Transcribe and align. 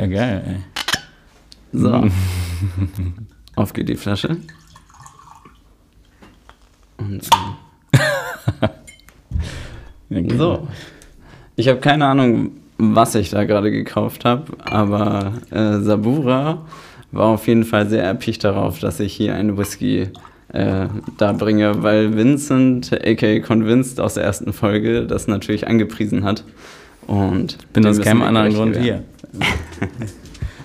Ja, 0.00 0.06
geil, 0.06 0.42
ey. 0.46 0.56
So. 1.78 1.92
Auf 3.54 3.74
geht 3.74 3.90
die 3.90 3.96
Flasche. 3.96 4.38
Und 6.96 7.28
Ja, 10.08 10.36
so. 10.38 10.68
Ich 11.56 11.68
habe 11.68 11.80
keine 11.80 12.06
Ahnung, 12.06 12.52
was 12.78 13.14
ich 13.14 13.28
da 13.28 13.44
gerade 13.44 13.70
gekauft 13.70 14.24
habe, 14.24 14.44
aber 14.64 15.34
äh, 15.50 15.80
Sabura 15.80 16.66
war 17.12 17.26
auf 17.26 17.46
jeden 17.46 17.64
Fall 17.64 17.86
sehr 17.86 18.02
erpicht 18.02 18.42
darauf, 18.42 18.78
dass 18.78 19.00
ich 19.00 19.12
hier 19.12 19.34
einen 19.34 19.58
Whisky 19.58 20.08
äh, 20.54 20.86
da 21.18 21.32
bringe, 21.32 21.82
weil 21.82 22.16
Vincent, 22.16 22.90
aka 23.06 23.40
Convinced 23.40 24.00
aus 24.00 24.14
der 24.14 24.24
ersten 24.24 24.54
Folge, 24.54 25.06
das 25.06 25.26
natürlich 25.26 25.66
angepriesen 25.66 26.24
hat. 26.24 26.42
Und 27.10 27.58
Bin 27.72 27.84
aus 27.86 28.00
keinem 28.00 28.22
anderen 28.22 28.54
Grund 28.54 28.76
hier. 28.76 29.02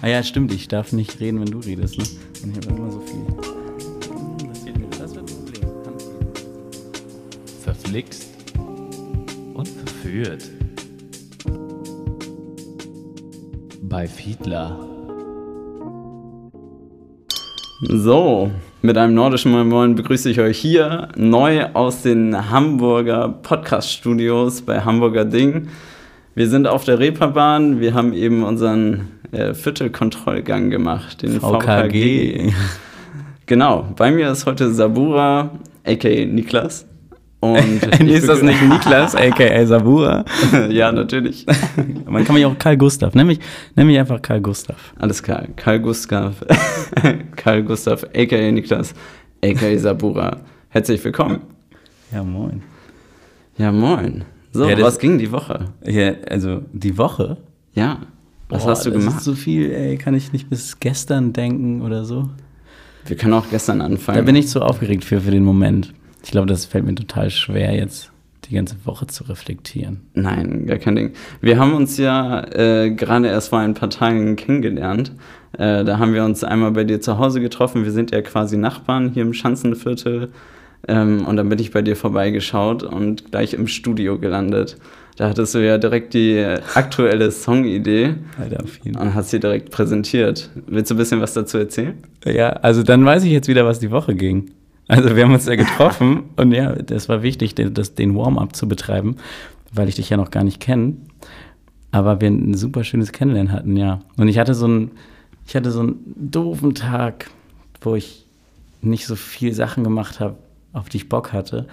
ah 0.03 0.07
ja, 0.07 0.21
stimmt, 0.21 0.53
ich 0.53 0.67
darf 0.67 0.91
nicht 0.91 1.19
reden, 1.19 1.39
wenn 1.39 1.47
du 1.47 1.57
redest, 1.57 1.97
ne? 1.97 2.03
Und 2.43 2.51
ich 2.51 2.57
habe 2.57 2.77
immer 2.77 2.91
so 2.91 2.99
viel. 2.99 3.25
Das 4.99 5.15
wird, 5.15 5.27
ein 5.27 5.37
Problem. 5.37 5.71
Verflixt 7.63 8.27
und 9.55 9.67
verführt. 9.67 10.43
Bei 13.81 14.05
Fiedler. 14.07 14.79
So, 17.89 18.51
mit 18.83 18.99
einem 18.99 19.15
nordischen 19.15 19.51
Moin 19.51 19.67
Moin 19.67 19.95
begrüße 19.95 20.29
ich 20.29 20.39
euch 20.39 20.59
hier 20.59 21.07
neu 21.15 21.65
aus 21.73 22.03
den 22.03 22.51
Hamburger 22.51 23.29
Podcast-Studios 23.29 24.61
bei 24.61 24.81
Hamburger 24.81 25.25
Ding. 25.25 25.69
Wir 26.37 26.49
sind 26.49 26.67
auf 26.67 26.83
der 26.83 26.99
Reeperbahn, 26.99 27.79
wir 27.79 27.93
haben 27.93 28.11
eben 28.11 28.43
unseren 28.43 29.07
äh, 29.31 29.53
Viertelkontrollgang 29.53 30.69
gemacht, 30.69 31.21
den 31.21 31.39
VKG. 31.39 32.51
VKG. 32.51 32.53
Genau, 33.45 33.87
bei 33.95 34.11
mir 34.11 34.29
ist 34.29 34.45
heute 34.45 34.73
Sabura, 34.73 35.51
aka 35.85 36.25
Niklas. 36.25 36.87
Und 37.39 37.83
ist 38.01 38.27
das 38.27 38.41
nicht 38.41 38.61
Niklas, 38.63 39.15
aka 39.15 39.65
Sabura? 39.65 40.25
ja, 40.69 40.91
natürlich. 40.91 41.45
Man 42.05 42.25
kann 42.25 42.35
mich 42.35 42.45
auch 42.45 42.59
Karl 42.59 42.75
Gustav. 42.75 43.15
Nenn 43.15 43.27
mich, 43.27 43.39
nenn 43.77 43.87
mich 43.87 43.97
einfach 43.97 44.21
Karl 44.21 44.41
Gustav. 44.41 44.93
Alles 44.99 45.23
klar, 45.23 45.45
Karl 45.55 45.79
Gustav, 45.79 46.35
Karl 47.37 47.63
Gustav, 47.63 48.03
aka 48.13 48.51
Niklas, 48.51 48.93
aka 49.41 49.77
Sabura. 49.77 50.41
Herzlich 50.67 51.01
willkommen. 51.01 51.39
Ja, 52.11 52.25
moin. 52.25 52.61
Ja, 53.57 53.71
moin. 53.71 54.25
So, 54.55 54.69
Ja, 54.69 54.81
was 54.81 54.99
ging 54.99 55.17
die 55.17 55.31
Woche? 55.33 55.65
Ja, 55.83 56.13
also 56.29 56.61
die 56.71 56.97
Woche. 56.97 57.35
Ja, 57.73 57.99
was 58.47 58.63
Boah, 58.63 58.71
hast 58.71 58.85
du 58.85 58.91
das 58.91 58.99
gemacht? 58.99 59.17
Ist 59.17 59.25
so 59.25 59.33
viel, 59.33 59.69
ey, 59.69 59.97
kann 59.97 60.13
ich 60.13 60.31
nicht 60.31 60.49
bis 60.49 60.79
gestern 60.79 61.33
denken 61.33 61.81
oder 61.81 62.05
so. 62.05 62.29
Wir 63.05 63.17
können 63.17 63.33
auch 63.33 63.49
gestern 63.49 63.81
anfangen. 63.81 64.17
Da 64.17 64.23
bin 64.23 64.37
ich 64.37 64.47
zu 64.47 64.61
aufgeregt 64.61 65.03
für, 65.03 65.19
für 65.19 65.31
den 65.31 65.43
Moment. 65.43 65.93
Ich 66.23 66.31
glaube, 66.31 66.47
das 66.47 66.63
fällt 66.63 66.85
mir 66.85 66.95
total 66.95 67.29
schwer, 67.31 67.75
jetzt 67.75 68.11
die 68.45 68.55
ganze 68.55 68.77
Woche 68.85 69.07
zu 69.07 69.25
reflektieren. 69.25 70.01
Nein, 70.13 70.65
gar 70.67 70.77
kein 70.77 70.95
Ding. 70.95 71.11
Wir 71.41 71.59
haben 71.59 71.73
uns 71.73 71.97
ja 71.97 72.41
äh, 72.53 72.91
gerade 72.91 73.27
erst 73.27 73.49
vor 73.49 73.59
ein 73.59 73.73
paar 73.73 73.89
Tagen 73.89 74.37
kennengelernt. 74.37 75.11
Äh, 75.53 75.83
da 75.83 75.99
haben 75.99 76.13
wir 76.13 76.23
uns 76.23 76.45
einmal 76.45 76.71
bei 76.71 76.85
dir 76.85 77.01
zu 77.01 77.17
Hause 77.17 77.41
getroffen. 77.41 77.83
Wir 77.83 77.91
sind 77.91 78.11
ja 78.11 78.21
quasi 78.21 78.55
Nachbarn 78.55 79.09
hier 79.09 79.23
im 79.23 79.33
Schanzenviertel. 79.33 80.29
Ähm, 80.87 81.25
und 81.25 81.35
dann 81.35 81.49
bin 81.49 81.59
ich 81.59 81.71
bei 81.71 81.81
dir 81.81 81.95
vorbeigeschaut 81.95 82.83
und 82.83 83.31
gleich 83.31 83.53
im 83.53 83.67
Studio 83.67 84.19
gelandet. 84.19 84.77
Da 85.17 85.29
hattest 85.29 85.55
du 85.55 85.59
ja 85.65 85.77
direkt 85.77 86.13
die 86.13 86.43
aktuelle 86.73 87.31
Songidee 87.31 88.15
und 88.85 89.15
hast 89.15 89.29
sie 89.29 89.39
direkt 89.39 89.71
präsentiert. 89.71 90.49
Willst 90.67 90.91
du 90.91 90.95
ein 90.95 90.97
bisschen 90.97 91.21
was 91.21 91.33
dazu 91.33 91.57
erzählen? 91.57 91.97
Ja, 92.25 92.49
also 92.49 92.83
dann 92.83 93.05
weiß 93.05 93.23
ich 93.23 93.31
jetzt 93.31 93.47
wieder, 93.47 93.65
was 93.65 93.79
die 93.79 93.91
Woche 93.91 94.13
ging. 94.13 94.51
Also 94.87 95.15
wir 95.15 95.23
haben 95.23 95.33
uns 95.33 95.45
ja 95.45 95.55
getroffen 95.55 96.25
und 96.35 96.51
ja, 96.51 96.73
das 96.73 97.07
war 97.07 97.23
wichtig, 97.23 97.55
den, 97.55 97.73
das, 97.73 97.95
den 97.95 98.15
Warm-up 98.15 98.55
zu 98.55 98.67
betreiben, 98.67 99.15
weil 99.71 99.87
ich 99.87 99.95
dich 99.95 100.09
ja 100.09 100.17
noch 100.17 100.31
gar 100.31 100.43
nicht 100.43 100.59
kenne. 100.59 100.97
Aber 101.91 102.19
wir 102.19 102.27
ein 102.27 102.55
super 102.55 102.83
schönes 102.83 103.13
Kennenlernen 103.13 103.53
hatten, 103.53 103.77
ja. 103.77 104.01
Und 104.17 104.27
ich 104.27 104.37
hatte 104.37 104.53
so 104.53 104.65
einen, 104.65 104.91
ich 105.47 105.55
hatte 105.55 105.71
so 105.71 105.79
einen 105.79 105.95
doofen 106.17 106.75
Tag, 106.75 107.29
wo 107.79 107.95
ich 107.95 108.25
nicht 108.81 109.07
so 109.07 109.15
viel 109.15 109.53
Sachen 109.53 109.85
gemacht 109.85 110.19
habe, 110.19 110.35
auf 110.75 110.89
die 110.89 110.97
ich 110.97 111.09
Bock 111.09 111.33
hatte. 111.33 111.67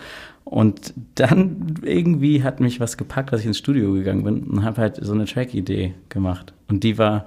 Und 0.45 0.95
dann 1.15 1.77
irgendwie 1.83 2.43
hat 2.43 2.61
mich 2.61 2.81
was 2.81 2.97
gepackt, 2.97 3.33
dass 3.33 3.41
ich 3.41 3.47
ins 3.47 3.59
Studio 3.59 3.93
gegangen 3.93 4.25
bin 4.25 4.45
und 4.45 4.65
habe 4.65 4.81
halt 4.81 4.97
so 5.01 5.13
eine 5.13 5.25
Track-Idee 5.25 5.95
gemacht. 6.09 6.53
Und 6.69 6.85
die 6.85 6.99
war, 6.99 7.27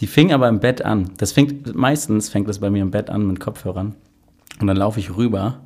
die 0.00 0.06
fing 0.06 0.32
aber 0.32 0.48
im 0.48 0.60
Bett 0.60 0.84
an. 0.84 1.10
Das 1.16 1.32
fängt, 1.32 1.74
meistens 1.74 2.28
fängt 2.28 2.48
das 2.48 2.58
bei 2.58 2.70
mir 2.70 2.82
im 2.82 2.90
Bett 2.90 3.10
an 3.10 3.26
mit 3.26 3.40
Kopfhörern. 3.40 3.94
Und 4.60 4.66
dann 4.66 4.76
laufe 4.76 5.00
ich 5.00 5.16
rüber, 5.16 5.60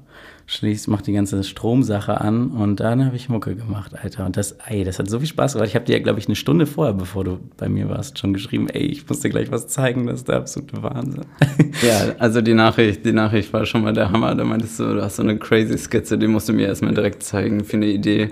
schließlich 0.46 0.86
mache 0.88 1.02
die 1.02 1.12
ganze 1.12 1.42
Stromsache 1.42 2.20
an 2.20 2.50
und 2.50 2.78
dann 2.78 3.04
habe 3.04 3.16
ich 3.16 3.28
Mucke 3.28 3.56
gemacht, 3.56 3.92
Alter. 4.00 4.26
Und 4.26 4.36
das, 4.36 4.56
ey, 4.66 4.84
das 4.84 5.00
hat 5.00 5.10
so 5.10 5.18
viel 5.18 5.26
Spaß 5.26 5.54
gemacht. 5.54 5.68
Ich 5.68 5.74
habe 5.74 5.84
dir 5.84 5.96
ja, 5.96 6.02
glaube 6.02 6.20
ich, 6.20 6.26
eine 6.26 6.36
Stunde 6.36 6.66
vorher, 6.66 6.94
bevor 6.94 7.24
du 7.24 7.40
bei 7.56 7.68
mir 7.68 7.88
warst, 7.88 8.18
schon 8.18 8.32
geschrieben, 8.32 8.68
ey, 8.68 8.82
ich 8.82 9.08
muss 9.08 9.20
dir 9.20 9.30
gleich 9.30 9.50
was 9.50 9.66
zeigen, 9.66 10.06
das 10.06 10.20
ist 10.20 10.28
der 10.28 10.36
absolute 10.36 10.82
Wahnsinn. 10.82 11.24
Ja, 11.82 12.14
also 12.18 12.40
die 12.40 12.54
Nachricht, 12.54 13.04
die 13.04 13.12
Nachricht 13.12 13.52
war 13.52 13.66
schon 13.66 13.82
mal 13.82 13.92
der 13.92 14.10
Hammer. 14.10 14.34
Da 14.34 14.44
meintest 14.44 14.80
du, 14.80 14.94
du 14.94 15.02
hast 15.02 15.16
so 15.16 15.22
eine 15.22 15.36
crazy 15.36 15.76
Skizze, 15.76 16.16
die 16.16 16.26
musst 16.26 16.48
du 16.48 16.54
mir 16.54 16.68
erstmal 16.68 16.94
direkt 16.94 17.22
zeigen 17.22 17.64
für 17.64 17.76
eine 17.76 17.86
Idee. 17.86 18.30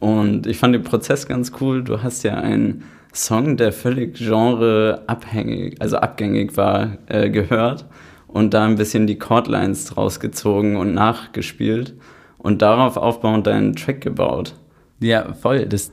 Und 0.00 0.46
ich 0.46 0.58
fand 0.58 0.74
den 0.74 0.82
Prozess 0.82 1.26
ganz 1.26 1.52
cool. 1.60 1.82
Du 1.82 2.02
hast 2.02 2.24
ja 2.24 2.34
einen 2.34 2.84
Song, 3.14 3.56
der 3.56 3.72
völlig 3.72 4.18
genreabhängig, 4.18 5.80
also 5.80 5.96
abgängig 5.96 6.56
war, 6.58 6.98
äh, 7.06 7.30
gehört 7.30 7.86
und 8.34 8.52
da 8.52 8.64
ein 8.64 8.74
bisschen 8.74 9.06
die 9.06 9.16
Chordlines 9.16 9.84
draus 9.84 10.18
gezogen 10.18 10.76
und 10.76 10.92
nachgespielt 10.92 11.94
und 12.36 12.62
darauf 12.62 12.96
aufbauend 12.96 13.46
deinen 13.46 13.76
Track 13.76 14.00
gebaut. 14.00 14.56
Ja, 14.98 15.34
voll. 15.34 15.66
Das, 15.66 15.92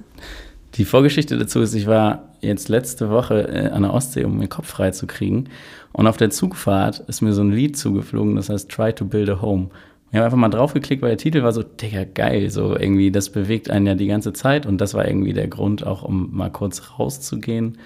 die 0.74 0.86
Vorgeschichte 0.86 1.38
dazu 1.38 1.62
ist, 1.62 1.76
ich 1.76 1.86
war 1.86 2.30
jetzt 2.42 2.68
letzte 2.68 3.12
Woche 3.12 3.48
äh, 3.48 3.70
an 3.70 3.84
der 3.84 3.94
Ostsee, 3.94 4.26
um 4.26 4.40
den 4.40 4.50
Kopf 4.50 4.68
frei 4.68 4.90
zu 4.90 5.06
kriegen. 5.06 5.50
Und 5.94 6.08
auf 6.08 6.18
der 6.18 6.32
Zugfahrt 6.32 7.02
ist 7.08 7.22
mir 7.22 7.34
so 7.34 7.44
ein 7.44 7.52
Lied 7.52 7.78
zugeflogen, 7.78 8.36
das 8.36 8.50
heißt 8.50 8.72
Try 8.72 8.92
to 8.92 9.06
Build 9.06 9.30
a 9.30 9.40
Home. 9.40 9.70
Ich 10.10 10.16
habe 10.16 10.26
einfach 10.26 10.38
mal 10.40 10.50
draufgeklickt, 10.50 11.04
weil 11.04 11.10
der 11.10 11.20
Titel 11.20 11.44
war 11.44 11.52
so, 11.52 11.62
Digga, 11.62 12.06
geil, 12.06 12.50
so 12.50 12.76
irgendwie, 12.76 13.12
das 13.12 13.30
bewegt 13.30 13.70
einen 13.70 13.86
ja 13.86 13.94
die 13.94 14.08
ganze 14.08 14.34
Zeit. 14.34 14.66
Und 14.66 14.82
das 14.82 14.96
war 14.96 15.08
irgendwie 15.08 15.34
der 15.34 15.48
Grund, 15.48 15.86
auch 15.86 16.02
um 16.02 16.36
mal 16.36 16.50
kurz 16.50 16.98
rauszugehen, 16.98 17.78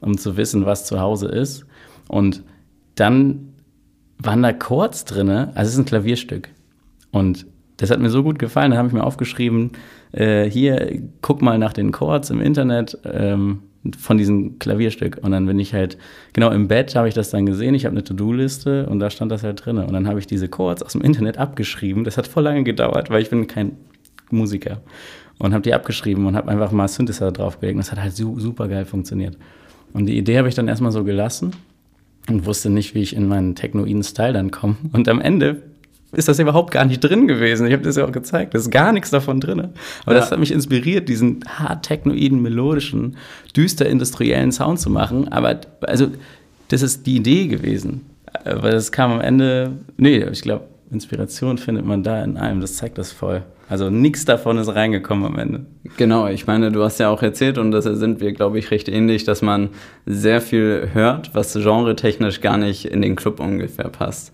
um 0.00 0.16
zu 0.18 0.36
wissen, 0.36 0.66
was 0.66 0.86
zu 0.86 1.00
Hause 1.00 1.26
ist. 1.26 1.66
Und 2.06 2.44
dann 2.94 3.53
waren 4.18 4.42
da 4.42 4.52
Chords 4.52 5.04
drin, 5.04 5.28
also 5.30 5.60
es 5.60 5.72
ist 5.72 5.78
ein 5.78 5.84
Klavierstück. 5.84 6.48
Und 7.10 7.46
das 7.76 7.90
hat 7.90 8.00
mir 8.00 8.10
so 8.10 8.22
gut 8.22 8.38
gefallen, 8.38 8.70
da 8.70 8.76
habe 8.76 8.88
ich 8.88 8.94
mir 8.94 9.04
aufgeschrieben, 9.04 9.72
äh, 10.12 10.48
hier, 10.48 11.00
guck 11.22 11.42
mal 11.42 11.58
nach 11.58 11.72
den 11.72 11.92
Chords 11.92 12.30
im 12.30 12.40
Internet 12.40 12.98
ähm, 13.04 13.60
von 13.98 14.16
diesem 14.16 14.58
Klavierstück. 14.58 15.18
Und 15.22 15.32
dann 15.32 15.46
bin 15.46 15.58
ich 15.58 15.74
halt, 15.74 15.98
genau 16.32 16.50
im 16.50 16.68
Bett 16.68 16.94
habe 16.94 17.08
ich 17.08 17.14
das 17.14 17.30
dann 17.30 17.46
gesehen, 17.46 17.74
ich 17.74 17.84
habe 17.84 17.94
eine 17.94 18.04
To-Do-Liste 18.04 18.86
und 18.86 19.00
da 19.00 19.10
stand 19.10 19.32
das 19.32 19.42
halt 19.42 19.64
drin. 19.64 19.78
Und 19.78 19.92
dann 19.92 20.06
habe 20.06 20.18
ich 20.18 20.26
diese 20.26 20.48
Chords 20.48 20.82
aus 20.82 20.92
dem 20.92 21.02
Internet 21.02 21.38
abgeschrieben. 21.38 22.04
Das 22.04 22.16
hat 22.16 22.26
voll 22.26 22.44
lange 22.44 22.64
gedauert, 22.64 23.10
weil 23.10 23.22
ich 23.22 23.30
bin 23.30 23.46
kein 23.46 23.72
Musiker. 24.30 24.80
Und 25.38 25.52
habe 25.52 25.62
die 25.62 25.74
abgeschrieben 25.74 26.26
und 26.26 26.36
habe 26.36 26.50
einfach 26.50 26.70
mal 26.70 26.86
Synthesizer 26.86 27.32
draufgelegt. 27.32 27.74
Und 27.74 27.84
das 27.84 27.90
hat 27.90 28.00
halt 28.00 28.14
su 28.14 28.38
super 28.38 28.68
geil 28.68 28.84
funktioniert. 28.84 29.36
Und 29.92 30.06
die 30.06 30.16
Idee 30.16 30.38
habe 30.38 30.48
ich 30.48 30.54
dann 30.54 30.68
erstmal 30.68 30.92
so 30.92 31.02
gelassen 31.02 31.52
und 32.28 32.46
wusste 32.46 32.70
nicht, 32.70 32.94
wie 32.94 33.02
ich 33.02 33.14
in 33.16 33.28
meinen 33.28 33.54
technoiden 33.54 34.02
Style 34.02 34.32
dann 34.32 34.50
komme. 34.50 34.76
Und 34.92 35.08
am 35.08 35.20
Ende 35.20 35.62
ist 36.12 36.28
das 36.28 36.38
überhaupt 36.38 36.70
gar 36.70 36.84
nicht 36.84 37.00
drin 37.00 37.26
gewesen. 37.26 37.66
Ich 37.66 37.72
habe 37.72 37.82
das 37.82 37.96
ja 37.96 38.04
auch 38.06 38.12
gezeigt. 38.12 38.54
Da 38.54 38.58
ist 38.58 38.70
gar 38.70 38.92
nichts 38.92 39.10
davon 39.10 39.40
drin. 39.40 39.60
Aber 40.06 40.14
Ja. 40.14 40.20
das 40.20 40.30
hat 40.30 40.38
mich 40.38 40.52
inspiriert, 40.52 41.08
diesen 41.08 41.40
hart 41.46 41.84
technoiden, 41.84 42.40
melodischen, 42.40 43.16
düster 43.56 43.86
industriellen 43.88 44.52
Sound 44.52 44.78
zu 44.80 44.90
machen. 44.90 45.28
Aber 45.28 45.60
also, 45.82 46.08
das 46.68 46.82
ist 46.82 47.06
die 47.06 47.16
Idee 47.16 47.48
gewesen. 47.48 48.02
Aber 48.44 48.70
das 48.70 48.90
kam 48.92 49.12
am 49.12 49.20
Ende. 49.20 49.72
Nee, 49.96 50.24
ich 50.30 50.42
glaube, 50.42 50.64
Inspiration 50.94 51.58
findet 51.58 51.84
man 51.84 52.02
da 52.02 52.22
in 52.24 52.36
allem. 52.36 52.60
Das 52.60 52.76
zeigt 52.76 52.96
das 52.96 53.12
voll. 53.12 53.42
Also 53.68 53.90
nichts 53.90 54.24
davon 54.24 54.58
ist 54.58 54.74
reingekommen 54.74 55.26
am 55.26 55.38
Ende. 55.38 55.66
Genau, 55.96 56.28
ich 56.28 56.46
meine, 56.46 56.70
du 56.70 56.82
hast 56.82 56.98
ja 56.98 57.08
auch 57.08 57.22
erzählt, 57.22 57.58
und 57.58 57.70
da 57.70 57.80
sind 57.80 58.20
wir, 58.20 58.32
glaube 58.32 58.58
ich, 58.58 58.70
recht 58.70 58.88
ähnlich, 58.88 59.24
dass 59.24 59.42
man 59.42 59.70
sehr 60.06 60.40
viel 60.40 60.90
hört, 60.92 61.34
was 61.34 61.54
genretechnisch 61.54 62.40
gar 62.40 62.56
nicht 62.56 62.86
in 62.86 63.02
den 63.02 63.16
Club 63.16 63.40
ungefähr 63.40 63.88
passt. 63.88 64.32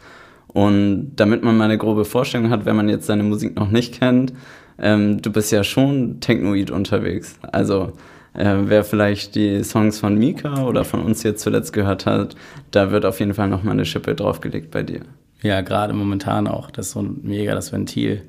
Und 0.49 1.12
damit 1.17 1.45
man 1.45 1.57
mal 1.57 1.65
eine 1.65 1.79
grobe 1.79 2.05
Vorstellung 2.05 2.51
hat, 2.51 2.65
wenn 2.65 2.77
man 2.77 2.89
jetzt 2.89 3.09
deine 3.09 3.23
Musik 3.23 3.57
noch 3.57 3.71
nicht 3.71 4.01
kennt, 4.01 4.33
ähm, 4.79 5.23
du 5.23 5.31
bist 5.31 5.53
ja 5.53 5.62
schon 5.62 6.21
technoid 6.21 6.71
unterwegs. 6.71 7.39
Also 7.53 7.93
äh, 8.35 8.57
wer 8.65 8.83
vielleicht 8.83 9.35
die 9.35 9.62
Songs 9.62 10.01
von 10.01 10.17
Mika 10.17 10.65
oder 10.65 10.85
von 10.85 11.01
uns 11.03 11.23
jetzt 11.23 11.43
zuletzt 11.43 11.73
gehört 11.73 12.07
hat, 12.07 12.35
da 12.73 12.91
wird 12.91 13.05
auf 13.05 13.21
jeden 13.21 13.35
Fall 13.35 13.49
noch 13.49 13.62
mal 13.62 13.73
eine 13.73 13.85
Schippe 13.85 14.15
draufgelegt 14.15 14.71
bei 14.71 14.83
dir. 14.83 15.01
Ja, 15.42 15.60
gerade 15.62 15.92
momentan 15.94 16.46
auch. 16.46 16.70
Das 16.70 16.87
ist 16.88 16.92
so 16.92 17.00
ein 17.02 17.20
mega 17.22 17.54
das 17.54 17.72
Ventil. 17.72 18.22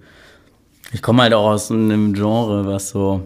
Ich 0.93 1.01
komme 1.01 1.23
halt 1.23 1.33
auch 1.33 1.49
aus 1.49 1.71
einem 1.71 2.13
Genre, 2.13 2.65
was 2.65 2.89
so. 2.89 3.25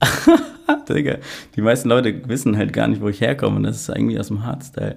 Digga, 0.88 1.16
die 1.56 1.60
meisten 1.62 1.88
Leute 1.88 2.28
wissen 2.28 2.56
halt 2.56 2.72
gar 2.72 2.88
nicht, 2.88 3.00
wo 3.00 3.08
ich 3.08 3.20
herkomme. 3.20 3.56
Und 3.56 3.62
das 3.64 3.76
ist 3.76 3.88
irgendwie 3.88 4.18
aus 4.18 4.28
dem 4.28 4.44
Hardstyle. 4.44 4.96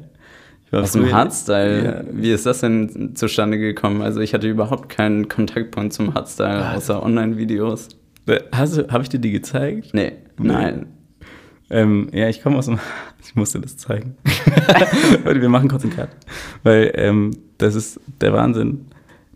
Aus 0.72 0.94
dem 0.94 1.12
Hardstyle, 1.12 1.86
Ja. 1.86 2.04
wie 2.12 2.32
ist 2.32 2.48
das 2.48 2.62
denn 2.62 3.16
zustande 3.16 3.60
gekommen? 3.60 4.02
Also 4.02 4.22
ich 4.22 4.34
hatte 4.34 4.50
überhaupt 4.50 4.90
keinen 4.90 5.28
Kontaktpunkt 5.30 5.94
zum 5.94 6.16
Hardstyle, 6.16 6.72
außer 6.74 7.04
Online-Videos. 7.04 7.90
Hast 8.52 8.78
du, 8.78 8.88
habe 8.92 9.04
ich 9.04 9.10
dir 9.10 9.20
die 9.20 9.32
gezeigt? 9.32 9.94
Nee, 9.94 10.14
nein. 10.40 10.88
Ähm, 11.70 12.10
ja, 12.14 12.30
ich 12.30 12.42
komme 12.42 12.58
aus 12.58 12.66
dem. 12.66 12.80
Ich 13.26 13.36
musste 13.36 13.62
das 13.62 13.78
zeigen. 13.78 14.18
Wir 15.24 15.48
machen 15.48 15.70
kurz 15.70 15.84
einen 15.84 15.96
Cut. 15.96 16.10
Weil 16.62 16.92
ähm, 16.96 17.32
das 17.58 17.74
ist 17.74 18.02
der 18.20 18.34
Wahnsinn. 18.34 18.88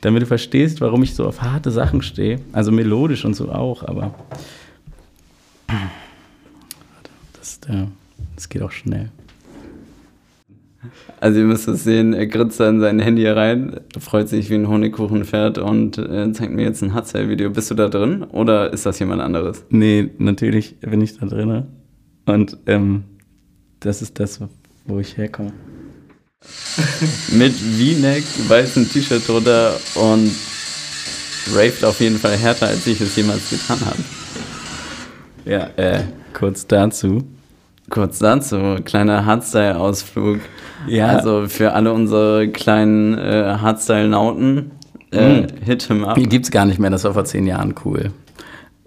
Damit 0.01 0.23
du 0.23 0.25
verstehst, 0.25 0.81
warum 0.81 1.03
ich 1.03 1.15
so 1.15 1.25
auf 1.25 1.41
harte 1.41 1.71
Sachen 1.71 2.01
stehe. 2.01 2.41
Also 2.51 2.73
melodisch 2.73 3.23
und 3.23 3.33
so 3.33 3.49
auch, 3.49 3.83
aber. 3.83 4.13
Warte, 5.67 7.09
Das, 7.39 7.61
der, 7.61 7.87
das 8.35 8.49
geht 8.49 8.61
auch 8.61 8.71
schnell. 8.71 9.09
Also 11.19 11.39
ihr 11.39 11.45
müsst 11.45 11.67
es 11.67 11.83
sehen, 11.83 12.13
er 12.13 12.27
grinst 12.27 12.59
da 12.59 12.69
in 12.69 12.79
sein 12.79 12.99
Handy 12.99 13.27
rein, 13.27 13.79
freut 13.99 14.29
sich 14.29 14.49
wie 14.49 14.55
ein 14.55 14.67
Honigkuchenpferd 14.67 15.57
und 15.57 15.97
äh, 15.97 16.31
zeigt 16.31 16.53
mir 16.53 16.63
jetzt 16.63 16.83
ein 16.83 16.93
Hardstyle-Video. 16.93 17.49
Bist 17.49 17.71
du 17.71 17.75
da 17.75 17.89
drin 17.89 18.23
oder 18.23 18.71
ist 18.71 18.85
das 18.85 18.99
jemand 18.99 19.21
anderes? 19.21 19.65
Nee, 19.69 20.09
natürlich 20.19 20.79
bin 20.79 21.01
ich 21.01 21.17
da 21.17 21.25
drin. 21.25 21.65
Und 22.27 22.57
ähm, 22.67 23.03
das 23.79 24.01
ist 24.03 24.19
das, 24.19 24.39
wo 24.85 24.99
ich 24.99 25.17
herkomme. 25.17 25.53
Mit 27.31 27.53
V-Neck, 27.53 28.23
weißem 28.47 28.89
T-Shirt 28.89 29.27
drunter 29.27 29.73
und 29.95 30.31
raved 31.55 31.83
auf 31.83 31.99
jeden 31.99 32.17
Fall 32.17 32.37
härter, 32.37 32.67
als 32.67 32.85
ich 32.85 33.01
es 33.01 33.15
jemals 33.15 33.49
getan 33.49 33.79
habe. 33.85 33.97
Ja, 35.45 35.69
äh, 35.77 36.03
kurz 36.33 36.67
dazu. 36.67 37.23
Kurz 37.89 38.19
dazu, 38.19 38.75
kleiner 38.83 39.25
Hardstyle-Ausflug. 39.25 40.41
Ja. 40.87 41.07
Also 41.07 41.47
für 41.47 41.71
alle 41.73 41.93
unsere 41.93 42.49
kleinen 42.49 43.17
äh, 43.17 43.55
Hardstyle-Nauten, 43.61 44.71
äh, 45.13 45.41
Mhm. 45.41 45.47
hit 45.63 45.83
him 45.83 46.03
up. 46.03 46.15
Die 46.15 46.27
gibt's 46.27 46.51
gar 46.51 46.65
nicht 46.65 46.79
mehr, 46.79 46.89
das 46.89 47.05
war 47.05 47.13
vor 47.13 47.23
zehn 47.23 47.47
Jahren 47.47 47.73
cool. 47.85 48.11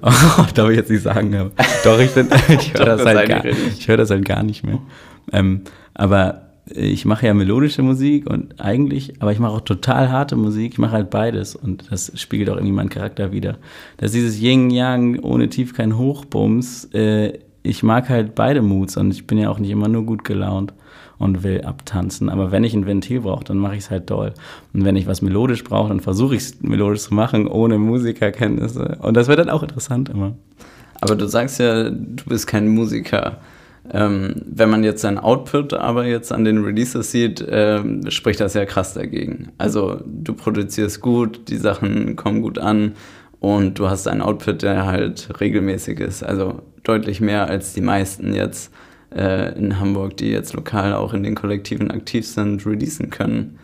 Oh, 0.03 0.45
darf 0.55 0.71
ich 0.71 0.77
jetzt 0.77 0.91
nicht 0.91 1.03
sagen, 1.03 1.35
aber 1.35 1.51
doch, 1.85 1.99
ich, 2.01 2.11
bin- 2.13 2.29
ich 2.49 2.75
höre 2.75 2.87
das, 2.87 3.03
das 3.03 3.07
halt 3.07 3.29
gar, 3.29 3.45
ich 3.45 3.89
hör 3.89 3.97
das 3.97 4.11
halt 4.11 4.25
gar 4.25 4.43
nicht 4.43 4.65
mehr. 4.65 4.79
Ähm, 5.33 5.63
aber 5.95 6.43
ich 6.73 7.05
mache 7.05 7.27
ja 7.27 7.35
melodische 7.35 7.83
Musik 7.83 8.29
und 8.31 8.61
eigentlich, 8.61 9.15
aber 9.21 9.33
ich 9.33 9.39
mache 9.41 9.53
auch 9.53 9.61
total 9.63 10.11
harte 10.11 10.37
Musik, 10.37 10.73
ich 10.75 10.79
mache 10.79 10.93
halt 10.93 11.11
beides 11.11 11.57
und 11.57 11.91
das 11.91 12.13
spiegelt 12.15 12.49
auch 12.49 12.55
irgendwie 12.57 12.73
meinen 12.73 12.91
Charakter 12.91 13.33
wieder. 13.33 13.59
Das 13.97 14.11
ist 14.11 14.15
dieses 14.15 14.41
Yin-Yang, 14.41 15.19
ohne 15.21 15.49
Tief 15.49 15.75
kein 15.75 15.99
Hochbums. 15.99 16.85
Äh, 16.95 17.39
ich 17.63 17.83
mag 17.83 18.09
halt 18.09 18.35
beide 18.35 18.63
Moods 18.63 18.97
und 18.97 19.11
ich 19.11 19.27
bin 19.27 19.37
ja 19.39 19.51
auch 19.51 19.59
nicht 19.59 19.71
immer 19.71 19.89
nur 19.89 20.05
gut 20.07 20.25
gelaunt 20.25 20.73
und 21.21 21.45
will 21.45 21.61
abtanzen. 21.61 22.31
Aber 22.31 22.51
wenn 22.51 22.65
ich 22.65 22.75
ein 22.75 22.87
Ventil 22.87 23.21
brauche, 23.21 23.45
dann 23.45 23.59
mache 23.59 23.75
ich 23.75 23.81
es 23.81 23.91
halt 23.91 24.11
doll. 24.11 24.33
Und 24.73 24.85
wenn 24.87 24.97
ich 24.97 25.07
was 25.07 25.21
melodisch 25.21 25.63
brauche, 25.63 25.89
dann 25.89 26.01
versuche 26.01 26.35
ich 26.35 26.43
es 26.43 26.63
melodisch 26.63 27.03
zu 27.03 27.15
machen, 27.15 27.47
ohne 27.47 27.79
Musikerkenntnisse. 27.79 28.97
Und 29.03 29.17
das 29.19 29.29
wird 29.29 29.39
dann 29.39 29.51
auch 29.51 29.63
interessant 29.63 30.09
immer. 30.09 30.35
Aber 31.03 31.17
du 31.17 31.29
sagst 31.29 31.61
ja, 31.61 31.91
du 31.91 32.25
bist 32.27 32.47
kein 32.47 32.69
Musiker. 32.69 33.39
Ähm, 33.93 34.43
wenn 34.47 34.71
man 34.71 34.83
jetzt 34.83 35.03
sein 35.03 35.19
Output 35.19 35.75
aber 35.75 36.07
jetzt 36.07 36.33
an 36.33 36.45
den 36.45 36.65
Releases 36.65 37.11
sieht, 37.11 37.45
ähm, 37.47 38.11
spricht 38.11 38.41
das 38.41 38.55
ja 38.55 38.65
krass 38.65 38.95
dagegen. 38.95 39.53
Also 39.59 40.01
du 40.07 40.33
produzierst 40.33 41.03
gut, 41.03 41.49
die 41.49 41.57
Sachen 41.59 42.17
kommen 42.17 42.41
gut 42.41 42.59
an 42.59 42.93
und 43.41 43.79
du 43.79 43.91
hast 43.91 44.09
einen 44.09 44.23
Output, 44.23 44.63
der 44.63 44.87
halt 44.87 45.29
regelmäßig 45.39 46.01
ist. 46.01 46.23
Also 46.23 46.63
deutlich 46.83 47.21
mehr 47.21 47.47
als 47.47 47.75
die 47.75 47.83
meisten 47.83 48.33
jetzt 48.33 48.73
äh, 49.15 49.57
in 49.59 49.79
Hamburg, 49.79 50.17
die 50.17 50.31
jetzt 50.31 50.53
lokal 50.53 50.95
auch 50.95 51.15
in 51.15 51.23
den 51.23 51.35
Kollektiven 51.35 51.91
aktiv 51.91 52.27
sind, 52.27 52.65
releasen 52.67 53.11
können. 53.11 53.59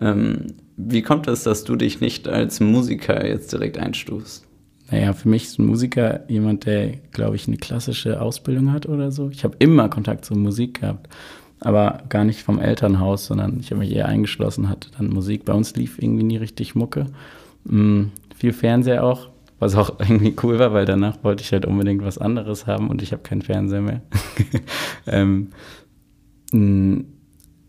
Ähm, 0.00 0.54
wie 0.76 1.02
kommt 1.02 1.28
es, 1.28 1.44
dass 1.44 1.64
du 1.64 1.76
dich 1.76 2.00
nicht 2.00 2.28
als 2.28 2.60
Musiker 2.60 3.26
jetzt 3.26 3.52
direkt 3.52 3.78
einstufst? 3.78 4.46
Naja, 4.90 5.12
für 5.14 5.28
mich 5.28 5.44
ist 5.44 5.58
ein 5.58 5.66
Musiker 5.66 6.20
jemand, 6.28 6.66
der, 6.66 6.90
glaube 7.12 7.36
ich, 7.36 7.48
eine 7.48 7.56
klassische 7.56 8.20
Ausbildung 8.20 8.72
hat 8.72 8.86
oder 8.86 9.10
so. 9.10 9.30
Ich 9.30 9.44
habe 9.44 9.56
immer 9.58 9.88
Kontakt 9.88 10.24
zur 10.24 10.36
Musik 10.36 10.80
gehabt, 10.80 11.08
aber 11.60 12.02
gar 12.08 12.24
nicht 12.24 12.42
vom 12.42 12.58
Elternhaus, 12.58 13.26
sondern 13.26 13.58
ich 13.60 13.70
habe 13.70 13.80
mich 13.80 13.92
eher 13.92 14.06
eingeschlossen, 14.06 14.68
hatte 14.68 14.90
dann 14.96 15.08
Musik. 15.08 15.44
Bei 15.44 15.54
uns 15.54 15.74
lief 15.76 15.98
irgendwie 15.98 16.24
nie 16.24 16.36
richtig 16.36 16.74
Mucke. 16.74 17.06
Mm, 17.64 18.04
viel 18.36 18.52
Fernseher 18.52 19.04
auch, 19.04 19.30
was 19.62 19.76
auch 19.76 19.96
irgendwie 20.00 20.34
cool 20.42 20.58
war, 20.58 20.72
weil 20.72 20.84
danach 20.84 21.22
wollte 21.22 21.42
ich 21.42 21.52
halt 21.52 21.64
unbedingt 21.64 22.04
was 22.04 22.18
anderes 22.18 22.66
haben 22.66 22.90
und 22.90 23.00
ich 23.02 23.12
habe 23.12 23.22
keinen 23.22 23.42
Fernseher 23.42 23.80
mehr. 23.80 24.02
ähm, 25.06 25.48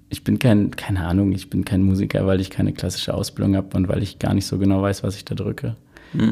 ich 0.09 0.23
bin 0.23 0.39
kein, 0.39 0.71
keine 0.71 1.05
Ahnung, 1.05 1.31
ich 1.31 1.49
bin 1.49 1.63
kein 1.63 1.83
Musiker, 1.83 2.25
weil 2.25 2.41
ich 2.41 2.49
keine 2.49 2.73
klassische 2.73 3.13
Ausbildung 3.13 3.55
habe 3.55 3.77
und 3.77 3.87
weil 3.87 4.03
ich 4.03 4.19
gar 4.19 4.33
nicht 4.33 4.45
so 4.45 4.57
genau 4.57 4.81
weiß, 4.81 5.03
was 5.03 5.15
ich 5.15 5.25
da 5.25 5.35
drücke. 5.35 5.75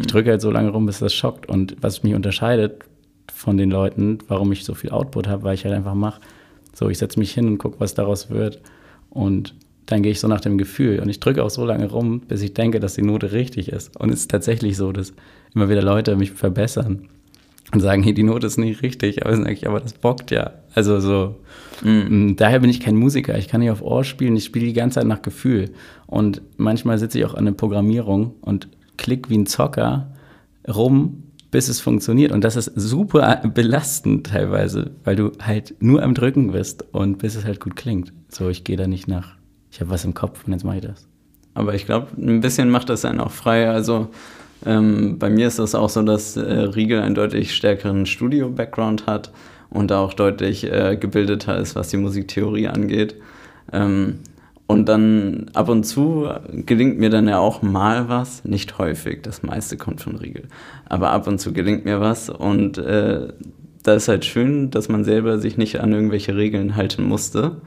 Ich 0.01 0.07
drücke 0.07 0.29
halt 0.29 0.41
so 0.41 0.51
lange 0.51 0.69
rum, 0.69 0.85
bis 0.85 0.99
das 0.99 1.13
schockt. 1.13 1.49
Und 1.49 1.75
was 1.81 2.03
mich 2.03 2.13
unterscheidet 2.13 2.83
von 3.33 3.57
den 3.57 3.71
Leuten, 3.71 4.19
warum 4.27 4.51
ich 4.51 4.63
so 4.63 4.75
viel 4.75 4.91
Output 4.91 5.27
habe, 5.27 5.43
weil 5.43 5.55
ich 5.55 5.65
halt 5.65 5.73
einfach 5.73 5.95
mache, 5.95 6.21
so, 6.73 6.89
ich 6.89 6.99
setze 6.99 7.19
mich 7.19 7.33
hin 7.33 7.47
und 7.47 7.57
gucke, 7.57 7.79
was 7.79 7.95
daraus 7.95 8.29
wird. 8.29 8.61
Und 9.09 9.55
dann 9.87 10.03
gehe 10.03 10.11
ich 10.11 10.19
so 10.19 10.27
nach 10.27 10.41
dem 10.41 10.57
Gefühl. 10.57 10.99
Und 10.99 11.09
ich 11.09 11.19
drücke 11.19 11.43
auch 11.43 11.49
so 11.49 11.65
lange 11.65 11.89
rum, 11.89 12.21
bis 12.21 12.41
ich 12.43 12.53
denke, 12.53 12.79
dass 12.79 12.93
die 12.93 13.01
Note 13.01 13.31
richtig 13.31 13.69
ist. 13.69 13.99
Und 13.99 14.09
es 14.09 14.21
ist 14.21 14.31
tatsächlich 14.31 14.77
so, 14.77 14.91
dass 14.91 15.13
immer 15.53 15.69
wieder 15.69 15.81
Leute 15.81 16.15
mich 16.15 16.31
verbessern 16.31 17.07
und 17.73 17.79
sagen, 17.79 18.03
hey, 18.03 18.13
die 18.13 18.23
Note 18.23 18.47
ist 18.47 18.57
nicht 18.57 18.81
richtig. 18.81 19.23
Aber 19.23 19.31
dann 19.31 19.43
sage 19.43 19.53
ich, 19.53 19.67
aber 19.67 19.79
das 19.79 19.93
bockt 19.93 20.31
ja. 20.31 20.51
Also 20.73 20.99
so, 20.99 21.35
Mm, 21.83 22.35
Daher 22.35 22.59
bin 22.59 22.69
ich 22.69 22.79
kein 22.79 22.95
Musiker. 22.95 23.37
Ich 23.37 23.47
kann 23.47 23.61
nicht 23.61 23.71
auf 23.71 23.81
Ohr 23.81 24.03
spielen. 24.03 24.35
Ich 24.35 24.45
spiele 24.45 24.65
die 24.65 24.73
ganze 24.73 24.95
Zeit 24.99 25.07
nach 25.07 25.21
Gefühl. 25.21 25.71
Und 26.07 26.41
manchmal 26.57 26.97
sitze 26.97 27.19
ich 27.19 27.25
auch 27.25 27.33
an 27.33 27.45
der 27.45 27.53
Programmierung 27.53 28.35
und 28.41 28.67
klick 28.97 29.29
wie 29.29 29.37
ein 29.37 29.45
Zocker 29.45 30.13
rum, 30.67 31.23
bis 31.49 31.67
es 31.67 31.79
funktioniert. 31.79 32.31
Und 32.31 32.43
das 32.43 32.55
ist 32.55 32.71
super 32.75 33.41
belastend 33.53 34.27
teilweise, 34.27 34.91
weil 35.03 35.15
du 35.15 35.31
halt 35.41 35.75
nur 35.79 36.03
am 36.03 36.13
Drücken 36.13 36.51
bist 36.51 36.85
und 36.91 37.17
bis 37.17 37.35
es 37.35 37.45
halt 37.45 37.59
gut 37.59 37.75
klingt. 37.75 38.13
So, 38.29 38.49
ich 38.49 38.63
gehe 38.63 38.77
da 38.77 38.87
nicht 38.87 39.07
nach, 39.07 39.35
ich 39.71 39.81
habe 39.81 39.89
was 39.89 40.05
im 40.05 40.13
Kopf 40.13 40.45
und 40.45 40.53
jetzt 40.53 40.63
mache 40.63 40.77
ich 40.77 40.85
das. 40.85 41.07
Aber 41.53 41.73
ich 41.73 41.85
glaube, 41.85 42.07
ein 42.17 42.39
bisschen 42.39 42.69
macht 42.69 42.89
das 42.89 43.03
einen 43.03 43.19
auch 43.19 43.31
frei. 43.31 43.69
Also 43.69 44.09
ähm, 44.65 45.17
bei 45.17 45.29
mir 45.29 45.47
ist 45.47 45.59
das 45.59 45.75
auch 45.75 45.89
so, 45.89 46.01
dass 46.03 46.37
äh, 46.37 46.41
Riegel 46.41 47.01
einen 47.01 47.15
deutlich 47.15 47.55
stärkeren 47.55 48.05
Studio-Background 48.05 49.07
hat 49.07 49.31
und 49.69 49.91
auch 49.91 50.13
deutlich 50.13 50.71
äh, 50.71 50.97
gebildeter 50.97 51.57
ist, 51.57 51.75
was 51.75 51.89
die 51.89 51.97
Musiktheorie 51.97 52.67
angeht. 52.67 53.15
Ähm, 53.71 54.19
und 54.67 54.87
dann 54.87 55.51
ab 55.53 55.67
und 55.67 55.83
zu 55.83 56.29
gelingt 56.49 56.97
mir 56.97 57.09
dann 57.09 57.27
ja 57.27 57.39
auch 57.39 57.61
mal 57.61 58.07
was, 58.07 58.45
nicht 58.45 58.77
häufig, 58.77 59.21
das 59.21 59.43
meiste 59.43 59.75
kommt 59.75 59.99
von 59.99 60.15
Riegel, 60.15 60.43
aber 60.87 61.11
ab 61.11 61.27
und 61.27 61.39
zu 61.39 61.51
gelingt 61.51 61.83
mir 61.83 61.99
was 61.99 62.29
und 62.29 62.77
äh, 62.77 63.33
da 63.83 63.93
ist 63.93 64.07
halt 64.07 64.23
schön, 64.23 64.71
dass 64.71 64.87
man 64.87 65.03
selber 65.03 65.39
sich 65.39 65.57
nicht 65.57 65.81
an 65.81 65.91
irgendwelche 65.91 66.37
Regeln 66.37 66.77
halten 66.77 67.03
musste, 67.03 67.57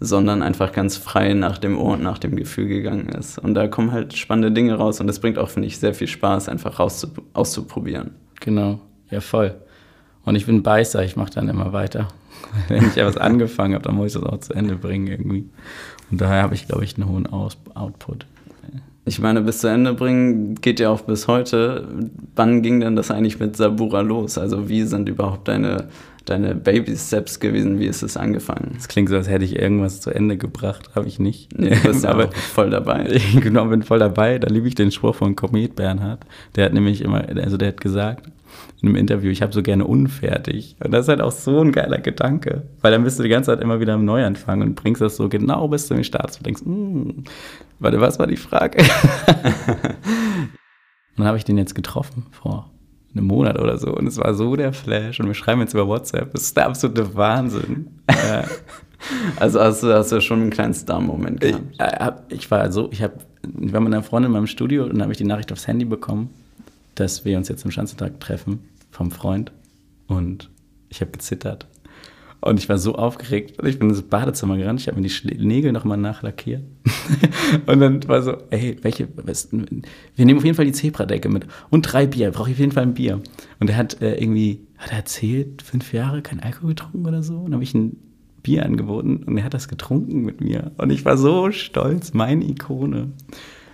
sondern 0.00 0.42
einfach 0.42 0.72
ganz 0.72 0.96
frei 0.96 1.34
nach 1.34 1.58
dem 1.58 1.78
Ohr 1.78 1.92
und 1.92 2.02
nach 2.02 2.18
dem 2.18 2.34
Gefühl 2.34 2.66
gegangen 2.66 3.10
ist. 3.10 3.38
Und 3.38 3.54
da 3.54 3.68
kommen 3.68 3.92
halt 3.92 4.16
spannende 4.16 4.50
Dinge 4.50 4.74
raus 4.74 5.00
und 5.00 5.06
das 5.06 5.20
bringt 5.20 5.38
auch, 5.38 5.50
finde 5.50 5.68
ich, 5.68 5.78
sehr 5.78 5.94
viel 5.94 6.08
Spaß, 6.08 6.48
einfach 6.48 6.78
raus 6.78 7.06
auszuprobieren. 7.34 8.12
Genau, 8.40 8.80
ja 9.10 9.20
voll. 9.20 9.54
Und 10.24 10.36
ich 10.36 10.46
bin 10.46 10.62
Beißer, 10.62 11.04
ich 11.04 11.16
mache 11.16 11.32
dann 11.32 11.48
immer 11.48 11.72
weiter. 11.72 12.08
Wenn 12.68 12.86
ich 12.86 12.96
ja 12.96 13.06
was 13.06 13.18
angefangen 13.18 13.74
habe, 13.74 13.84
dann 13.84 13.94
muss 13.94 14.14
ich 14.14 14.20
das 14.20 14.30
auch 14.30 14.40
zu 14.40 14.54
Ende 14.54 14.76
bringen 14.76 15.06
irgendwie. 15.06 15.48
Und 16.10 16.20
daher 16.20 16.42
habe 16.42 16.54
ich, 16.54 16.66
glaube 16.66 16.84
ich, 16.84 16.96
einen 16.96 17.08
hohen 17.08 17.26
Aus 17.26 17.58
Output. 17.74 18.26
Ich 19.06 19.18
meine, 19.18 19.40
bis 19.40 19.58
zu 19.58 19.66
Ende 19.66 19.94
bringen 19.94 20.56
geht 20.56 20.78
ja 20.78 20.90
auch 20.90 21.00
bis 21.00 21.26
heute. 21.26 21.88
Wann 22.36 22.62
ging 22.62 22.80
denn 22.80 22.96
das 22.96 23.10
eigentlich 23.10 23.40
mit 23.40 23.56
Sabura 23.56 24.02
los? 24.02 24.36
Also 24.36 24.68
wie 24.68 24.82
sind 24.82 25.08
überhaupt 25.08 25.48
deine, 25.48 25.88
deine 26.30 26.54
Baby-Steps 26.54 27.40
gewesen? 27.40 27.78
Wie 27.78 27.86
ist 27.86 28.02
es 28.02 28.16
angefangen? 28.16 28.72
Das 28.74 28.88
klingt 28.88 29.08
so, 29.08 29.16
als 29.16 29.28
hätte 29.28 29.44
ich 29.44 29.58
irgendwas 29.58 30.00
zu 30.00 30.10
Ende 30.10 30.36
gebracht. 30.36 30.90
Habe 30.94 31.08
ich 31.08 31.18
nicht. 31.18 31.58
Nee, 31.58 31.70
du 31.70 31.88
bist 31.88 32.06
aber 32.06 32.30
voll 32.32 32.70
dabei. 32.70 33.06
ich 33.10 33.36
genau, 33.40 33.66
bin 33.66 33.82
voll 33.82 33.98
dabei. 33.98 34.38
Da 34.38 34.48
liebe 34.48 34.68
ich 34.68 34.74
den 34.74 34.90
Spruch 34.90 35.16
von 35.16 35.36
Komet 35.36 35.76
Bernhard. 35.76 36.24
Der 36.56 36.66
hat 36.66 36.72
nämlich 36.72 37.02
immer, 37.02 37.24
also 37.36 37.56
der 37.56 37.68
hat 37.68 37.80
gesagt 37.80 38.30
in 38.82 38.88
einem 38.88 38.96
Interview, 38.96 39.30
ich 39.30 39.42
habe 39.42 39.52
so 39.52 39.62
gerne 39.62 39.84
unfertig. 39.84 40.76
Und 40.82 40.92
das 40.92 41.04
ist 41.04 41.08
halt 41.08 41.20
auch 41.20 41.32
so 41.32 41.60
ein 41.60 41.72
geiler 41.72 41.98
Gedanke. 41.98 42.62
Weil 42.80 42.92
dann 42.92 43.04
bist 43.04 43.18
du 43.18 43.22
die 43.22 43.28
ganze 43.28 43.50
Zeit 43.50 43.60
immer 43.60 43.80
wieder 43.80 43.94
am 43.94 44.04
Neuanfang 44.04 44.62
und 44.62 44.74
bringst 44.74 45.02
das 45.02 45.16
so 45.16 45.28
genau 45.28 45.68
bis 45.68 45.86
zum 45.86 46.02
Start. 46.02 46.38
Du 46.38 46.44
denkst, 46.44 46.62
hm, 46.62 47.24
warte, 47.78 48.00
was 48.00 48.18
war 48.18 48.26
die 48.26 48.36
Frage? 48.36 48.78
und 48.78 48.86
dann 51.16 51.26
habe 51.26 51.36
ich 51.36 51.44
den 51.44 51.58
jetzt 51.58 51.74
getroffen 51.74 52.26
vor 52.30 52.70
einem 53.14 53.26
Monat 53.26 53.58
oder 53.58 53.76
so. 53.78 53.94
Und 53.94 54.06
es 54.06 54.18
war 54.18 54.34
so 54.34 54.54
der 54.56 54.72
Flash. 54.72 55.20
Und 55.20 55.26
wir 55.26 55.34
schreiben 55.34 55.60
jetzt 55.60 55.74
über 55.74 55.86
WhatsApp. 55.88 56.32
Das 56.32 56.42
ist 56.42 56.56
der 56.56 56.66
absolute 56.66 57.14
Wahnsinn. 57.14 57.88
ja. 58.10 58.44
Also 59.36 59.60
hast 59.60 59.82
du, 59.82 59.92
hast 59.94 60.12
du 60.12 60.20
schon 60.20 60.42
einen 60.42 60.50
kleinen 60.50 60.74
Star-Moment 60.74 61.42
Ich, 61.42 61.52
gehabt. 61.52 61.64
äh, 61.78 62.04
hab- 62.04 62.32
ich 62.32 62.50
war 62.50 62.70
so, 62.70 62.88
ich, 62.92 63.02
hab, 63.02 63.12
ich 63.60 63.72
war 63.72 63.80
mit 63.80 63.92
einer 63.94 64.02
Freundin 64.02 64.30
in 64.30 64.32
meinem 64.34 64.46
Studio 64.46 64.84
und 64.84 64.90
dann 64.90 65.02
habe 65.02 65.12
ich 65.12 65.18
die 65.18 65.24
Nachricht 65.24 65.50
aufs 65.52 65.66
Handy 65.66 65.84
bekommen, 65.86 66.30
dass 66.96 67.24
wir 67.24 67.36
uns 67.38 67.48
jetzt 67.48 67.64
im 67.64 67.70
Schanzentag 67.70 68.20
treffen 68.20 68.60
vom 68.90 69.10
Freund. 69.10 69.52
Und 70.06 70.50
Ich 70.90 71.00
habe 71.00 71.10
gezittert. 71.12 71.66
Und 72.42 72.58
ich 72.58 72.68
war 72.70 72.78
so 72.78 72.94
aufgeregt 72.94 73.58
und 73.58 73.68
ich 73.68 73.78
bin 73.78 73.90
ins 73.90 74.00
Badezimmer 74.02 74.56
gerannt. 74.56 74.80
Ich 74.80 74.88
habe 74.88 74.98
mir 74.98 75.06
die 75.06 75.46
Nägel 75.46 75.72
nochmal 75.72 75.98
nachlackiert. 75.98 76.62
und 77.66 77.80
dann 77.80 78.08
war 78.08 78.22
so, 78.22 78.38
ey, 78.48 78.78
welche, 78.80 79.08
was, 79.14 79.52
wir 79.52 80.24
nehmen 80.24 80.38
auf 80.38 80.44
jeden 80.44 80.56
Fall 80.56 80.64
die 80.64 80.72
Zebradecke 80.72 81.28
mit. 81.28 81.46
Und 81.68 81.82
drei 81.82 82.06
Bier, 82.06 82.30
brauche 82.30 82.48
ich 82.48 82.54
auf 82.54 82.60
jeden 82.60 82.72
Fall 82.72 82.84
ein 82.84 82.94
Bier. 82.94 83.20
Und 83.58 83.68
er 83.68 83.76
hat 83.76 84.00
äh, 84.00 84.14
irgendwie, 84.14 84.60
hat 84.78 84.92
er 84.92 84.98
erzählt, 84.98 85.60
fünf 85.60 85.92
Jahre 85.92 86.22
kein 86.22 86.40
Alkohol 86.40 86.70
getrunken 86.70 87.06
oder 87.06 87.22
so. 87.22 87.36
Und 87.36 87.46
dann 87.46 87.54
habe 87.54 87.64
ich 87.64 87.74
ein 87.74 87.98
Bier 88.42 88.64
angeboten 88.64 89.22
und 89.26 89.36
er 89.36 89.44
hat 89.44 89.52
das 89.52 89.68
getrunken 89.68 90.22
mit 90.22 90.40
mir. 90.40 90.72
Und 90.78 90.90
ich 90.90 91.04
war 91.04 91.18
so 91.18 91.50
stolz, 91.52 92.14
meine 92.14 92.44
Ikone. 92.44 93.08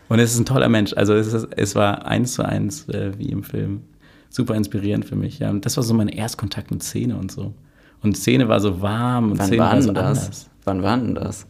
Und 0.09 0.19
es 0.19 0.33
ist 0.33 0.41
ein 0.41 0.47
toller 0.47 0.69
Mensch. 0.69 0.93
Also 0.93 1.15
es, 1.15 1.33
ist, 1.33 1.49
es 1.57 1.75
war 1.77 2.07
eins 2.07 2.35
zu 2.35 2.45
eins 2.45 2.89
äh, 2.89 3.13
wie 3.17 3.31
im 3.31 3.43
Film. 3.43 3.83
Super 4.29 4.55
inspirierend 4.55 5.05
für 5.05 5.17
mich. 5.17 5.39
Ja. 5.39 5.51
Und 5.51 5.65
das 5.67 5.77
war 5.77 5.85
so 5.85 5.95
mein 5.95 6.09
Erstkontakt 6.09 6.71
mit 6.71 6.83
Szene 6.83 7.17
und 7.17 7.31
so. 7.31 7.55
Und 8.03 8.17
Szene 8.17 8.49
war 8.49 8.61
so 8.61 8.81
warm 8.81 9.33
und 9.33 9.39
Wann 9.39 9.47
Szene 9.47 9.63
war 9.63 9.81
so 9.83 9.87
denn 9.89 9.95
das? 9.95 10.19
anders. 10.19 10.51
Wann 10.65 10.83
war 10.83 10.97
denn 10.97 11.15
das? 11.15 11.47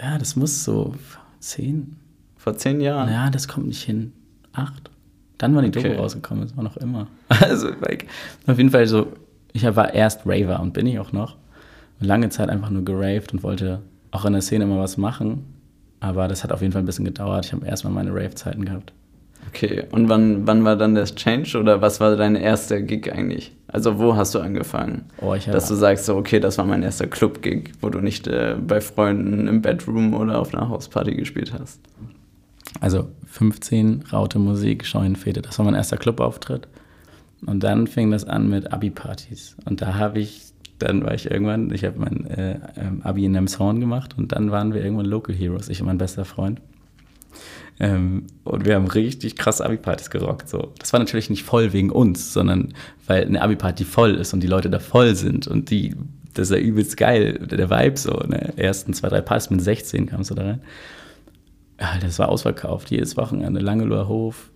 Ja, 0.00 0.18
das 0.18 0.36
muss 0.36 0.64
so 0.64 0.94
zehn. 1.40 1.96
Vor 2.36 2.56
zehn 2.56 2.80
Jahren? 2.80 3.08
Ja, 3.10 3.30
das 3.30 3.48
kommt 3.48 3.66
nicht 3.66 3.82
hin. 3.82 4.12
Acht. 4.52 4.90
Dann 5.38 5.54
war 5.54 5.62
die 5.62 5.68
Okay. 5.68 5.88
Doku 5.90 6.00
rausgekommen, 6.00 6.42
das 6.44 6.56
war 6.56 6.64
noch 6.64 6.76
immer. 6.78 7.06
Also, 7.40 7.68
like, 7.80 8.06
auf 8.46 8.56
jeden 8.58 8.70
Fall 8.70 8.86
so, 8.86 9.12
ich 9.52 9.64
war 9.64 9.94
erst 9.94 10.22
Raver 10.26 10.60
und 10.60 10.72
bin 10.72 10.86
ich 10.86 10.98
auch 10.98 11.12
noch. 11.12 11.36
Lange 12.00 12.28
Zeit 12.30 12.48
einfach 12.48 12.70
nur 12.70 12.84
geraved 12.84 13.32
und 13.32 13.42
wollte 13.42 13.80
auch 14.10 14.24
in 14.24 14.32
der 14.32 14.42
Szene 14.42 14.64
immer 14.64 14.78
was 14.78 14.96
machen. 14.96 15.44
Aber 16.00 16.28
das 16.28 16.42
hat 16.44 16.52
auf 16.52 16.60
jeden 16.60 16.72
Fall 16.72 16.82
ein 16.82 16.86
bisschen 16.86 17.04
gedauert. 17.04 17.46
Ich 17.46 17.52
habe 17.52 17.66
erstmal 17.66 17.92
meine 17.92 18.10
Rave-Zeiten 18.12 18.64
gehabt. 18.64 18.92
Okay, 19.48 19.84
und 19.90 20.08
wann, 20.08 20.46
wann 20.46 20.64
war 20.64 20.76
dann 20.76 20.94
das 20.94 21.14
Change 21.14 21.58
oder 21.58 21.80
was 21.80 22.00
war 22.00 22.16
dein 22.16 22.36
erster 22.36 22.80
Gig 22.82 23.12
eigentlich? 23.12 23.52
Also 23.70 23.98
wo 23.98 24.16
hast 24.16 24.34
du 24.34 24.40
angefangen? 24.40 25.04
Oh, 25.20 25.34
ich 25.34 25.44
Dass 25.44 25.68
du 25.68 25.74
sagst, 25.74 26.06
so, 26.06 26.16
okay, 26.16 26.40
das 26.40 26.56
war 26.56 26.64
mein 26.64 26.82
erster 26.82 27.06
Club-Gig, 27.06 27.72
wo 27.82 27.90
du 27.90 28.00
nicht 28.00 28.26
äh, 28.26 28.56
bei 28.66 28.80
Freunden 28.80 29.46
im 29.46 29.60
Bedroom 29.60 30.14
oder 30.14 30.40
auf 30.40 30.54
einer 30.54 30.68
Hausparty 30.70 31.14
gespielt 31.14 31.52
hast. 31.58 31.80
Also 32.80 33.08
15, 33.26 34.04
Raute 34.12 34.38
Musik, 34.38 34.86
Scheunenfete, 34.86 35.42
das 35.42 35.58
war 35.58 35.66
mein 35.66 35.74
erster 35.74 35.98
Clubauftritt. 35.98 36.66
Und 37.46 37.62
dann 37.62 37.86
fing 37.86 38.10
das 38.10 38.24
an 38.24 38.48
mit 38.48 38.72
Abi-Partys. 38.72 39.56
Und 39.64 39.82
da 39.82 39.94
habe 39.94 40.18
ich, 40.18 40.52
dann 40.78 41.04
war 41.04 41.14
ich 41.14 41.30
irgendwann, 41.30 41.70
ich 41.72 41.84
habe 41.84 41.98
mein 41.98 42.26
äh, 42.26 42.58
ähm, 42.76 43.02
Abi 43.02 43.26
in 43.26 43.32
Nemshorn 43.32 43.80
gemacht 43.80 44.16
und 44.16 44.32
dann 44.32 44.50
waren 44.50 44.72
wir 44.72 44.82
irgendwann 44.82 45.06
Local 45.06 45.34
Heroes, 45.34 45.68
ich 45.68 45.80
und 45.80 45.86
mein 45.86 45.98
bester 45.98 46.24
Freund. 46.24 46.60
Ähm, 47.80 48.24
und 48.44 48.64
wir 48.64 48.74
haben 48.74 48.88
richtig 48.88 49.36
krass 49.36 49.60
Abi-Partys 49.60 50.10
gerockt. 50.10 50.48
So. 50.48 50.72
Das 50.78 50.92
war 50.92 51.00
natürlich 51.00 51.30
nicht 51.30 51.44
voll 51.44 51.72
wegen 51.72 51.90
uns, 51.90 52.32
sondern 52.32 52.74
weil 53.06 53.24
eine 53.24 53.40
Abi-Party 53.40 53.84
voll 53.84 54.14
ist 54.14 54.32
und 54.32 54.40
die 54.40 54.48
Leute 54.48 54.70
da 54.70 54.80
voll 54.80 55.14
sind 55.14 55.46
und 55.46 55.70
die, 55.70 55.94
das 56.34 56.50
ist 56.50 56.56
ja 56.56 56.62
übelst 56.62 56.96
geil, 56.96 57.34
der 57.38 57.70
Vibe 57.70 57.96
so. 57.96 58.12
Ne? 58.26 58.52
Ersten 58.56 58.94
zwei, 58.94 59.08
drei 59.08 59.20
Partys 59.20 59.50
mit 59.50 59.62
16 59.62 60.06
kamst 60.06 60.30
du 60.30 60.34
da 60.34 60.42
rein. 60.42 60.62
Ja, 61.80 61.98
das 62.00 62.18
war 62.18 62.28
ausverkauft, 62.28 62.90
jedes 62.90 63.16
Wochenende, 63.16 63.60
Langeloher 63.60 64.08
Hof. 64.08 64.50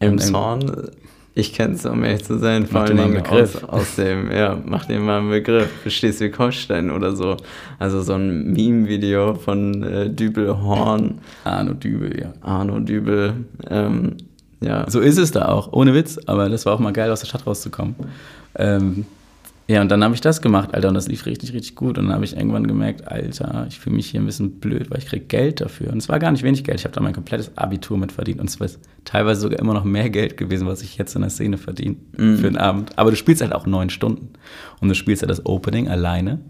Im 0.00 0.18
Zorn, 0.18 0.90
ich 1.34 1.54
kenne 1.54 1.74
es, 1.74 1.86
um 1.86 2.04
ehrlich 2.04 2.24
zu 2.24 2.38
sein, 2.38 2.66
vor 2.66 2.82
mal 2.82 2.90
einen 2.90 3.14
Begriff. 3.14 3.64
aus, 3.64 3.68
aus 3.68 3.96
dem, 3.96 4.30
ja, 4.30 4.58
mach 4.64 4.84
dir 4.84 5.00
mal 5.00 5.20
einen 5.20 5.30
Begriff, 5.30 5.70
Schleswig-Holstein 5.86 6.90
oder 6.90 7.16
so. 7.16 7.36
Also 7.78 8.02
so 8.02 8.14
ein 8.14 8.52
Meme-Video 8.52 9.34
von 9.34 9.82
äh, 9.82 10.10
Dübel 10.10 10.60
Horn, 10.60 11.20
Arno 11.44 11.72
Dübel, 11.72 12.20
ja. 12.20 12.32
Arno 12.42 12.80
Dübel, 12.80 13.34
ähm, 13.70 14.16
ja. 14.60 14.88
So 14.90 15.00
ist 15.00 15.18
es 15.18 15.30
da 15.30 15.48
auch, 15.48 15.72
ohne 15.72 15.94
Witz, 15.94 16.18
aber 16.26 16.50
das 16.50 16.66
war 16.66 16.74
auch 16.74 16.80
mal 16.80 16.92
geil, 16.92 17.10
aus 17.10 17.20
der 17.20 17.28
Stadt 17.28 17.46
rauszukommen. 17.46 17.94
Ähm, 18.54 19.06
ja, 19.68 19.80
und 19.80 19.90
dann 19.90 20.02
habe 20.02 20.14
ich 20.14 20.20
das 20.20 20.42
gemacht, 20.42 20.74
Alter, 20.74 20.88
und 20.88 20.94
das 20.94 21.08
lief 21.08 21.24
richtig, 21.24 21.52
richtig 21.52 21.76
gut. 21.76 21.96
Und 21.96 22.06
dann 22.06 22.14
habe 22.14 22.24
ich 22.24 22.36
irgendwann 22.36 22.66
gemerkt, 22.66 23.06
Alter, 23.06 23.66
ich 23.68 23.78
fühle 23.78 23.96
mich 23.96 24.10
hier 24.10 24.20
ein 24.20 24.26
bisschen 24.26 24.58
blöd, 24.58 24.90
weil 24.90 24.98
ich 24.98 25.06
kriege 25.06 25.24
Geld 25.24 25.60
dafür. 25.60 25.92
Und 25.92 25.98
es 25.98 26.08
war 26.08 26.18
gar 26.18 26.32
nicht 26.32 26.42
wenig 26.42 26.64
Geld, 26.64 26.80
ich 26.80 26.84
habe 26.84 26.94
da 26.94 27.00
mein 27.00 27.12
komplettes 27.12 27.56
Abitur 27.56 27.96
mit 27.96 28.10
verdient. 28.10 28.40
Und 28.40 28.48
es 28.48 28.58
war 28.58 28.68
teilweise 29.04 29.40
sogar 29.40 29.58
immer 29.60 29.72
noch 29.72 29.84
mehr 29.84 30.10
Geld 30.10 30.36
gewesen, 30.36 30.66
was 30.66 30.82
ich 30.82 30.98
jetzt 30.98 31.14
in 31.14 31.22
der 31.22 31.30
Szene 31.30 31.58
verdiene 31.58 31.96
für 32.16 32.50
den 32.50 32.56
Abend. 32.56 32.98
Aber 32.98 33.10
du 33.10 33.16
spielst 33.16 33.40
halt 33.40 33.52
auch 33.54 33.66
neun 33.66 33.88
Stunden. 33.88 34.30
Und 34.80 34.88
du 34.88 34.94
spielst 34.94 35.22
halt 35.22 35.30
das 35.30 35.46
Opening 35.46 35.88
alleine 35.88 36.40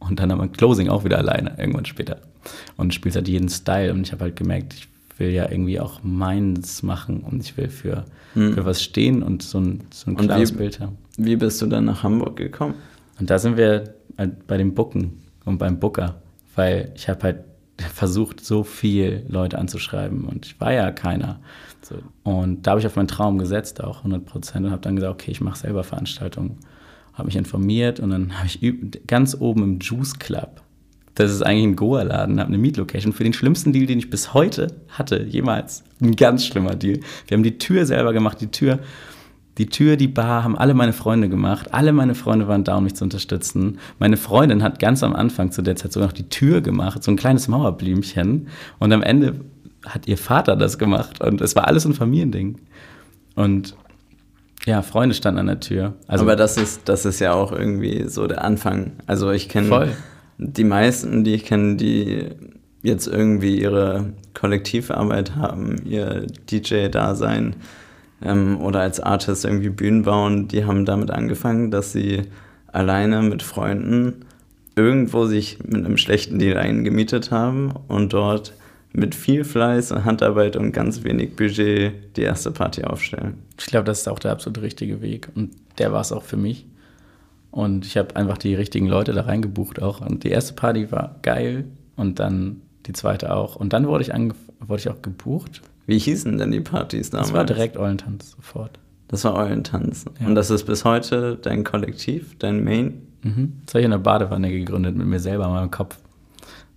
und 0.00 0.18
dann 0.18 0.30
aber 0.30 0.48
Closing 0.48 0.88
auch 0.88 1.04
wieder 1.04 1.18
alleine, 1.18 1.54
irgendwann 1.58 1.84
später. 1.86 2.18
Und 2.76 2.88
du 2.88 2.94
spielst 2.94 3.16
halt 3.16 3.28
jeden 3.28 3.48
Style. 3.48 3.92
Und 3.92 4.02
ich 4.02 4.12
habe 4.12 4.24
halt 4.24 4.36
gemerkt, 4.36 4.74
ich 4.74 4.88
will 5.18 5.30
ja 5.30 5.48
irgendwie 5.50 5.80
auch 5.80 6.00
meins 6.02 6.82
machen 6.82 7.20
und 7.20 7.42
ich 7.42 7.56
will 7.56 7.68
für, 7.68 8.04
für 8.34 8.64
was 8.66 8.82
stehen 8.82 9.22
und 9.22 9.42
so 9.42 9.58
ein, 9.60 9.82
so 9.90 10.10
ein 10.10 10.16
klares 10.16 10.52
Bild 10.52 10.80
haben. 10.80 10.98
Wie 11.16 11.36
bist 11.36 11.62
du 11.62 11.66
dann 11.66 11.86
nach 11.86 12.02
Hamburg 12.02 12.36
gekommen? 12.36 12.74
Und 13.18 13.30
da 13.30 13.38
sind 13.38 13.56
wir 13.56 13.94
halt 14.18 14.46
bei 14.46 14.56
dem 14.56 14.74
Booken 14.74 15.22
und 15.44 15.58
beim 15.58 15.78
Booker, 15.80 16.20
weil 16.54 16.92
ich 16.94 17.08
habe 17.08 17.22
halt 17.22 17.44
versucht, 17.78 18.44
so 18.44 18.64
viel 18.64 19.24
Leute 19.28 19.58
anzuschreiben 19.58 20.24
und 20.24 20.46
ich 20.46 20.60
war 20.60 20.72
ja 20.72 20.90
keiner. 20.92 21.40
So. 21.82 21.96
Und 22.24 22.66
da 22.66 22.72
habe 22.72 22.80
ich 22.80 22.86
auf 22.86 22.96
meinen 22.96 23.08
Traum 23.08 23.38
gesetzt, 23.38 23.82
auch 23.82 23.98
100 23.98 24.24
Prozent, 24.24 24.66
und 24.66 24.72
habe 24.72 24.82
dann 24.82 24.96
gesagt, 24.96 25.12
okay, 25.12 25.30
ich 25.30 25.40
mache 25.40 25.58
selber 25.58 25.84
Veranstaltungen. 25.84 26.58
Habe 27.12 27.26
mich 27.26 27.36
informiert 27.36 28.00
und 28.00 28.10
dann 28.10 28.38
habe 28.38 28.46
ich 28.46 28.60
ganz 29.06 29.36
oben 29.38 29.62
im 29.62 29.78
Juice 29.80 30.18
Club, 30.18 30.62
das 31.16 31.32
ist 31.32 31.42
eigentlich 31.42 31.64
ein 31.64 31.76
Goa-Laden, 31.76 32.38
habe 32.38 32.48
eine 32.48 32.58
Mietlocation 32.58 33.14
für 33.14 33.24
den 33.24 33.32
schlimmsten 33.32 33.72
Deal, 33.72 33.86
den 33.86 33.98
ich 33.98 34.10
bis 34.10 34.34
heute 34.34 34.68
hatte, 34.90 35.22
jemals. 35.22 35.82
Ein 36.00 36.14
ganz 36.14 36.44
schlimmer 36.44 36.74
Deal. 36.74 37.00
Wir 37.26 37.36
haben 37.36 37.42
die 37.42 37.56
Tür 37.56 37.86
selber 37.86 38.12
gemacht, 38.12 38.38
die 38.42 38.50
Tür 38.50 38.80
die 39.58 39.66
Tür, 39.66 39.96
die 39.96 40.08
Bar 40.08 40.44
haben 40.44 40.56
alle 40.56 40.74
meine 40.74 40.92
Freunde 40.92 41.28
gemacht. 41.28 41.72
Alle 41.72 41.92
meine 41.92 42.14
Freunde 42.14 42.46
waren 42.46 42.64
da, 42.64 42.76
um 42.76 42.84
mich 42.84 42.94
zu 42.94 43.04
unterstützen. 43.04 43.78
Meine 43.98 44.16
Freundin 44.16 44.62
hat 44.62 44.78
ganz 44.78 45.02
am 45.02 45.14
Anfang 45.14 45.50
zu 45.50 45.62
der 45.62 45.76
Zeit 45.76 45.92
sogar 45.92 46.08
noch 46.08 46.12
die 46.12 46.28
Tür 46.28 46.60
gemacht, 46.60 47.02
so 47.02 47.10
ein 47.10 47.16
kleines 47.16 47.48
Mauerblümchen. 47.48 48.48
Und 48.78 48.92
am 48.92 49.02
Ende 49.02 49.40
hat 49.86 50.06
ihr 50.06 50.18
Vater 50.18 50.56
das 50.56 50.78
gemacht. 50.78 51.22
Und 51.22 51.40
es 51.40 51.56
war 51.56 51.66
alles 51.66 51.86
ein 51.86 51.94
Familiending. 51.94 52.58
Und 53.34 53.74
ja, 54.66 54.82
Freunde 54.82 55.14
standen 55.14 55.40
an 55.40 55.46
der 55.46 55.60
Tür. 55.60 55.94
Also, 56.06 56.24
Aber 56.24 56.36
das 56.36 56.56
ist, 56.58 56.82
das 56.88 57.06
ist 57.06 57.20
ja 57.20 57.32
auch 57.32 57.52
irgendwie 57.52 58.08
so 58.08 58.26
der 58.26 58.44
Anfang. 58.44 58.92
Also 59.06 59.30
ich 59.30 59.48
kenne 59.48 59.92
die 60.38 60.64
meisten, 60.64 61.24
die 61.24 61.34
ich 61.34 61.44
kenne, 61.44 61.76
die 61.76 62.26
jetzt 62.82 63.06
irgendwie 63.06 63.60
ihre 63.60 64.12
Kollektivarbeit 64.34 65.34
haben, 65.34 65.76
ihr 65.84 66.26
DJ-Dasein 66.50 67.56
ähm, 68.22 68.60
oder 68.60 68.80
als 68.80 69.00
Artist 69.00 69.44
irgendwie 69.44 69.70
Bühnen 69.70 70.02
bauen, 70.02 70.48
die 70.48 70.64
haben 70.64 70.84
damit 70.84 71.10
angefangen, 71.10 71.70
dass 71.70 71.92
sie 71.92 72.22
alleine 72.68 73.22
mit 73.22 73.42
Freunden 73.42 74.24
irgendwo 74.76 75.26
sich 75.26 75.58
mit 75.64 75.84
einem 75.84 75.96
schlechten 75.96 76.38
Deal 76.38 76.58
eingemietet 76.58 77.30
haben 77.30 77.72
und 77.88 78.12
dort 78.12 78.52
mit 78.92 79.14
viel 79.14 79.44
Fleiß 79.44 79.92
und 79.92 80.04
Handarbeit 80.04 80.56
und 80.56 80.72
ganz 80.72 81.04
wenig 81.04 81.36
Budget 81.36 82.16
die 82.16 82.22
erste 82.22 82.50
Party 82.50 82.84
aufstellen. 82.84 83.42
ich 83.58 83.66
glaube, 83.66 83.84
das 83.84 84.00
ist 84.00 84.08
auch 84.08 84.18
der 84.18 84.32
absolut 84.32 84.62
richtige 84.62 85.02
Weg. 85.02 85.28
Und 85.34 85.50
der 85.78 85.92
war 85.92 86.00
es 86.00 86.12
auch 86.12 86.22
für 86.22 86.38
mich. 86.38 86.66
Und 87.50 87.86
ich 87.86 87.96
habe 87.96 88.16
einfach 88.16 88.38
die 88.38 88.54
richtigen 88.54 88.86
Leute 88.86 89.12
da 89.12 89.22
reingebucht 89.22 89.82
auch. 89.82 90.00
Und 90.00 90.24
die 90.24 90.30
erste 90.30 90.54
Party 90.54 90.90
war 90.92 91.16
geil 91.22 91.64
und 91.96 92.18
dann 92.20 92.62
die 92.86 92.92
zweite 92.92 93.34
auch. 93.34 93.56
Und 93.56 93.72
dann 93.72 93.86
wurde 93.86 94.04
ich, 94.04 94.10
wurde 94.60 94.80
ich 94.80 94.88
auch 94.88 95.02
gebucht. 95.02 95.62
Wie 95.86 95.98
hießen 95.98 96.38
denn 96.38 96.50
die 96.50 96.60
Partys 96.60 97.10
damals? 97.10 97.28
Das 97.28 97.36
war 97.36 97.44
direkt 97.44 97.76
Eulentanz 97.76 98.32
sofort. 98.32 98.78
Das 99.08 99.24
war 99.24 99.34
Eulentanz. 99.34 100.04
Ja. 100.20 100.26
Und 100.26 100.34
das 100.34 100.50
ist 100.50 100.64
bis 100.64 100.84
heute 100.84 101.38
dein 101.40 101.62
Kollektiv, 101.64 102.36
dein 102.38 102.64
Main. 102.64 103.02
Mhm. 103.22 103.52
Das 103.64 103.74
habe 103.74 103.80
ich 103.80 103.84
in 103.84 103.92
der 103.92 103.98
Badewanne 103.98 104.50
gegründet 104.50 104.96
mit 104.96 105.06
mir 105.06 105.20
selber 105.20 105.46
in 105.46 105.52
meinem 105.52 105.70
Kopf. 105.70 105.96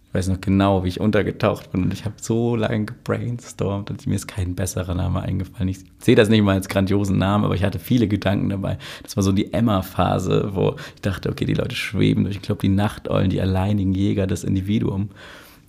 Ich 0.09 0.15
weiß 0.15 0.29
noch 0.29 0.41
genau, 0.41 0.83
wie 0.83 0.87
ich 0.87 0.99
untergetaucht 0.99 1.71
bin 1.71 1.83
und 1.83 1.93
ich 1.93 2.03
habe 2.03 2.15
so 2.19 2.55
lange 2.55 2.85
gebrainstormt 2.85 3.91
und 3.91 4.07
mir 4.07 4.15
ist 4.15 4.27
kein 4.27 4.55
besserer 4.55 4.95
Name 4.95 5.21
eingefallen. 5.21 5.69
Ich 5.69 5.81
sehe 5.99 6.15
das 6.15 6.29
nicht 6.29 6.41
mal 6.41 6.53
als 6.55 6.67
grandiosen 6.67 7.19
Namen, 7.19 7.45
aber 7.45 7.53
ich 7.53 7.63
hatte 7.63 7.77
viele 7.77 8.07
Gedanken 8.07 8.49
dabei. 8.49 8.79
Das 9.03 9.17
war 9.17 9.23
so 9.23 9.31
die 9.31 9.53
Emma-Phase, 9.53 10.49
wo 10.53 10.75
ich 10.95 11.01
dachte, 11.01 11.29
okay, 11.29 11.45
die 11.45 11.53
Leute 11.53 11.75
schweben 11.75 12.23
durch, 12.23 12.37
ich 12.37 12.41
glaube, 12.41 12.61
die 12.61 12.69
Nachteulen, 12.69 13.29
die 13.29 13.39
alleinigen 13.39 13.93
Jäger, 13.93 14.25
das 14.25 14.43
Individuum. 14.43 15.09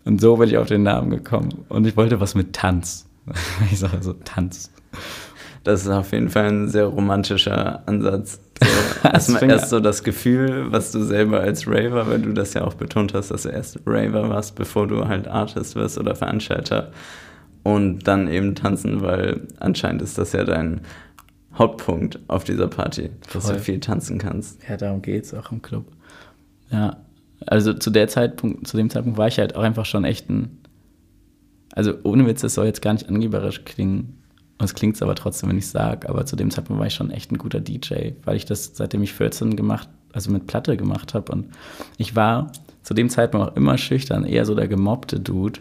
Und 0.07 0.23
so 0.23 0.37
bin 0.39 0.49
ich 0.49 0.57
auf 0.57 0.69
den 0.69 0.85
Namen 0.85 1.11
gekommen. 1.11 1.51
Und 1.69 1.87
ich 1.87 1.99
wollte 1.99 2.21
was 2.21 2.35
mit 2.35 2.55
Tanz. 2.55 3.10
Ich 3.71 3.79
sage 3.79 4.03
so, 4.03 4.13
Tanz. 4.13 4.71
Das 5.63 5.83
ist 5.83 5.89
auf 5.89 6.13
jeden 6.13 6.31
Fall 6.31 6.47
ein 6.47 6.69
sehr 6.69 6.87
romantischer 6.87 7.87
Ansatz. 7.87 8.41
So, 8.63 9.09
erstmal 9.09 9.51
erst 9.51 9.69
so 9.69 9.81
das 9.81 10.03
Gefühl, 10.03 10.73
was 10.73 10.91
du 10.91 11.03
selber 11.03 11.41
als 11.41 11.67
Raver, 11.67 12.09
weil 12.09 12.21
du 12.21 12.33
das 12.33 12.55
ja 12.55 12.65
auch 12.65 12.75
betont 12.75 13.13
hast, 13.13 13.31
dass 13.31 13.43
du 13.43 13.51
erst 13.51 13.79
Raver 13.87 14.29
warst, 14.31 14.55
bevor 14.55 14.87
du 14.87 15.07
halt 15.07 15.29
Artist 15.29 15.77
wirst 15.77 15.99
oder 15.99 16.15
Veranstalter. 16.15 16.93
Und 17.63 18.09
dann 18.09 18.27
eben 18.29 18.55
tanzen, 18.55 19.03
weil 19.03 19.47
anscheinend 19.59 20.01
ist 20.01 20.17
das 20.17 20.33
ja 20.33 20.45
dein 20.45 20.81
Hauptpunkt 21.55 22.19
auf 22.29 22.45
dieser 22.45 22.69
Party, 22.69 23.11
dass 23.33 23.47
Voll. 23.47 23.57
du 23.57 23.61
viel 23.61 23.81
tanzen 23.81 24.19
kannst. 24.19 24.61
Ja, 24.69 24.77
darum 24.77 25.03
geht 25.03 25.25
es 25.25 25.35
auch 25.35 25.53
im 25.53 25.61
Club. 25.61 25.85
Ja, 26.71 26.97
also 27.47 27.75
zu 27.75 27.91
der 27.91 28.09
Zeitpunkt, 28.09 28.67
zu 28.67 28.77
dem 28.77 28.91
Zeitpunkt 28.91 29.19
war 29.19 29.29
ich 29.29 29.39
halt 29.39 29.57
auch 29.57 29.63
einfach 29.63 29.85
schon 29.85 30.05
echt 30.05 30.31
ein. 30.31 30.59
Also 31.73 31.95
ohne 32.03 32.27
Witz, 32.27 32.41
das 32.41 32.55
soll 32.55 32.67
jetzt 32.67 32.83
gar 32.83 32.93
nicht 32.93 33.09
angeberisch 33.09 33.65
klingen. 33.65 34.17
Und 34.59 34.65
es 34.65 34.75
klingt 34.75 35.01
aber 35.01 35.15
trotzdem, 35.15 35.49
wenn 35.49 35.59
ich 35.59 35.69
sage, 35.69 36.09
aber 36.09 36.27
zu 36.27 36.37
dem 36.37 36.51
Zeitpunkt 36.51 36.81
war 36.81 36.87
ich 36.87 36.95
schon 36.95 37.11
echt 37.11 37.33
ein 37.33 37.39
guter 37.39 37.61
DJ, 37.61 38.13
weil 38.25 38.37
ich 38.37 38.45
das, 38.45 38.73
seitdem 38.75 39.03
ich 39.03 39.13
14 39.15 39.57
gemacht 39.57 39.89
also 40.13 40.31
mit 40.31 40.47
Platte 40.47 40.77
gemacht 40.77 41.15
habe. 41.15 41.33
Und 41.33 41.47
ich 41.99 42.17
war 42.17 42.53
zu 42.83 42.95
dem 42.95 43.09
Zeitpunkt 43.11 43.49
auch 43.51 43.57
immer 43.57 43.79
schüchtern, 43.79 44.25
eher 44.25 44.45
so 44.45 44.55
der 44.55 44.69
gemobbte 44.69 45.21
Dude 45.21 45.61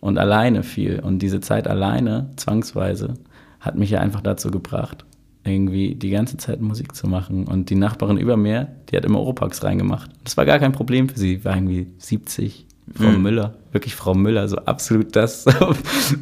und 0.00 0.18
alleine 0.18 0.62
viel. 0.62 1.00
Und 1.00 1.20
diese 1.20 1.40
Zeit 1.40 1.68
alleine, 1.68 2.30
zwangsweise, 2.36 3.14
hat 3.60 3.76
mich 3.76 3.90
ja 3.90 4.00
einfach 4.00 4.20
dazu 4.20 4.50
gebracht, 4.50 5.04
irgendwie 5.44 5.94
die 5.94 6.10
ganze 6.10 6.36
Zeit 6.36 6.60
Musik 6.60 6.94
zu 6.94 7.08
machen. 7.08 7.46
Und 7.46 7.70
die 7.70 7.74
Nachbarin 7.74 8.18
über 8.18 8.36
mir, 8.36 8.68
die 8.90 8.96
hat 8.96 9.04
immer 9.04 9.20
Oropax 9.20 9.64
reingemacht. 9.64 10.10
Das 10.24 10.36
war 10.36 10.44
gar 10.44 10.58
kein 10.58 10.72
Problem 10.72 11.08
für 11.08 11.18
sie, 11.18 11.44
war 11.44 11.56
irgendwie 11.56 11.88
70. 11.98 12.66
Frau 12.94 13.10
Mhm. 13.10 13.22
Müller, 13.22 13.54
wirklich 13.78 13.94
Frau 13.94 14.14
Müller, 14.14 14.48
so 14.48 14.56
absolut 14.56 15.14
das. 15.16 15.44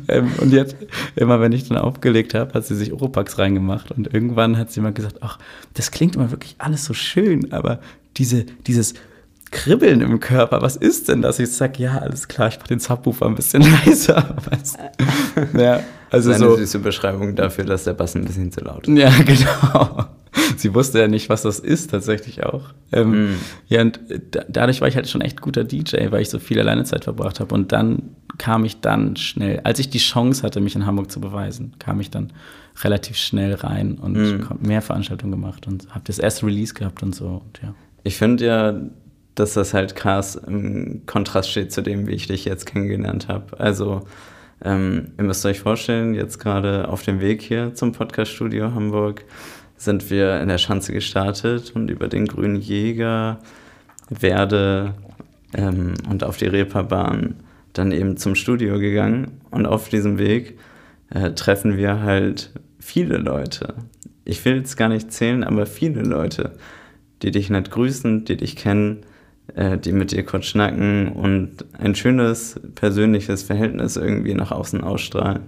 Ähm, 0.08 0.32
und 0.40 0.52
jetzt, 0.52 0.76
immer 1.16 1.40
wenn 1.40 1.52
ich 1.52 1.68
dann 1.68 1.78
aufgelegt 1.78 2.34
habe, 2.34 2.54
hat 2.54 2.64
sie 2.64 2.74
sich 2.74 2.92
Oropax 2.92 3.38
reingemacht. 3.38 3.90
Und 3.90 4.12
irgendwann 4.12 4.56
hat 4.56 4.70
sie 4.70 4.80
mal 4.80 4.92
gesagt, 4.92 5.18
ach, 5.20 5.38
das 5.74 5.90
klingt 5.90 6.16
immer 6.16 6.30
wirklich 6.30 6.56
alles 6.58 6.84
so 6.84 6.94
schön, 6.94 7.52
aber 7.52 7.80
diese, 8.16 8.44
dieses 8.66 8.94
Kribbeln 9.50 10.00
im 10.00 10.20
Körper, 10.20 10.62
was 10.62 10.76
ist 10.76 11.08
denn 11.08 11.22
das? 11.22 11.38
Ich 11.38 11.52
sag, 11.52 11.78
ja, 11.78 11.98
alles 11.98 12.28
klar, 12.28 12.48
ich 12.48 12.58
mach 12.58 12.66
den 12.66 12.78
Subwoofer 12.78 13.26
ein 13.26 13.34
bisschen 13.34 13.62
leiser. 13.86 14.36
Ja, 15.56 15.80
also 16.10 16.32
Seine 16.32 16.50
so. 16.50 16.56
süße 16.56 16.78
Beschreibung 16.80 17.34
dafür, 17.34 17.64
dass 17.64 17.84
der 17.84 17.94
Bass 17.94 18.14
ein 18.14 18.24
bisschen 18.24 18.52
zu 18.52 18.60
laut 18.60 18.86
ist. 18.86 18.96
Ja, 18.96 19.10
genau. 19.24 20.06
Sie 20.56 20.74
wusste 20.74 20.98
ja 21.00 21.08
nicht, 21.08 21.28
was 21.28 21.42
das 21.42 21.58
ist, 21.58 21.90
tatsächlich 21.90 22.44
auch. 22.44 22.74
Ähm, 22.92 23.36
Ja, 23.68 23.80
und 23.82 24.00
da, 24.30 24.44
dadurch 24.48 24.80
war 24.80 24.88
ich 24.88 24.96
halt 24.96 25.08
schon 25.08 25.20
echt 25.20 25.40
guter 25.40 25.64
DJ, 25.64 26.10
weil 26.10 26.22
ich 26.22 26.30
so 26.30 26.38
viel 26.38 26.58
alleine 26.58 26.84
Zeit 26.84 27.04
verbracht 27.04 27.40
habe. 27.40 27.54
Und 27.54 27.72
dann 27.72 28.10
kam 28.38 28.64
ich 28.64 28.80
dann 28.80 29.16
schnell, 29.16 29.60
als 29.64 29.78
ich 29.78 29.88
die 29.88 29.98
Chance 29.98 30.42
hatte, 30.42 30.60
mich 30.60 30.74
in 30.76 30.86
Hamburg 30.86 31.10
zu 31.10 31.20
beweisen, 31.20 31.74
kam 31.78 32.00
ich 32.00 32.10
dann 32.10 32.32
relativ 32.82 33.16
schnell 33.16 33.54
rein 33.54 33.94
und 33.94 34.48
hab 34.50 34.62
mehr 34.62 34.82
Veranstaltungen 34.82 35.32
gemacht 35.32 35.66
und 35.66 35.88
habe 35.90 36.02
das 36.04 36.18
erste 36.18 36.46
Release 36.46 36.74
gehabt 36.74 37.02
und 37.02 37.14
so. 37.14 37.42
Und 37.44 37.60
ja. 37.62 37.74
Ich 38.02 38.16
finde 38.16 38.44
ja, 38.44 38.80
dass 39.34 39.54
das 39.54 39.74
halt 39.74 39.96
krass 39.96 40.34
im 40.34 41.02
Kontrast 41.06 41.50
steht 41.50 41.72
zu 41.72 41.82
dem, 41.82 42.06
wie 42.06 42.12
ich 42.12 42.26
dich 42.26 42.44
jetzt 42.44 42.66
kennengelernt 42.66 43.28
habe. 43.28 43.58
Also, 43.58 44.02
ähm, 44.64 45.12
ihr 45.18 45.24
müsst 45.24 45.44
euch 45.44 45.60
vorstellen, 45.60 46.14
jetzt 46.14 46.38
gerade 46.38 46.88
auf 46.88 47.02
dem 47.02 47.20
Weg 47.20 47.42
hier 47.42 47.74
zum 47.74 47.92
Podcaststudio 47.92 48.74
Hamburg 48.74 49.24
sind 49.76 50.10
wir 50.10 50.40
in 50.40 50.48
der 50.48 50.58
Schanze 50.58 50.92
gestartet 50.92 51.72
und 51.74 51.90
über 51.90 52.08
den 52.08 52.26
Grünen 52.26 52.56
Jäger, 52.56 53.40
Werde 54.08 54.94
ähm, 55.54 55.94
und 56.08 56.24
auf 56.24 56.36
die 56.36 56.46
Reeperbahn 56.46 57.36
dann 57.72 57.92
eben 57.92 58.16
zum 58.16 58.34
Studio 58.34 58.78
gegangen. 58.78 59.40
Und 59.50 59.66
auf 59.66 59.88
diesem 59.88 60.18
Weg 60.18 60.58
äh, 61.10 61.32
treffen 61.32 61.76
wir 61.76 62.02
halt 62.02 62.50
viele 62.78 63.18
Leute. 63.18 63.74
Ich 64.24 64.44
will 64.44 64.56
jetzt 64.56 64.76
gar 64.76 64.88
nicht 64.88 65.12
zählen, 65.12 65.44
aber 65.44 65.66
viele 65.66 66.02
Leute, 66.02 66.52
die 67.22 67.30
dich 67.30 67.50
nicht 67.50 67.70
grüßen, 67.70 68.24
die 68.24 68.36
dich 68.36 68.56
kennen, 68.56 69.02
äh, 69.54 69.78
die 69.78 69.92
mit 69.92 70.12
dir 70.12 70.24
kurz 70.24 70.46
schnacken 70.46 71.08
und 71.08 71.64
ein 71.78 71.94
schönes 71.94 72.60
persönliches 72.74 73.42
Verhältnis 73.42 73.96
irgendwie 73.96 74.34
nach 74.34 74.50
außen 74.50 74.82
ausstrahlen. 74.82 75.42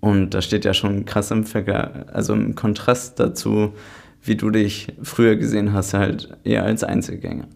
Und 0.00 0.30
das 0.30 0.44
steht 0.44 0.64
ja 0.64 0.74
schon 0.74 1.04
krass 1.04 1.30
im 1.30 1.44
Vergleich, 1.44 1.88
also 2.12 2.32
im 2.32 2.54
Kontrast 2.54 3.20
dazu, 3.20 3.74
wie 4.22 4.36
du 4.36 4.50
dich 4.50 4.88
früher 5.02 5.36
gesehen 5.36 5.72
hast, 5.72 5.94
halt 5.94 6.36
eher 6.44 6.64
als 6.64 6.84
Einzelgänger. 6.84 7.48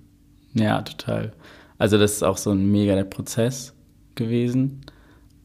Ja, 0.55 0.83
total. 0.83 1.33
Also 1.79 1.99
das 1.99 2.13
ist 2.13 2.23
auch 2.23 2.37
so 2.37 2.51
ein 2.51 2.71
mega 2.71 2.95
der 2.95 3.05
Prozess 3.05 3.75
gewesen. 4.15 4.83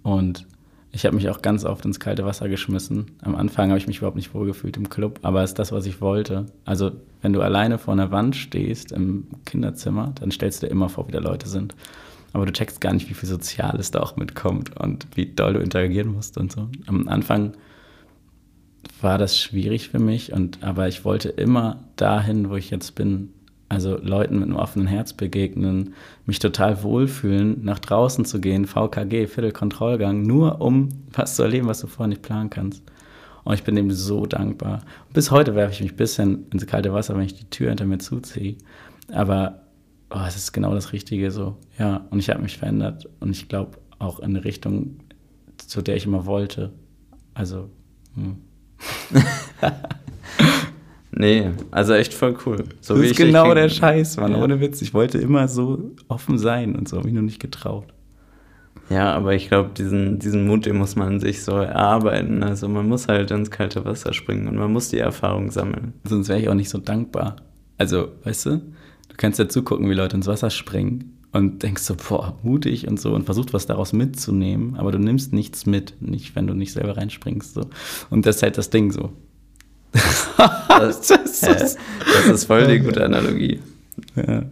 Und 0.04 0.46
ich 0.92 1.06
habe 1.06 1.16
mich 1.16 1.30
auch 1.30 1.42
ganz 1.42 1.66
oft 1.66 1.86
ins 1.86 2.00
kalte 2.00 2.26
Wasser 2.26 2.50
geschmissen. 2.50 3.12
Am 3.22 3.36
Anfang 3.36 3.70
habe 3.70 3.78
ich 3.78 3.88
mich 3.88 3.98
überhaupt 3.98 4.16
nicht 4.16 4.34
wohlgefühlt 4.34 4.78
im 4.78 4.90
Club, 4.90 5.20
aber 5.22 5.44
es 5.44 5.52
ist 5.52 5.60
das, 5.60 5.72
was 5.72 5.86
ich 5.86 6.02
wollte. 6.02 6.48
Also 6.66 6.92
wenn 7.22 7.34
du 7.34 7.42
alleine 7.42 7.78
vor 7.78 7.94
einer 7.94 8.12
Wand 8.12 8.36
stehst 8.36 8.92
im 8.92 9.28
Kinderzimmer, 9.46 10.14
dann 10.20 10.32
stellst 10.32 10.62
du 10.62 10.68
dir 10.68 10.72
immer 10.72 10.90
vor, 10.90 11.08
wie 11.08 11.12
da 11.12 11.20
Leute 11.20 11.48
sind. 11.48 11.76
Aber 12.34 12.46
du 12.46 12.54
checkst 12.54 12.82
gar 12.82 12.94
nicht, 12.94 13.10
wie 13.10 13.14
viel 13.14 13.28
Soziales 13.28 13.92
da 13.92 14.02
auch 14.02 14.16
mitkommt 14.16 14.78
und 14.80 15.08
wie 15.16 15.26
doll 15.26 15.54
du 15.54 15.60
interagieren 15.60 16.14
musst 16.14 16.38
und 16.38 16.52
so. 16.52 16.70
Am 16.86 17.08
Anfang 17.08 17.54
war 19.02 19.18
das 19.18 19.40
schwierig 19.40 19.90
für 19.90 20.00
mich, 20.00 20.34
und, 20.34 20.64
aber 20.64 20.88
ich 20.88 21.06
wollte 21.06 21.30
immer 21.30 21.84
dahin, 21.96 22.50
wo 22.50 22.56
ich 22.56 22.70
jetzt 22.70 22.96
bin. 22.96 23.34
Also 23.72 24.00
Leuten 24.02 24.40
mit 24.40 24.46
einem 24.46 24.56
offenen 24.56 24.88
Herz 24.88 25.14
begegnen, 25.14 25.94
mich 26.26 26.40
total 26.40 26.82
wohlfühlen, 26.82 27.64
nach 27.64 27.78
draußen 27.78 28.26
zu 28.26 28.42
gehen, 28.42 28.66
VKG, 28.66 29.28
Viertelkontrollgang, 29.28 30.24
nur 30.24 30.60
um 30.60 30.90
was 31.14 31.36
zu 31.36 31.44
erleben, 31.44 31.68
was 31.68 31.82
du 31.82 31.86
vorher 31.86 32.08
nicht 32.08 32.24
planen 32.24 32.50
kannst. 32.50 32.82
Und 33.44 33.54
ich 33.54 33.64
bin 33.64 33.76
dem 33.76 33.92
so 33.92 34.26
dankbar. 34.26 34.82
Bis 35.14 35.30
heute 35.30 35.54
werfe 35.54 35.74
ich 35.74 35.82
mich 35.82 35.94
ein 35.94 35.98
bisschen 35.98 36.48
ins 36.52 36.66
kalte 36.66 36.94
Wasser, 36.94 37.16
wenn 37.16 37.26
ich 37.26 37.36
die 37.36 37.50
Tür 37.52 37.70
hinter 37.70 37.86
mir 37.86 38.00
zuziehe. 38.00 38.56
Aber 39.12 39.62
oh, 40.10 40.20
es 40.28 40.36
ist 40.36 40.52
genau 40.52 40.74
das 40.74 40.94
Richtige 40.94 41.32
so. 41.32 41.58
Ja, 41.78 42.06
und 42.10 42.20
ich 42.20 42.30
habe 42.30 42.42
mich 42.42 42.58
verändert 42.58 43.08
und 43.20 43.32
ich 43.32 43.48
glaube 43.48 43.78
auch 44.00 44.20
in 44.20 44.36
eine 44.36 44.44
Richtung, 44.44 45.00
zu 45.58 45.82
der 45.82 45.96
ich 45.96 46.06
immer 46.06 46.26
wollte. 46.26 46.72
Also, 47.34 47.70
hm. 48.16 48.38
Nee, 51.12 51.50
also 51.72 51.94
echt 51.94 52.14
voll 52.14 52.38
cool. 52.46 52.64
So 52.80 52.94
das 52.94 53.02
wie 53.02 53.06
ist 53.08 53.12
ich 53.12 53.18
genau 53.18 53.54
der 53.54 53.68
Scheiß, 53.68 54.18
Mann. 54.18 54.32
Ja. 54.32 54.42
Ohne 54.42 54.62
Witz. 54.62 54.82
Ich 54.82 54.94
wollte 54.94 55.18
immer 55.18 55.50
so 55.50 55.92
offen 56.08 56.38
sein 56.38 56.76
und 56.76 56.88
so, 56.88 56.96
habe 56.96 57.08
mich 57.08 57.14
nur 57.14 57.24
nicht 57.24 57.42
getraut. 57.42 57.88
Ja, 58.90 59.14
aber 59.14 59.34
ich 59.34 59.50
glaube, 59.50 59.72
diesen, 59.78 60.20
diesen 60.20 60.48
Mut, 60.48 60.66
den 60.66 60.78
muss 60.78 60.96
man 60.96 61.20
sich 61.20 61.44
so 61.44 61.54
erarbeiten. 61.54 62.42
Also 62.42 62.70
man 62.70 62.88
muss 62.88 63.10
halt 63.10 63.32
ins 63.32 63.52
kalte 63.52 63.84
Wasser 63.84 64.14
springen 64.14 64.48
und 64.48 64.56
man 64.56 64.72
muss 64.72 64.90
die 64.90 65.00
Erfahrung 65.00 65.52
sammeln. 65.52 65.94
Sonst 66.06 66.30
wäre 66.30 66.40
ich 66.40 66.48
auch 66.48 66.54
nicht 66.54 66.70
so 66.70 66.78
dankbar. 66.78 67.36
Also, 67.78 68.14
weißt 68.24 68.46
du 68.46 68.62
kannst 69.20 69.38
ja 69.40 69.48
zugucken, 69.48 69.88
wie 69.90 69.94
Leute 69.94 70.16
ins 70.16 70.26
Wasser 70.28 70.50
springen 70.50 71.18
und 71.32 71.62
denkst 71.62 71.84
so, 71.84 71.96
boah, 71.96 72.38
mutig 72.42 72.88
und 72.88 73.00
so 73.00 73.14
und 73.14 73.26
versuchst 73.26 73.54
was 73.54 73.68
daraus 73.68 73.94
mitzunehmen, 73.94 74.76
aber 74.78 74.92
du 74.92 74.98
nimmst 74.98 75.32
nichts 75.34 75.66
mit, 75.68 76.02
nicht, 76.02 76.36
wenn 76.36 76.48
du 76.48 76.54
nicht 76.56 76.74
selber 76.74 76.98
reinspringst. 76.98 77.54
So. 77.54 77.70
Und 78.10 78.26
das 78.26 78.38
ist 78.38 78.44
halt 78.44 78.58
das 78.58 78.70
Ding 78.72 78.92
so. 78.92 79.12
Das, 79.92 80.28
Das 80.80 81.10
ist- 81.12 81.44
das 81.44 82.26
ist 82.28 82.46
voll 82.46 82.66
die 82.68 82.80
gute 82.86 83.04
Analogie. 83.04 83.60
Ja. 84.16 84.44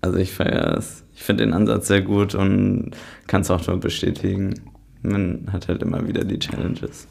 Also 0.00 0.18
ich 0.18 0.32
feiere 0.32 0.76
es. 0.78 1.02
Ich 1.16 1.22
finde 1.22 1.44
den 1.44 1.52
Ansatz 1.54 1.88
sehr 1.88 2.02
gut 2.02 2.34
und 2.34 2.90
kann 3.26 3.40
es 3.42 3.50
auch 3.50 3.66
nur 3.66 3.78
bestätigen. 3.78 4.54
Man 5.02 5.48
hat 5.52 5.68
halt 5.68 5.82
immer 5.82 6.06
wieder 6.06 6.24
die 6.24 6.38
Challenges. 6.38 7.06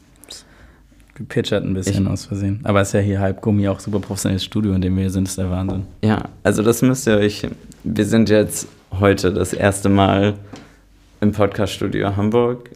Gepitchert 1.14 1.64
ein 1.64 1.74
bisschen 1.74 2.04
Ich- 2.06 2.10
aus 2.10 2.24
Versehen. 2.26 2.60
Aber 2.64 2.80
es 2.80 2.88
ist 2.88 2.94
ja 2.94 3.00
hier 3.00 3.20
Halbgummi 3.20 3.68
auch 3.68 3.78
super 3.80 4.00
professionelles 4.00 4.44
Studio, 4.44 4.72
in 4.74 4.80
dem 4.80 4.94
wir 4.96 5.02
hier 5.02 5.10
sind, 5.10 5.28
ist 5.28 5.38
der 5.38 5.50
Wahnsinn. 5.50 5.84
Ja, 6.02 6.24
also 6.42 6.62
das 6.62 6.82
müsst 6.82 7.06
ihr 7.06 7.16
euch. 7.16 7.46
Wir 7.84 8.04
sind 8.04 8.28
jetzt 8.30 8.66
heute 8.98 9.32
das 9.32 9.52
erste 9.52 9.88
Mal 9.88 10.34
im 11.20 11.32
Podcaststudio 11.32 12.16
Hamburg. 12.16 12.70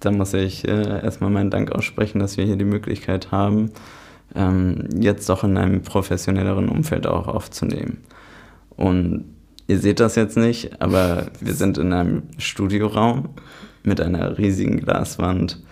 Da 0.00 0.10
muss 0.10 0.34
ich 0.34 0.66
äh, 0.66 1.02
erstmal 1.04 1.30
meinen 1.30 1.50
Dank 1.50 1.72
aussprechen, 1.72 2.18
dass 2.18 2.36
wir 2.36 2.44
hier 2.44 2.56
die 2.56 2.64
Möglichkeit 2.64 3.30
haben, 3.30 3.70
ähm, 4.34 4.88
jetzt 5.00 5.28
doch 5.28 5.44
in 5.44 5.56
einem 5.56 5.82
professionelleren 5.82 6.68
Umfeld 6.68 7.06
auch 7.06 7.28
aufzunehmen. 7.28 7.98
Und 8.70 9.24
ihr 9.68 9.78
seht 9.78 10.00
das 10.00 10.16
jetzt 10.16 10.36
nicht, 10.36 10.82
aber 10.82 11.26
wir 11.40 11.54
sind 11.54 11.78
in 11.78 11.92
einem 11.92 12.24
Studioraum 12.38 13.30
mit 13.84 14.00
einer 14.00 14.36
riesigen 14.38 14.78
Glaswand 14.80 15.62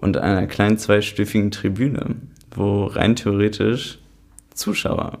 und 0.00 0.16
einer 0.16 0.46
kleinen 0.46 0.78
zweistufigen 0.78 1.50
Tribüne, 1.50 2.16
wo 2.54 2.84
rein 2.84 3.16
theoretisch 3.16 3.98
Zuschauer 4.54 5.18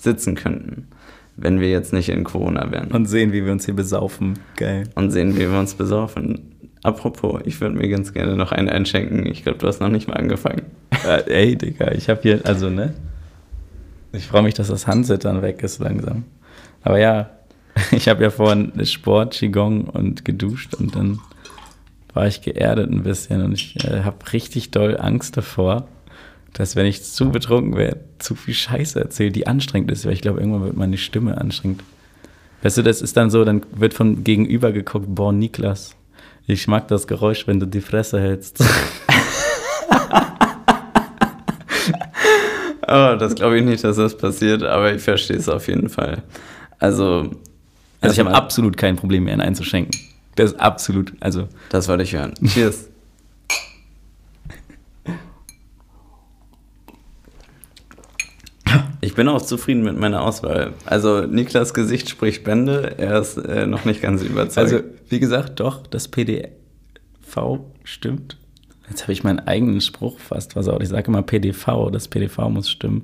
sitzen 0.00 0.34
könnten, 0.34 0.88
wenn 1.36 1.60
wir 1.60 1.70
jetzt 1.70 1.92
nicht 1.92 2.08
in 2.08 2.24
Corona 2.24 2.70
wären 2.70 2.90
Und 2.90 3.06
sehen, 3.06 3.32
wie 3.32 3.44
wir 3.44 3.52
uns 3.52 3.64
hier 3.64 3.74
besaufen. 3.74 4.38
Geil. 4.56 4.84
und 4.94 5.10
sehen, 5.10 5.36
wie 5.36 5.50
wir 5.50 5.58
uns 5.58 5.74
besaufen. 5.74 6.56
Apropos, 6.82 7.42
ich 7.44 7.60
würde 7.60 7.76
mir 7.76 7.88
ganz 7.88 8.14
gerne 8.14 8.36
noch 8.36 8.52
einen 8.52 8.68
einschenken. 8.68 9.26
Ich 9.26 9.42
glaube, 9.42 9.58
du 9.58 9.66
hast 9.66 9.80
noch 9.80 9.90
nicht 9.90 10.08
mal 10.08 10.14
angefangen. 10.14 10.62
Äh, 11.06 11.30
ey, 11.30 11.56
Digga, 11.56 11.92
ich 11.92 12.08
habe 12.08 12.20
hier, 12.22 12.40
also, 12.44 12.70
ne? 12.70 12.94
Ich 14.12 14.26
freue 14.26 14.42
mich, 14.42 14.54
dass 14.54 14.68
das 14.68 14.86
Handset 14.86 15.24
dann 15.24 15.42
weg 15.42 15.62
ist 15.62 15.78
langsam. 15.78 16.24
Aber 16.82 16.98
ja, 16.98 17.30
ich 17.90 18.08
habe 18.08 18.22
ja 18.22 18.30
vorhin 18.30 18.72
Sport, 18.84 19.34
Qigong 19.34 19.84
und 19.84 20.24
geduscht 20.24 20.74
und 20.74 20.96
dann 20.96 21.20
war 22.12 22.26
ich 22.26 22.42
geerdet 22.42 22.90
ein 22.90 23.02
bisschen 23.02 23.42
und 23.42 23.52
ich 23.52 23.84
äh, 23.84 24.02
habe 24.02 24.32
richtig 24.32 24.70
doll 24.70 24.96
Angst 24.98 25.36
davor, 25.36 25.86
dass 26.52 26.76
wenn 26.76 26.86
ich 26.86 27.02
zu 27.02 27.30
betrunken 27.30 27.76
werde, 27.76 28.00
zu 28.18 28.34
viel 28.34 28.54
Scheiße 28.54 29.00
erzähle, 29.00 29.30
die 29.30 29.46
anstrengend 29.46 29.90
ist, 29.90 30.04
weil 30.04 30.12
ich 30.12 30.22
glaube, 30.22 30.40
irgendwann 30.40 30.64
wird 30.64 30.76
meine 30.76 30.98
Stimme 30.98 31.38
anstrengend. 31.38 31.82
Weißt 32.62 32.76
du, 32.78 32.82
das 32.82 33.00
ist 33.00 33.16
dann 33.16 33.30
so, 33.30 33.44
dann 33.44 33.62
wird 33.72 33.94
von 33.94 34.24
gegenüber 34.24 34.72
geguckt, 34.72 35.06
boah, 35.08 35.32
Niklas, 35.32 35.94
ich 36.46 36.66
mag 36.66 36.88
das 36.88 37.06
Geräusch, 37.06 37.46
wenn 37.46 37.60
du 37.60 37.66
die 37.66 37.80
Fresse 37.80 38.20
hältst. 38.20 38.62
Oh, 42.92 43.14
das 43.16 43.36
glaube 43.36 43.56
ich 43.56 43.64
nicht, 43.64 43.84
dass 43.84 43.96
das 43.96 44.16
passiert, 44.16 44.64
aber 44.64 44.92
ich 44.92 45.00
verstehe 45.00 45.36
es 45.36 45.48
auf 45.48 45.68
jeden 45.68 45.88
Fall. 45.88 46.24
Also, 46.80 47.30
Also 48.00 48.14
ich 48.14 48.18
habe 48.18 48.34
absolut 48.34 48.76
kein 48.76 48.96
Problem 48.96 49.24
mehr, 49.24 49.34
ihn 49.34 49.40
einzuschenken. 49.40 49.96
Das 50.40 50.52
ist 50.52 50.60
absolut, 50.60 51.12
also 51.20 51.48
Das 51.68 51.86
wollte 51.86 52.02
ich 52.02 52.14
hören. 52.14 52.32
Cheers. 52.42 52.88
Ich 59.02 59.14
bin 59.14 59.28
auch 59.28 59.42
zufrieden 59.42 59.82
mit 59.82 59.98
meiner 59.98 60.22
Auswahl. 60.22 60.72
Also 60.86 61.26
Niklas 61.26 61.74
Gesicht 61.74 62.08
spricht 62.08 62.44
Bände, 62.44 62.94
er 62.96 63.20
ist 63.20 63.36
äh, 63.36 63.66
noch 63.66 63.84
nicht 63.84 64.00
ganz 64.00 64.22
überzeugt. 64.22 64.56
Also, 64.56 64.80
wie 65.10 65.20
gesagt, 65.20 65.60
doch, 65.60 65.86
das 65.86 66.08
PDV 66.08 66.48
stimmt. 67.84 68.38
Jetzt 68.88 69.02
habe 69.02 69.12
ich 69.12 69.22
meinen 69.22 69.40
eigenen 69.40 69.82
Spruch 69.82 70.18
fast 70.20 70.54
versaut. 70.54 70.82
Ich 70.82 70.88
sage 70.88 71.08
immer 71.08 71.22
PDV, 71.22 71.90
das 71.90 72.08
PDV 72.08 72.48
muss 72.48 72.70
stimmen, 72.70 73.02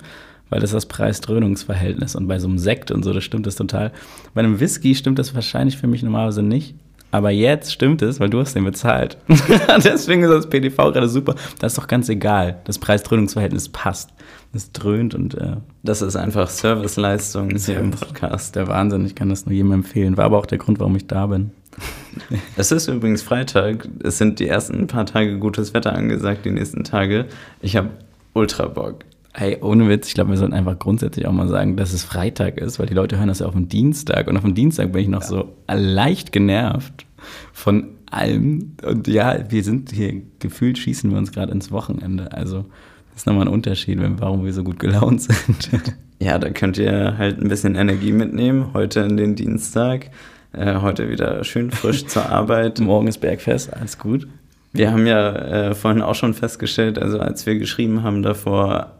weil 0.48 0.60
das 0.60 0.70
ist 0.70 0.74
das 0.74 0.86
Preis-Dröhnungsverhältnis. 0.86 2.16
Und 2.16 2.28
bei 2.28 2.38
so 2.38 2.48
einem 2.48 2.58
Sekt 2.58 2.90
und 2.90 3.02
so, 3.02 3.12
das 3.12 3.24
stimmt 3.24 3.46
das 3.46 3.56
total. 3.56 3.92
Bei 4.32 4.40
einem 4.40 4.58
Whisky 4.58 4.94
stimmt 4.94 5.18
das 5.18 5.34
wahrscheinlich 5.34 5.76
für 5.76 5.86
mich 5.86 6.02
normalerweise 6.02 6.42
nicht. 6.42 6.76
Aber 7.10 7.30
jetzt 7.30 7.72
stimmt 7.72 8.02
es, 8.02 8.20
weil 8.20 8.28
du 8.28 8.40
hast 8.40 8.54
den 8.54 8.64
bezahlt. 8.64 9.16
Deswegen 9.84 10.22
ist 10.22 10.30
das 10.30 10.50
PDV 10.50 10.92
gerade 10.92 11.08
super. 11.08 11.34
Das 11.58 11.72
ist 11.72 11.78
doch 11.78 11.86
ganz 11.86 12.08
egal. 12.08 12.60
Das 12.64 12.78
Preis-Dröhnungsverhältnis 12.78 13.68
passt. 13.68 14.10
Es 14.52 14.72
dröhnt 14.72 15.14
und 15.14 15.34
äh, 15.34 15.56
das 15.82 16.02
ist 16.02 16.16
einfach 16.16 16.48
Serviceleistung 16.48 17.50
hier 17.56 17.78
im 17.78 17.90
Podcast. 17.90 18.56
der 18.56 18.68
Wahnsinn. 18.68 19.06
Ich 19.06 19.14
kann 19.14 19.28
das 19.28 19.46
nur 19.46 19.54
jedem 19.54 19.72
empfehlen. 19.72 20.16
War 20.16 20.24
aber 20.24 20.38
auch 20.38 20.46
der 20.46 20.58
Grund, 20.58 20.80
warum 20.80 20.96
ich 20.96 21.06
da 21.06 21.26
bin. 21.26 21.52
Es 22.56 22.72
ist 22.72 22.88
übrigens 22.88 23.22
Freitag. 23.22 23.86
Es 24.02 24.16
sind 24.16 24.40
die 24.40 24.48
ersten 24.48 24.86
paar 24.86 25.04
Tage 25.04 25.38
gutes 25.38 25.74
Wetter 25.74 25.92
angesagt, 25.92 26.46
die 26.46 26.50
nächsten 26.50 26.82
Tage. 26.82 27.26
Ich 27.60 27.76
habe 27.76 27.90
ultra 28.32 28.66
Bock. 28.66 29.04
Hey, 29.38 29.58
ohne 29.60 29.86
Witz, 29.86 30.08
ich 30.08 30.14
glaube, 30.14 30.30
wir 30.30 30.38
sollten 30.38 30.54
einfach 30.54 30.78
grundsätzlich 30.78 31.26
auch 31.26 31.32
mal 31.32 31.46
sagen, 31.46 31.76
dass 31.76 31.92
es 31.92 32.04
Freitag 32.04 32.56
ist, 32.56 32.78
weil 32.78 32.86
die 32.86 32.94
Leute 32.94 33.18
hören 33.18 33.28
das 33.28 33.40
ja 33.40 33.46
auf 33.46 33.52
dem 33.52 33.68
Dienstag. 33.68 34.28
Und 34.28 34.36
auf 34.38 34.44
dem 34.44 34.54
Dienstag 34.54 34.92
bin 34.92 35.02
ich 35.02 35.08
noch 35.08 35.20
ja. 35.20 35.26
so 35.26 35.52
leicht 35.70 36.32
genervt 36.32 37.04
von 37.52 37.88
allem. 38.10 38.76
Und 38.82 39.06
ja, 39.08 39.38
wir 39.50 39.62
sind 39.62 39.92
hier, 39.92 40.22
gefühlt 40.38 40.78
schießen 40.78 41.10
wir 41.10 41.18
uns 41.18 41.32
gerade 41.32 41.52
ins 41.52 41.70
Wochenende. 41.70 42.32
Also, 42.32 42.64
das 43.10 43.18
ist 43.18 43.26
nochmal 43.26 43.46
ein 43.46 43.52
Unterschied, 43.52 43.98
warum 44.00 44.46
wir 44.46 44.54
so 44.54 44.64
gut 44.64 44.78
gelaunt 44.78 45.20
sind. 45.20 45.70
Ja, 46.18 46.38
da 46.38 46.48
könnt 46.48 46.78
ihr 46.78 47.18
halt 47.18 47.38
ein 47.38 47.48
bisschen 47.48 47.74
Energie 47.74 48.12
mitnehmen. 48.12 48.70
Heute 48.72 49.00
in 49.00 49.18
den 49.18 49.34
Dienstag. 49.36 50.12
Äh, 50.52 50.76
heute 50.76 51.10
wieder 51.10 51.44
schön 51.44 51.70
frisch 51.72 52.06
zur 52.06 52.24
Arbeit. 52.30 52.80
Morgen 52.80 53.06
ist 53.06 53.18
Bergfest, 53.18 53.70
alles 53.74 53.98
gut. 53.98 54.26
Wir 54.72 54.92
haben 54.92 55.06
ja 55.06 55.34
äh, 55.34 55.74
vorhin 55.74 56.00
auch 56.00 56.14
schon 56.14 56.32
festgestellt, 56.32 56.98
also 56.98 57.18
als 57.18 57.44
wir 57.44 57.58
geschrieben 57.58 58.02
haben 58.02 58.22
davor, 58.22 58.95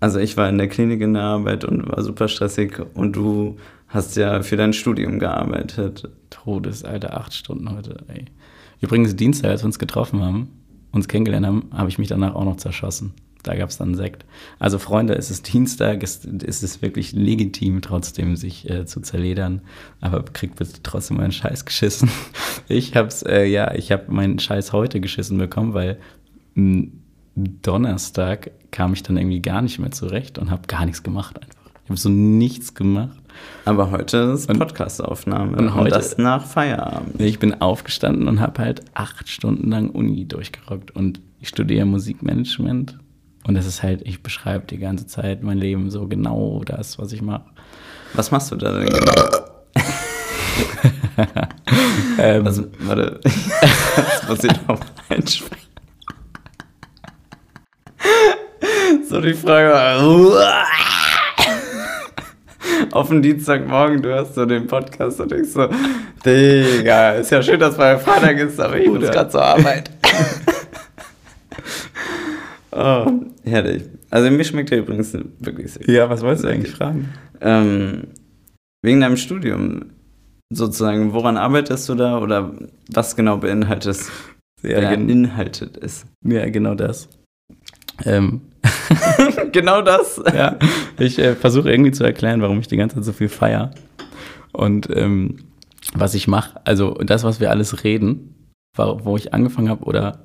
also 0.00 0.18
ich 0.18 0.36
war 0.36 0.48
in 0.48 0.58
der 0.58 0.68
Klinik 0.68 1.00
in 1.00 1.14
der 1.14 1.22
Arbeit 1.22 1.64
und 1.64 1.88
war 1.88 2.02
super 2.02 2.28
stressig 2.28 2.82
und 2.94 3.14
du 3.14 3.56
hast 3.88 4.16
ja 4.16 4.42
für 4.42 4.56
dein 4.56 4.72
Studium 4.72 5.18
gearbeitet. 5.18 6.08
Todesalter, 6.30 7.18
acht 7.18 7.34
Stunden 7.34 7.70
heute, 7.70 7.96
ey. 8.08 8.24
Übrigens, 8.80 9.14
Dienstag, 9.14 9.50
als 9.50 9.62
wir 9.62 9.66
uns 9.66 9.78
getroffen 9.78 10.22
haben, 10.22 10.48
uns 10.90 11.06
kennengelernt 11.06 11.46
haben, 11.46 11.64
habe 11.72 11.90
ich 11.90 11.98
mich 11.98 12.08
danach 12.08 12.34
auch 12.34 12.44
noch 12.44 12.56
zerschossen. 12.56 13.12
Da 13.42 13.54
gab 13.54 13.70
es 13.70 13.78
dann 13.78 13.94
Sekt. 13.94 14.24
Also 14.58 14.78
Freunde, 14.78 15.14
es 15.14 15.30
ist 15.30 15.52
Dienstag, 15.52 16.02
es, 16.02 16.26
es 16.26 16.62
ist 16.62 16.82
wirklich 16.82 17.12
legitim, 17.12 17.80
trotzdem 17.80 18.36
sich 18.36 18.68
äh, 18.68 18.84
zu 18.84 19.00
zerledern. 19.00 19.62
Aber 20.00 20.22
kriegt 20.24 20.56
bitte 20.56 20.82
trotzdem 20.82 21.16
meinen 21.18 21.32
Scheiß 21.32 21.64
geschissen. 21.64 22.10
Ich 22.68 22.94
hab's, 22.94 23.22
äh, 23.22 23.46
ja, 23.46 23.74
ich 23.74 23.90
habe 23.90 24.12
meinen 24.12 24.38
Scheiß 24.38 24.72
heute 24.72 25.00
geschissen 25.00 25.38
bekommen, 25.38 25.74
weil 25.74 25.98
Donnerstag 27.62 28.50
kam 28.70 28.92
ich 28.92 29.02
dann 29.02 29.16
irgendwie 29.16 29.40
gar 29.40 29.62
nicht 29.62 29.78
mehr 29.78 29.90
zurecht 29.90 30.38
und 30.38 30.50
habe 30.50 30.62
gar 30.66 30.86
nichts 30.86 31.02
gemacht 31.02 31.36
einfach. 31.36 31.70
Ich 31.84 31.90
habe 31.90 31.98
so 31.98 32.08
nichts 32.08 32.74
gemacht. 32.74 33.16
Aber 33.64 33.90
heute 33.90 34.18
ist 34.34 34.46
Podcastaufnahme 34.46 35.56
und, 35.56 35.74
heute, 35.74 35.84
und 35.84 35.90
das 35.90 36.18
nach 36.18 36.44
Feierabend. 36.46 37.20
Ich 37.20 37.38
bin 37.38 37.60
aufgestanden 37.60 38.28
und 38.28 38.40
habe 38.40 38.62
halt 38.62 38.82
acht 38.94 39.28
Stunden 39.28 39.70
lang 39.70 39.90
Uni 39.90 40.26
durchgerockt 40.26 40.90
und 40.92 41.20
ich 41.40 41.48
studiere 41.48 41.86
Musikmanagement 41.86 42.98
und 43.46 43.54
das 43.54 43.66
ist 43.66 43.82
halt, 43.82 44.02
ich 44.06 44.22
beschreibe 44.22 44.66
die 44.66 44.78
ganze 44.78 45.06
Zeit 45.06 45.42
mein 45.42 45.58
Leben 45.58 45.90
so 45.90 46.06
genau 46.06 46.62
das, 46.64 46.98
was 46.98 47.12
ich 47.12 47.22
mache. 47.22 47.44
Was 48.14 48.30
machst 48.30 48.50
du 48.52 48.56
da 48.56 48.78
denn 48.78 48.88
genau? 48.88 49.12
ähm, 52.18 52.44
was, 52.44 52.62
warte, 52.80 53.20
das 53.22 54.28
muss 54.28 54.44
ich 54.44 54.52
noch 54.66 54.80
einsprechen. 55.08 55.69
So 59.08 59.20
die 59.20 59.34
Frage 59.34 59.70
war, 59.70 60.00
auf 62.92 63.08
den 63.08 63.22
Dienstagmorgen, 63.22 64.02
du 64.02 64.14
hast 64.14 64.34
so 64.34 64.46
den 64.46 64.66
Podcast 64.66 65.20
und 65.20 65.32
ich 65.32 65.52
so, 65.52 65.68
Digga, 66.24 67.12
ist 67.12 67.30
ja 67.30 67.42
schön, 67.42 67.58
dass 67.58 67.76
mein 67.76 67.98
Freitag 67.98 68.38
ist, 68.38 68.60
aber 68.60 68.78
ich 68.78 68.86
Bruder. 68.86 69.00
muss 69.00 69.10
gerade 69.10 69.30
zur 69.30 69.42
Arbeit. 69.42 69.90
oh, 72.72 73.12
herrlich. 73.44 73.84
Also 74.10 74.30
mir 74.30 74.44
schmeckt 74.44 74.70
der 74.70 74.78
übrigens 74.78 75.16
wirklich 75.38 75.72
sehr 75.72 75.88
Ja, 75.88 76.10
was 76.10 76.22
wolltest 76.22 76.44
du 76.44 76.48
eigentlich 76.48 76.74
fragen? 76.74 77.08
Ähm, 77.40 78.08
wegen 78.82 79.00
deinem 79.00 79.16
Studium 79.16 79.86
sozusagen, 80.52 81.12
woran 81.12 81.36
arbeitest 81.36 81.88
du 81.88 81.94
da 81.94 82.18
oder 82.18 82.54
was 82.88 83.16
genau 83.16 83.38
beinhaltet, 83.38 83.98
ja, 84.62 84.80
beinhaltet 84.80 85.78
es? 85.82 86.06
Ja, 86.24 86.48
genau 86.48 86.74
das. 86.74 87.08
Ähm, 88.04 88.42
genau 89.52 89.82
das. 89.82 90.20
ja, 90.34 90.58
ich 90.98 91.18
äh, 91.18 91.34
versuche 91.34 91.70
irgendwie 91.70 91.92
zu 91.92 92.04
erklären, 92.04 92.42
warum 92.42 92.60
ich 92.60 92.68
die 92.68 92.76
ganze 92.76 92.96
Zeit 92.96 93.04
so 93.04 93.12
viel 93.12 93.28
feier. 93.28 93.70
Und 94.52 94.88
ähm, 94.94 95.36
was 95.94 96.14
ich 96.14 96.28
mache, 96.28 96.60
also 96.64 96.94
das, 96.94 97.24
was 97.24 97.40
wir 97.40 97.50
alles 97.50 97.84
reden, 97.84 98.34
wo 98.76 99.16
ich 99.16 99.34
angefangen 99.34 99.68
habe 99.68 99.84
oder 99.84 100.24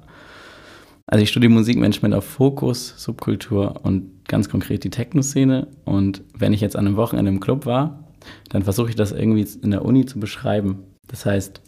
also 1.08 1.22
ich 1.22 1.30
studiere 1.30 1.52
Musikmanagement 1.52 2.16
auf 2.16 2.26
Fokus, 2.26 2.94
Subkultur 2.98 3.82
und 3.84 4.28
ganz 4.28 4.50
konkret 4.50 4.84
die 4.84 4.90
Techno-Szene. 4.90 5.68
Und 5.86 6.24
wenn 6.34 6.54
ich 6.54 6.62
jetzt 6.62 6.76
an 6.76 6.88
einem 6.88 6.98
Wochenende 6.98 7.30
im 7.30 7.40
Club 7.40 7.66
war, 7.66 8.12
dann 8.50 8.64
versuche 8.64 8.90
ich 8.90 8.96
das 8.96 9.12
irgendwie 9.12 9.48
in 9.62 9.70
der 9.70 9.86
Uni 9.86 10.06
zu 10.06 10.20
beschreiben. 10.20 10.84
Das 11.08 11.26
heißt, 11.26 11.62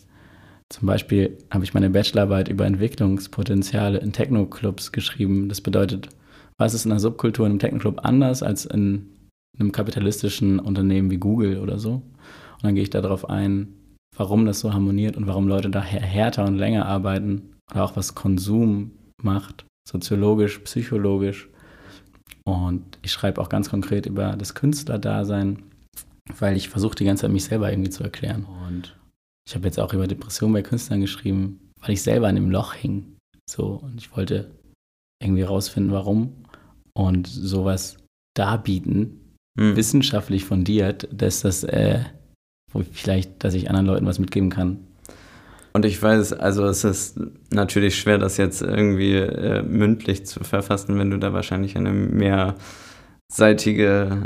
zum 0.69 0.85
Beispiel 0.85 1.37
habe 1.49 1.63
ich 1.63 1.73
meine 1.73 1.89
Bachelorarbeit 1.89 2.49
über 2.49 2.65
Entwicklungspotenziale 2.65 3.99
in 3.99 4.11
Techno-Clubs 4.11 4.91
geschrieben. 4.91 5.47
Das 5.47 5.61
bedeutet, 5.61 6.09
was 6.57 6.73
ist 6.73 6.85
in 6.85 6.91
einer 6.91 6.99
Subkultur 6.99 7.45
in 7.45 7.53
einem 7.53 7.59
Techno-Club 7.59 8.01
anders 8.03 8.43
als 8.43 8.65
in 8.65 9.07
einem 9.57 9.71
kapitalistischen 9.71 10.59
Unternehmen 10.59 11.09
wie 11.09 11.17
Google 11.17 11.59
oder 11.59 11.79
so? 11.79 11.93
Und 11.93 12.63
dann 12.63 12.75
gehe 12.75 12.83
ich 12.83 12.89
darauf 12.89 13.29
ein, 13.29 13.73
warum 14.15 14.45
das 14.45 14.59
so 14.59 14.73
harmoniert 14.73 15.15
und 15.15 15.27
warum 15.27 15.47
Leute 15.47 15.69
da 15.69 15.81
härter 15.81 16.45
und 16.45 16.57
länger 16.57 16.85
arbeiten 16.85 17.53
oder 17.71 17.83
auch 17.83 17.95
was 17.95 18.15
Konsum 18.15 18.91
macht, 19.21 19.65
soziologisch, 19.87 20.59
psychologisch. 20.59 21.49
Und 22.43 22.97
ich 23.01 23.11
schreibe 23.11 23.39
auch 23.41 23.49
ganz 23.49 23.69
konkret 23.69 24.05
über 24.05 24.35
das 24.35 24.53
Künstlerdasein, 24.53 25.63
weil 26.39 26.57
ich 26.57 26.69
versuche 26.69 26.95
die 26.95 27.05
ganze 27.05 27.21
Zeit 27.21 27.31
mich 27.31 27.45
selber 27.45 27.69
irgendwie 27.69 27.89
zu 27.89 28.03
erklären. 28.03 28.45
Und 28.67 28.97
ich 29.47 29.55
habe 29.55 29.65
jetzt 29.65 29.79
auch 29.79 29.93
über 29.93 30.07
Depressionen 30.07 30.53
bei 30.53 30.61
Künstlern 30.61 30.99
geschrieben, 30.99 31.71
weil 31.79 31.91
ich 31.91 32.01
selber 32.01 32.29
in 32.29 32.35
dem 32.35 32.51
Loch 32.51 32.73
hing. 32.73 33.15
So, 33.49 33.79
und 33.81 33.95
ich 33.97 34.13
wollte 34.15 34.51
irgendwie 35.23 35.43
rausfinden, 35.43 35.93
warum. 35.93 36.33
Und 36.93 37.27
sowas 37.27 37.95
darbieten, 38.35 39.35
hm. 39.57 39.77
wissenschaftlich 39.77 40.43
fundiert, 40.43 41.07
dass 41.11 41.41
das, 41.41 41.63
äh, 41.63 42.01
wo 42.73 42.81
ich 42.81 42.89
vielleicht, 42.91 43.41
dass 43.43 43.53
ich 43.53 43.69
anderen 43.69 43.85
Leuten 43.85 44.05
was 44.05 44.19
mitgeben 44.19 44.49
kann. 44.49 44.79
Und 45.71 45.85
ich 45.85 46.01
weiß, 46.01 46.33
also 46.33 46.65
es 46.65 46.83
ist 46.83 47.17
natürlich 47.49 47.97
schwer, 47.97 48.17
das 48.17 48.35
jetzt 48.35 48.61
irgendwie 48.61 49.13
äh, 49.13 49.61
mündlich 49.61 50.25
zu 50.25 50.43
verfassen, 50.43 50.99
wenn 50.99 51.11
du 51.11 51.19
da 51.19 51.31
wahrscheinlich 51.31 51.77
eine 51.77 51.91
mehrseitige 53.29 54.23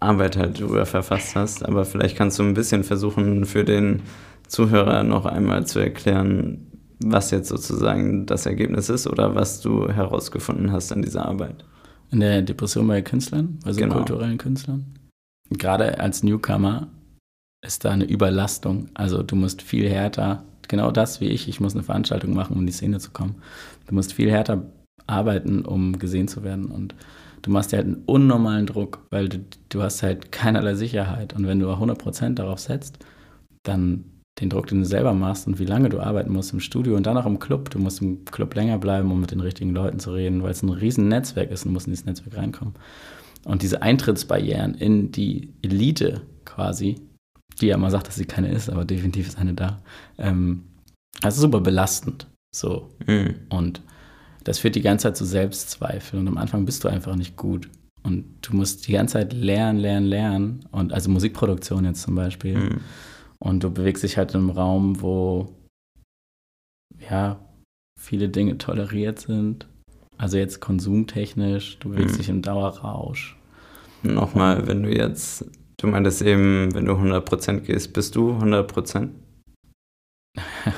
Arbeit 0.00 0.36
halt 0.36 0.58
drüber 0.58 0.84
verfasst 0.84 1.36
hast. 1.36 1.64
Aber 1.64 1.84
vielleicht 1.84 2.16
kannst 2.16 2.40
du 2.40 2.42
ein 2.42 2.54
bisschen 2.54 2.82
versuchen, 2.82 3.44
für 3.44 3.64
den 3.64 4.02
Zuhörer 4.48 5.02
noch 5.02 5.26
einmal 5.26 5.66
zu 5.66 5.78
erklären, 5.78 6.70
was 7.04 7.30
jetzt 7.30 7.48
sozusagen 7.48 8.26
das 8.26 8.46
Ergebnis 8.46 8.88
ist 8.88 9.06
oder 9.06 9.34
was 9.34 9.60
du 9.60 9.88
herausgefunden 9.88 10.72
hast 10.72 10.92
in 10.92 11.02
dieser 11.02 11.26
Arbeit. 11.26 11.64
In 12.10 12.20
der 12.20 12.42
Depression 12.42 12.86
bei 12.86 13.02
Künstlern, 13.02 13.58
also 13.64 13.80
genau. 13.80 13.96
kulturellen 13.96 14.38
Künstlern. 14.38 14.84
Gerade 15.50 15.98
als 16.00 16.22
Newcomer 16.22 16.88
ist 17.64 17.84
da 17.84 17.90
eine 17.90 18.04
Überlastung. 18.04 18.88
Also 18.94 19.22
du 19.22 19.36
musst 19.36 19.62
viel 19.62 19.88
härter, 19.88 20.44
genau 20.68 20.90
das 20.90 21.20
wie 21.20 21.28
ich, 21.28 21.48
ich 21.48 21.60
muss 21.60 21.74
eine 21.74 21.82
Veranstaltung 21.82 22.34
machen, 22.34 22.54
um 22.54 22.60
in 22.60 22.66
die 22.66 22.72
Szene 22.72 22.98
zu 22.98 23.10
kommen. 23.10 23.36
Du 23.86 23.94
musst 23.94 24.12
viel 24.12 24.30
härter 24.30 24.62
arbeiten, 25.06 25.64
um 25.64 25.98
gesehen 25.98 26.28
zu 26.28 26.42
werden. 26.42 26.66
Und 26.66 26.94
du 27.42 27.50
machst 27.50 27.72
dir 27.72 27.78
halt 27.78 27.86
einen 27.86 28.02
unnormalen 28.06 28.66
Druck, 28.66 29.06
weil 29.10 29.28
du, 29.28 29.44
du 29.68 29.82
hast 29.82 30.02
halt 30.02 30.32
keinerlei 30.32 30.74
Sicherheit. 30.74 31.34
Und 31.34 31.46
wenn 31.46 31.58
du 31.58 31.68
100% 31.68 32.34
darauf 32.34 32.58
setzt, 32.58 32.98
dann 33.62 34.04
den 34.40 34.50
Druck, 34.50 34.66
den 34.66 34.80
du 34.80 34.84
selber 34.84 35.14
machst 35.14 35.46
und 35.46 35.58
wie 35.58 35.64
lange 35.64 35.88
du 35.88 36.00
arbeiten 36.00 36.32
musst 36.32 36.52
im 36.52 36.60
Studio 36.60 36.96
und 36.96 37.06
dann 37.06 37.16
auch 37.16 37.26
im 37.26 37.38
Club. 37.38 37.70
Du 37.70 37.78
musst 37.78 38.02
im 38.02 38.24
Club 38.24 38.54
länger 38.54 38.78
bleiben, 38.78 39.10
um 39.10 39.20
mit 39.20 39.30
den 39.30 39.40
richtigen 39.40 39.70
Leuten 39.70 40.00
zu 40.00 40.12
reden, 40.12 40.42
weil 40.42 40.50
es 40.50 40.62
ein 40.62 40.70
riesen 40.70 41.08
Netzwerk 41.08 41.50
ist 41.50 41.64
und 41.66 41.72
musst 41.72 41.86
in 41.86 41.92
dieses 41.92 42.06
Netzwerk 42.06 42.36
reinkommen. 42.36 42.74
Und 43.44 43.62
diese 43.62 43.82
Eintrittsbarrieren 43.82 44.74
in 44.74 45.12
die 45.12 45.52
Elite 45.62 46.22
quasi, 46.44 46.96
die 47.60 47.66
ja 47.66 47.76
mal 47.76 47.90
sagt, 47.90 48.08
dass 48.08 48.16
sie 48.16 48.24
keine 48.24 48.50
ist, 48.50 48.70
aber 48.70 48.84
definitiv 48.84 49.28
ist 49.28 49.38
eine 49.38 49.54
da, 49.54 49.80
ähm, 50.18 50.64
das 51.20 51.36
ist 51.36 51.42
super 51.42 51.60
belastend. 51.60 52.26
So. 52.54 52.90
Mhm. 53.06 53.34
Und 53.50 53.82
das 54.42 54.58
führt 54.58 54.74
die 54.74 54.82
ganze 54.82 55.04
Zeit 55.04 55.16
zu 55.16 55.24
Selbstzweifeln. 55.24 56.22
Und 56.22 56.28
am 56.28 56.38
Anfang 56.38 56.64
bist 56.64 56.82
du 56.82 56.88
einfach 56.88 57.14
nicht 57.14 57.36
gut. 57.36 57.68
Und 58.02 58.24
du 58.42 58.56
musst 58.56 58.88
die 58.88 58.92
ganze 58.92 59.14
Zeit 59.14 59.32
lernen, 59.32 59.78
lernen, 59.78 60.06
lernen. 60.06 60.64
Und 60.72 60.92
also 60.92 61.08
Musikproduktion 61.10 61.84
jetzt 61.84 62.02
zum 62.02 62.14
Beispiel. 62.14 62.56
Mhm. 62.56 62.80
Und 63.38 63.62
du 63.62 63.70
bewegst 63.70 64.02
dich 64.02 64.16
halt 64.16 64.32
in 64.34 64.40
einem 64.40 64.50
Raum, 64.50 65.00
wo 65.02 65.54
ja 67.10 67.38
viele 68.00 68.28
Dinge 68.28 68.58
toleriert 68.58 69.18
sind. 69.20 69.66
Also 70.16 70.38
jetzt 70.38 70.60
konsumtechnisch, 70.60 71.78
du 71.80 71.90
bewegst 71.90 72.14
Mhm. 72.14 72.18
dich 72.18 72.28
im 72.28 72.42
Dauerrausch. 72.42 73.36
Nochmal, 74.02 74.66
wenn 74.66 74.82
du 74.82 74.94
jetzt, 74.94 75.44
du 75.78 75.86
meintest 75.86 76.22
eben, 76.22 76.72
wenn 76.74 76.84
du 76.84 76.92
100% 76.92 77.60
gehst, 77.60 77.92
bist 77.92 78.14
du 78.16 78.32
100%? 78.32 79.10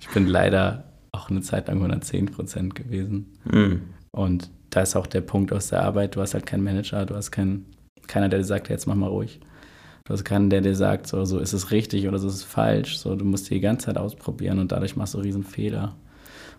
Ich 0.00 0.08
bin 0.14 0.26
leider 0.28 0.84
auch 1.12 1.28
eine 1.30 1.40
Zeit 1.40 1.66
lang 1.68 1.78
110 1.78 2.26
Prozent 2.26 2.74
gewesen. 2.74 3.36
Mhm. 3.50 3.82
Und 4.12 4.50
da 4.70 4.82
ist 4.82 4.94
auch 4.96 5.06
der 5.08 5.22
Punkt 5.22 5.52
aus 5.52 5.68
der 5.68 5.82
Arbeit, 5.82 6.14
du 6.14 6.20
hast 6.20 6.34
halt 6.34 6.46
keinen 6.46 6.62
Manager, 6.62 7.04
du 7.04 7.16
hast 7.16 7.30
keinen, 7.32 7.66
keiner, 8.06 8.28
der 8.28 8.38
dir 8.40 8.44
sagt, 8.44 8.68
jetzt 8.68 8.86
mach 8.86 8.94
mal 8.94 9.08
ruhig. 9.08 9.40
Du 10.06 10.12
hast 10.12 10.24
keinen, 10.24 10.50
der 10.50 10.60
dir 10.60 10.76
sagt, 10.76 11.06
so, 11.06 11.24
so 11.24 11.38
ist 11.38 11.54
es 11.54 11.70
richtig 11.70 12.06
oder 12.06 12.18
so 12.18 12.28
ist 12.28 12.34
es 12.34 12.42
falsch. 12.42 12.98
So, 12.98 13.16
du 13.16 13.24
musst 13.24 13.48
die 13.48 13.60
ganze 13.60 13.86
Zeit 13.86 13.96
ausprobieren 13.96 14.58
und 14.58 14.70
dadurch 14.70 14.96
machst 14.96 15.14
du 15.14 15.18
riesen 15.18 15.44
Fehler. 15.44 15.96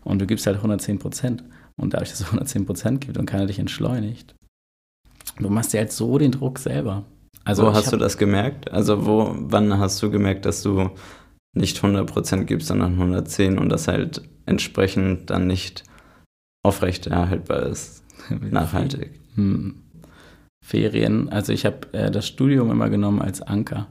Und 0.04 0.20
du 0.20 0.26
gibst 0.26 0.48
halt 0.48 0.58
110 0.58 0.98
Prozent. 0.98 1.44
Und 1.78 1.94
dadurch, 1.94 2.10
dass 2.10 2.22
es 2.22 2.28
110 2.28 2.66
Prozent 2.66 3.02
gibt 3.02 3.18
und 3.18 3.28
keiner 3.28 3.46
dich 3.46 3.60
entschleunigt, 3.60 4.34
du 5.38 5.50
machst 5.50 5.74
dir 5.74 5.80
halt 5.80 5.92
so 5.92 6.18
den 6.18 6.32
Druck 6.32 6.58
selber. 6.58 7.04
Also 7.44 7.64
wo 7.64 7.74
hast 7.74 7.92
du 7.92 7.98
das 7.98 8.18
gemerkt? 8.18 8.72
Also 8.72 9.06
wo, 9.06 9.36
wann 9.38 9.78
hast 9.78 10.02
du 10.02 10.10
gemerkt, 10.10 10.46
dass 10.46 10.64
du 10.64 10.90
nicht 11.54 11.78
100% 11.80 12.46
gibst, 12.46 12.68
sondern 12.68 12.94
110 12.94 13.60
und 13.60 13.70
das 13.70 13.88
halt 13.88 14.24
entsprechend 14.48 15.30
dann 15.30 15.46
nicht 15.46 15.84
aufrechterhaltbar 16.64 17.68
ist, 17.68 18.04
nachhaltig? 18.30 19.20
Hm. 19.36 19.85
Ferien, 20.66 21.30
also 21.30 21.54
ich 21.54 21.64
habe 21.64 21.94
äh, 21.94 22.10
das 22.10 22.28
Studium 22.28 22.72
immer 22.72 22.90
genommen 22.90 23.22
als 23.22 23.40
Anker, 23.40 23.88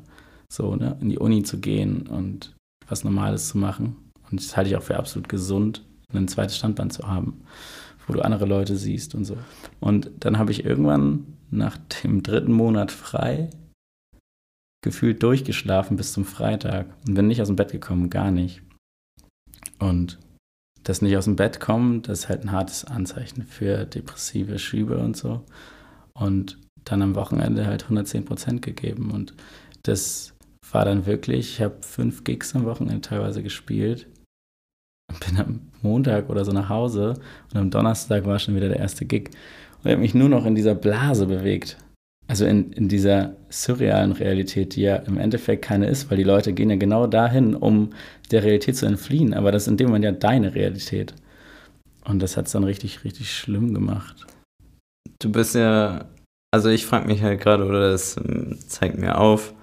so 0.52 0.74
ne, 0.74 0.98
in 1.00 1.08
die 1.08 1.20
Uni 1.20 1.44
zu 1.44 1.60
gehen 1.60 2.08
und 2.08 2.56
was 2.88 3.04
Normales 3.04 3.46
zu 3.46 3.58
machen. 3.58 4.10
Und 4.28 4.40
das 4.40 4.56
halte 4.56 4.70
ich 4.70 4.76
auch 4.76 4.82
für 4.82 4.96
absolut 4.96 5.28
gesund, 5.28 5.84
ein 6.12 6.26
zweites 6.26 6.56
Standbein 6.56 6.90
zu 6.90 7.06
haben, 7.06 7.42
wo 8.08 8.12
du 8.12 8.22
andere 8.22 8.44
Leute 8.44 8.76
siehst 8.76 9.14
und 9.14 9.24
so. 9.24 9.36
Und 9.78 10.10
dann 10.18 10.36
habe 10.36 10.50
ich 10.50 10.64
irgendwann 10.64 11.38
nach 11.52 11.76
dem 12.02 12.24
dritten 12.24 12.52
Monat 12.52 12.90
frei 12.90 13.50
gefühlt 14.82 15.22
durchgeschlafen 15.22 15.96
bis 15.96 16.12
zum 16.12 16.24
Freitag 16.24 16.86
und 17.06 17.14
bin 17.14 17.28
nicht 17.28 17.40
aus 17.40 17.48
dem 17.48 17.56
Bett 17.56 17.70
gekommen, 17.70 18.10
gar 18.10 18.32
nicht. 18.32 18.62
Und 19.78 20.18
das 20.82 21.02
nicht 21.02 21.16
aus 21.16 21.26
dem 21.26 21.36
Bett 21.36 21.60
kommen, 21.60 22.02
das 22.02 22.20
ist 22.20 22.28
halt 22.28 22.42
ein 22.42 22.50
hartes 22.50 22.84
Anzeichen 22.84 23.44
für 23.44 23.84
depressive 23.86 24.58
Schübe 24.58 24.98
und 24.98 25.16
so. 25.16 25.44
Und 26.18 26.58
dann 26.84 27.02
am 27.02 27.14
Wochenende 27.14 27.66
halt 27.66 27.84
110 27.84 28.24
Prozent 28.24 28.62
gegeben. 28.62 29.10
Und 29.10 29.34
das 29.82 30.34
war 30.70 30.84
dann 30.84 31.06
wirklich, 31.06 31.54
ich 31.54 31.62
habe 31.62 31.76
fünf 31.80 32.24
Gigs 32.24 32.54
am 32.54 32.64
Wochenende 32.64 33.00
teilweise 33.00 33.42
gespielt. 33.42 34.06
Bin 35.26 35.38
am 35.38 35.60
Montag 35.82 36.30
oder 36.30 36.44
so 36.44 36.52
nach 36.52 36.68
Hause 36.68 37.14
und 37.52 37.60
am 37.60 37.70
Donnerstag 37.70 38.24
war 38.24 38.38
schon 38.38 38.56
wieder 38.56 38.68
der 38.68 38.78
erste 38.78 39.04
Gig. 39.04 39.30
Und 39.78 39.86
ich 39.86 39.92
habe 39.92 40.00
mich 40.00 40.14
nur 40.14 40.28
noch 40.28 40.46
in 40.46 40.54
dieser 40.54 40.74
Blase 40.74 41.26
bewegt. 41.26 41.76
Also 42.26 42.46
in, 42.46 42.72
in 42.72 42.88
dieser 42.88 43.36
surrealen 43.50 44.12
Realität, 44.12 44.76
die 44.76 44.82
ja 44.82 44.96
im 44.96 45.18
Endeffekt 45.18 45.62
keine 45.62 45.88
ist, 45.88 46.10
weil 46.10 46.16
die 46.16 46.24
Leute 46.24 46.54
gehen 46.54 46.70
ja 46.70 46.76
genau 46.76 47.06
dahin, 47.06 47.54
um 47.54 47.90
der 48.30 48.42
Realität 48.42 48.76
zu 48.76 48.86
entfliehen. 48.86 49.34
Aber 49.34 49.52
das 49.52 49.64
ist 49.64 49.68
in 49.68 49.76
dem 49.76 49.88
Moment 49.88 50.06
ja 50.06 50.12
deine 50.12 50.54
Realität. 50.54 51.14
Und 52.04 52.22
das 52.22 52.36
hat 52.36 52.46
es 52.46 52.52
dann 52.52 52.64
richtig, 52.64 53.04
richtig 53.04 53.30
schlimm 53.30 53.74
gemacht. 53.74 54.26
Du 55.24 55.32
bist 55.32 55.54
ja, 55.54 56.04
also 56.54 56.68
ich 56.68 56.84
frage 56.84 57.06
mich 57.06 57.22
halt 57.22 57.40
gerade, 57.40 57.64
oder 57.64 57.90
das 57.92 58.20
zeigt 58.68 58.98
mir 58.98 59.16
auf, 59.18 59.54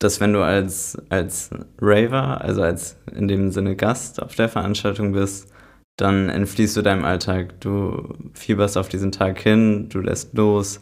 dass 0.00 0.18
wenn 0.20 0.32
du 0.32 0.42
als, 0.42 0.98
als 1.10 1.50
Raver, 1.80 2.40
also 2.40 2.62
als 2.62 2.96
in 3.14 3.28
dem 3.28 3.52
Sinne 3.52 3.76
Gast 3.76 4.20
auf 4.20 4.34
der 4.34 4.48
Veranstaltung 4.48 5.12
bist, 5.12 5.48
dann 5.96 6.28
entfliehst 6.28 6.76
du 6.76 6.82
deinem 6.82 7.04
Alltag. 7.04 7.60
Du 7.60 8.14
fieberst 8.32 8.76
auf 8.76 8.88
diesen 8.88 9.12
Tag 9.12 9.38
hin, 9.38 9.88
du 9.90 10.00
lässt 10.00 10.34
los, 10.36 10.80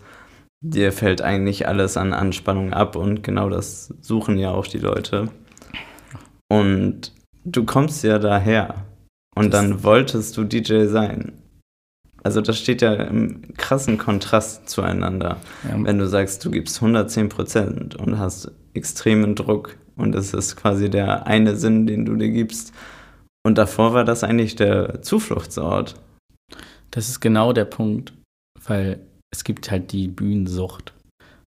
dir 0.65 0.91
fällt 0.91 1.21
eigentlich 1.21 1.69
alles 1.69 1.99
an 1.99 2.15
Anspannung 2.15 2.73
ab 2.73 2.97
und 2.97 3.23
genau 3.23 3.51
das 3.51 3.93
suchen 4.01 4.39
ja 4.39 4.53
auch 4.53 4.67
die 4.67 4.79
Leute. 4.79 5.29
Und 6.51 7.13
du 7.45 7.67
kommst 7.67 8.03
ja 8.05 8.19
daher 8.19 8.87
und 9.37 9.53
Das- 9.53 9.61
dann 9.61 9.85
wolltest 9.85 10.35
du 10.39 10.45
DJ 10.45 10.87
sein. 10.87 11.42
Also 12.25 12.41
das 12.41 12.59
steht 12.59 12.83
ja 12.83 12.95
im 12.95 13.55
krassen 13.57 13.99
Kontrast 13.99 14.69
zueinander. 14.69 15.39
Ja, 15.69 15.77
Wenn 15.83 15.99
du 15.99 16.07
sagst, 16.07 16.45
du 16.45 16.51
gibst 16.51 16.81
110% 16.81 17.97
und 17.97 18.19
hast 18.19 18.53
extremen 18.75 19.35
Druck 19.35 19.77
und 19.97 20.15
es 20.15 20.33
ist 20.33 20.57
quasi 20.57 20.89
der 20.89 21.27
eine 21.27 21.57
Sinn, 21.57 21.87
den 21.87 22.05
du 22.05 22.17
dir 22.17 22.31
gibst. 22.31 22.73
Und 23.45 23.59
davor 23.59 23.93
war 23.93 24.05
das 24.05 24.23
eigentlich 24.23 24.55
der 24.55 25.03
Zufluchtsort. 25.03 25.97
Das 26.93 27.09
ist 27.09 27.21
genau 27.21 27.53
der 27.53 27.65
Punkt, 27.65 28.13
weil 28.65 29.01
es 29.33 29.43
gibt 29.45 29.71
halt 29.71 29.93
die 29.93 30.09
Bühnensucht. 30.09 30.95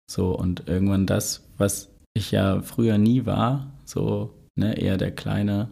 So, 0.10 0.38
und 0.38 0.68
irgendwann 0.68 1.06
das, 1.06 1.48
was 1.58 1.90
ich 2.14 2.32
ja 2.32 2.62
früher 2.62 2.98
nie 2.98 3.26
war, 3.26 3.72
so, 3.86 4.34
ne, 4.56 4.78
eher 4.78 4.98
der 4.98 5.12
Kleine, 5.12 5.70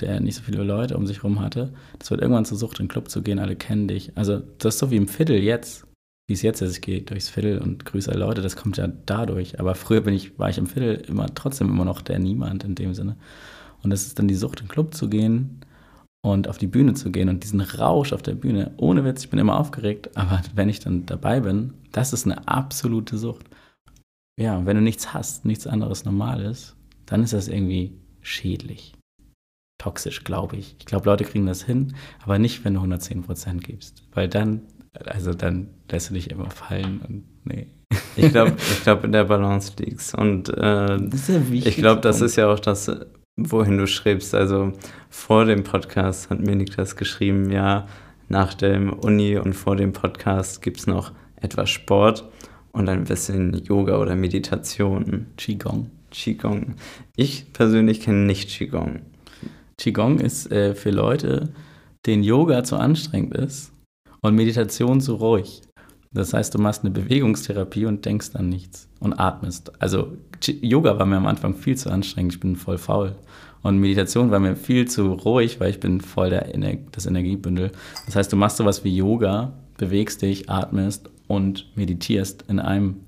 der 0.00 0.20
nicht 0.20 0.36
so 0.36 0.42
viele 0.42 0.62
Leute 0.62 0.96
um 0.96 1.06
sich 1.06 1.24
rum 1.24 1.40
hatte, 1.40 1.72
das 1.98 2.10
wird 2.10 2.20
irgendwann 2.20 2.44
zur 2.44 2.58
Sucht, 2.58 2.78
in 2.78 2.86
den 2.86 2.90
Club 2.90 3.10
zu 3.10 3.22
gehen, 3.22 3.38
alle 3.38 3.56
kennen 3.56 3.88
dich. 3.88 4.12
Also, 4.16 4.40
das 4.58 4.74
ist 4.74 4.80
so 4.80 4.90
wie 4.90 4.96
im 4.96 5.08
Viertel 5.08 5.36
jetzt, 5.36 5.86
wie 6.28 6.34
es 6.34 6.42
jetzt 6.42 6.60
ist, 6.60 6.76
ich 6.76 6.82
gehe 6.82 7.02
durchs 7.02 7.30
Viertel 7.30 7.58
und 7.58 7.84
grüße 7.86 8.10
alle 8.10 8.20
Leute, 8.20 8.42
das 8.42 8.56
kommt 8.56 8.76
ja 8.76 8.88
dadurch. 9.06 9.60
Aber 9.60 9.74
früher 9.74 10.02
bin 10.02 10.14
ich, 10.14 10.38
war 10.38 10.50
ich 10.50 10.58
im 10.58 10.66
Viertel 10.66 11.02
immer 11.08 11.34
trotzdem 11.34 11.68
immer 11.68 11.84
noch 11.84 12.02
der 12.02 12.18
Niemand 12.18 12.64
in 12.64 12.74
dem 12.74 12.94
Sinne. 12.94 13.16
Und 13.82 13.90
das 13.90 14.06
ist 14.06 14.18
dann 14.18 14.28
die 14.28 14.34
Sucht, 14.34 14.60
in 14.60 14.66
den 14.66 14.72
Club 14.72 14.94
zu 14.94 15.08
gehen 15.08 15.64
und 16.22 16.48
auf 16.48 16.58
die 16.58 16.66
Bühne 16.66 16.94
zu 16.94 17.10
gehen 17.10 17.28
und 17.28 17.44
diesen 17.44 17.60
Rausch 17.60 18.12
auf 18.12 18.22
der 18.22 18.34
Bühne, 18.34 18.72
ohne 18.76 19.04
Witz, 19.04 19.24
ich 19.24 19.30
bin 19.30 19.38
immer 19.38 19.58
aufgeregt, 19.58 20.16
aber 20.16 20.42
wenn 20.54 20.68
ich 20.68 20.80
dann 20.80 21.06
dabei 21.06 21.40
bin, 21.40 21.74
das 21.92 22.12
ist 22.12 22.26
eine 22.26 22.46
absolute 22.46 23.16
Sucht. 23.16 23.46
Ja, 24.38 24.66
wenn 24.66 24.76
du 24.76 24.82
nichts 24.82 25.14
hast, 25.14 25.44
nichts 25.44 25.66
anderes 25.66 26.04
Normales, 26.04 26.76
dann 27.06 27.22
ist 27.22 27.32
das 27.32 27.48
irgendwie 27.48 27.92
schädlich. 28.20 28.97
Toxisch, 29.78 30.24
glaube 30.24 30.56
ich. 30.56 30.74
Ich 30.78 30.86
glaube, 30.86 31.06
Leute 31.06 31.24
kriegen 31.24 31.46
das 31.46 31.62
hin, 31.62 31.94
aber 32.24 32.38
nicht, 32.38 32.64
wenn 32.64 32.74
du 32.74 32.80
110% 32.80 33.58
gibst. 33.60 34.02
Weil 34.12 34.28
dann, 34.28 34.62
also 35.06 35.34
dann 35.34 35.68
lässt 35.90 36.10
du 36.10 36.14
dich 36.14 36.30
immer 36.30 36.50
fallen 36.50 37.00
und 37.06 37.24
nee. 37.44 37.68
Ich 38.16 38.30
glaube, 38.32 38.54
ich 38.58 38.82
glaub, 38.82 39.04
in 39.04 39.12
der 39.12 39.24
Balance 39.24 39.72
liegt's. 39.78 40.14
Und 40.14 40.48
äh, 40.50 40.98
Das 40.98 41.20
ist 41.20 41.28
ja 41.28 41.48
wichtig. 41.48 41.66
ich 41.66 41.76
glaube, 41.76 42.00
das 42.00 42.20
ist 42.20 42.36
ja 42.36 42.52
auch 42.52 42.58
das, 42.60 42.90
wohin 43.36 43.78
du 43.78 43.86
schreibst. 43.86 44.34
Also 44.34 44.72
vor 45.08 45.44
dem 45.44 45.62
Podcast 45.62 46.28
hat 46.28 46.40
mir 46.40 46.56
Niklas 46.56 46.96
geschrieben, 46.96 47.50
ja, 47.50 47.86
nach 48.28 48.54
dem 48.54 48.92
Uni 48.92 49.38
und 49.38 49.54
vor 49.54 49.76
dem 49.76 49.92
Podcast 49.92 50.60
gibt 50.60 50.78
es 50.80 50.86
noch 50.86 51.12
etwas 51.36 51.70
Sport 51.70 52.28
und 52.72 52.88
ein 52.88 53.04
bisschen 53.04 53.54
Yoga 53.64 53.98
oder 53.98 54.16
Meditation. 54.16 55.26
Qigong. 55.36 55.90
Qigong. 56.10 56.74
Ich 57.16 57.52
persönlich 57.52 58.00
kenne 58.00 58.26
nicht 58.26 58.50
Qigong. 58.50 59.00
Qigong 59.78 60.18
ist 60.18 60.50
äh, 60.50 60.74
für 60.74 60.90
Leute, 60.90 61.48
denen 62.04 62.22
Yoga 62.22 62.64
zu 62.64 62.76
anstrengend 62.76 63.34
ist 63.34 63.72
und 64.20 64.34
Meditation 64.34 65.00
zu 65.00 65.14
ruhig. 65.14 65.62
Das 66.12 66.32
heißt, 66.32 66.54
du 66.54 66.58
machst 66.58 66.84
eine 66.84 66.90
Bewegungstherapie 66.90 67.84
und 67.84 68.04
denkst 68.04 68.30
an 68.34 68.48
nichts 68.48 68.88
und 68.98 69.14
atmest. 69.14 69.72
Also 69.80 70.16
Yoga 70.46 70.98
war 70.98 71.06
mir 71.06 71.16
am 71.16 71.26
Anfang 71.26 71.54
viel 71.54 71.76
zu 71.76 71.90
anstrengend, 71.90 72.34
ich 72.34 72.40
bin 72.40 72.56
voll 72.56 72.78
faul. 72.78 73.14
Und 73.62 73.78
Meditation 73.78 74.30
war 74.30 74.40
mir 74.40 74.56
viel 74.56 74.86
zu 74.88 75.12
ruhig, 75.12 75.60
weil 75.60 75.70
ich 75.70 75.80
bin 75.80 76.00
voll 76.00 76.30
der 76.30 76.54
Ener 76.54 76.74
das 76.92 77.06
Energiebündel. 77.06 77.72
Das 78.06 78.16
heißt, 78.16 78.32
du 78.32 78.36
machst 78.36 78.56
sowas 78.56 78.84
wie 78.84 78.96
Yoga, 78.96 79.52
bewegst 79.76 80.22
dich, 80.22 80.48
atmest 80.48 81.10
und 81.26 81.66
meditierst 81.76 82.44
in 82.48 82.60
einem. 82.60 83.00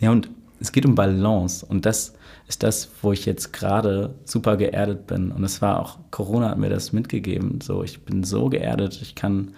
Ja, 0.00 0.10
und 0.10 0.30
es 0.62 0.72
geht 0.72 0.86
um 0.86 0.94
Balance 0.94 1.66
und 1.66 1.84
das 1.86 2.14
ist 2.48 2.62
das, 2.62 2.88
wo 3.02 3.12
ich 3.12 3.26
jetzt 3.26 3.52
gerade 3.52 4.14
super 4.24 4.56
geerdet 4.56 5.06
bin. 5.06 5.32
Und 5.32 5.42
es 5.44 5.60
war 5.60 5.80
auch, 5.80 5.98
Corona 6.10 6.50
hat 6.50 6.58
mir 6.58 6.70
das 6.70 6.92
mitgegeben. 6.92 7.60
So, 7.60 7.82
ich 7.82 8.04
bin 8.04 8.24
so 8.24 8.48
geerdet, 8.48 9.00
ich 9.02 9.14
kann 9.14 9.54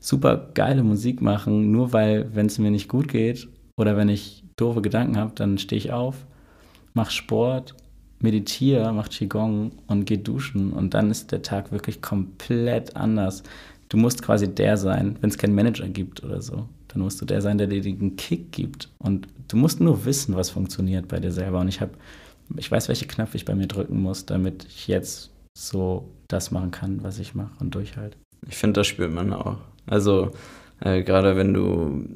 super 0.00 0.50
geile 0.54 0.84
Musik 0.84 1.20
machen, 1.20 1.72
nur 1.72 1.92
weil, 1.92 2.34
wenn 2.34 2.46
es 2.46 2.58
mir 2.58 2.70
nicht 2.70 2.88
gut 2.88 3.08
geht 3.08 3.48
oder 3.76 3.96
wenn 3.96 4.08
ich 4.08 4.44
doofe 4.56 4.80
Gedanken 4.80 5.16
habe, 5.16 5.32
dann 5.34 5.58
stehe 5.58 5.78
ich 5.78 5.92
auf, 5.92 6.26
mach 6.94 7.10
Sport, 7.10 7.74
meditiere, 8.20 8.92
mach 8.92 9.08
Qigong 9.08 9.72
und 9.88 10.04
geh 10.04 10.18
duschen 10.18 10.72
und 10.72 10.94
dann 10.94 11.10
ist 11.10 11.32
der 11.32 11.42
Tag 11.42 11.72
wirklich 11.72 12.00
komplett 12.00 12.96
anders. 12.96 13.42
Du 13.88 13.96
musst 13.96 14.22
quasi 14.22 14.54
der 14.54 14.76
sein, 14.76 15.16
wenn 15.20 15.30
es 15.30 15.38
keinen 15.38 15.54
Manager 15.54 15.88
gibt 15.88 16.22
oder 16.22 16.42
so. 16.42 16.68
Dann 16.88 17.02
musst 17.02 17.20
du 17.20 17.24
der 17.24 17.42
sein, 17.42 17.58
der 17.58 17.66
dir 17.66 17.82
den 17.82 18.16
Kick 18.16 18.52
gibt. 18.52 18.90
Und 18.98 19.28
du 19.48 19.56
musst 19.56 19.80
nur 19.80 20.04
wissen, 20.04 20.34
was 20.36 20.50
funktioniert 20.50 21.08
bei 21.08 21.20
dir 21.20 21.32
selber. 21.32 21.60
Und 21.60 21.68
ich 21.68 21.80
habe, 21.80 21.92
ich 22.56 22.70
weiß, 22.70 22.88
welche 22.88 23.06
Knöpfe 23.06 23.36
ich 23.36 23.44
bei 23.44 23.54
mir 23.54 23.66
drücken 23.66 24.00
muss, 24.02 24.26
damit 24.26 24.64
ich 24.64 24.88
jetzt 24.88 25.30
so 25.56 26.08
das 26.28 26.50
machen 26.50 26.70
kann, 26.70 27.02
was 27.02 27.18
ich 27.18 27.34
mache 27.34 27.52
und 27.60 27.74
durchhalte. 27.74 28.16
Ich 28.48 28.56
finde, 28.56 28.80
das 28.80 28.86
spürt 28.86 29.12
man 29.12 29.32
auch. 29.32 29.58
Also 29.86 30.32
Äh, 30.80 31.02
Gerade 31.02 31.36
wenn 31.36 31.54
du 31.54 32.06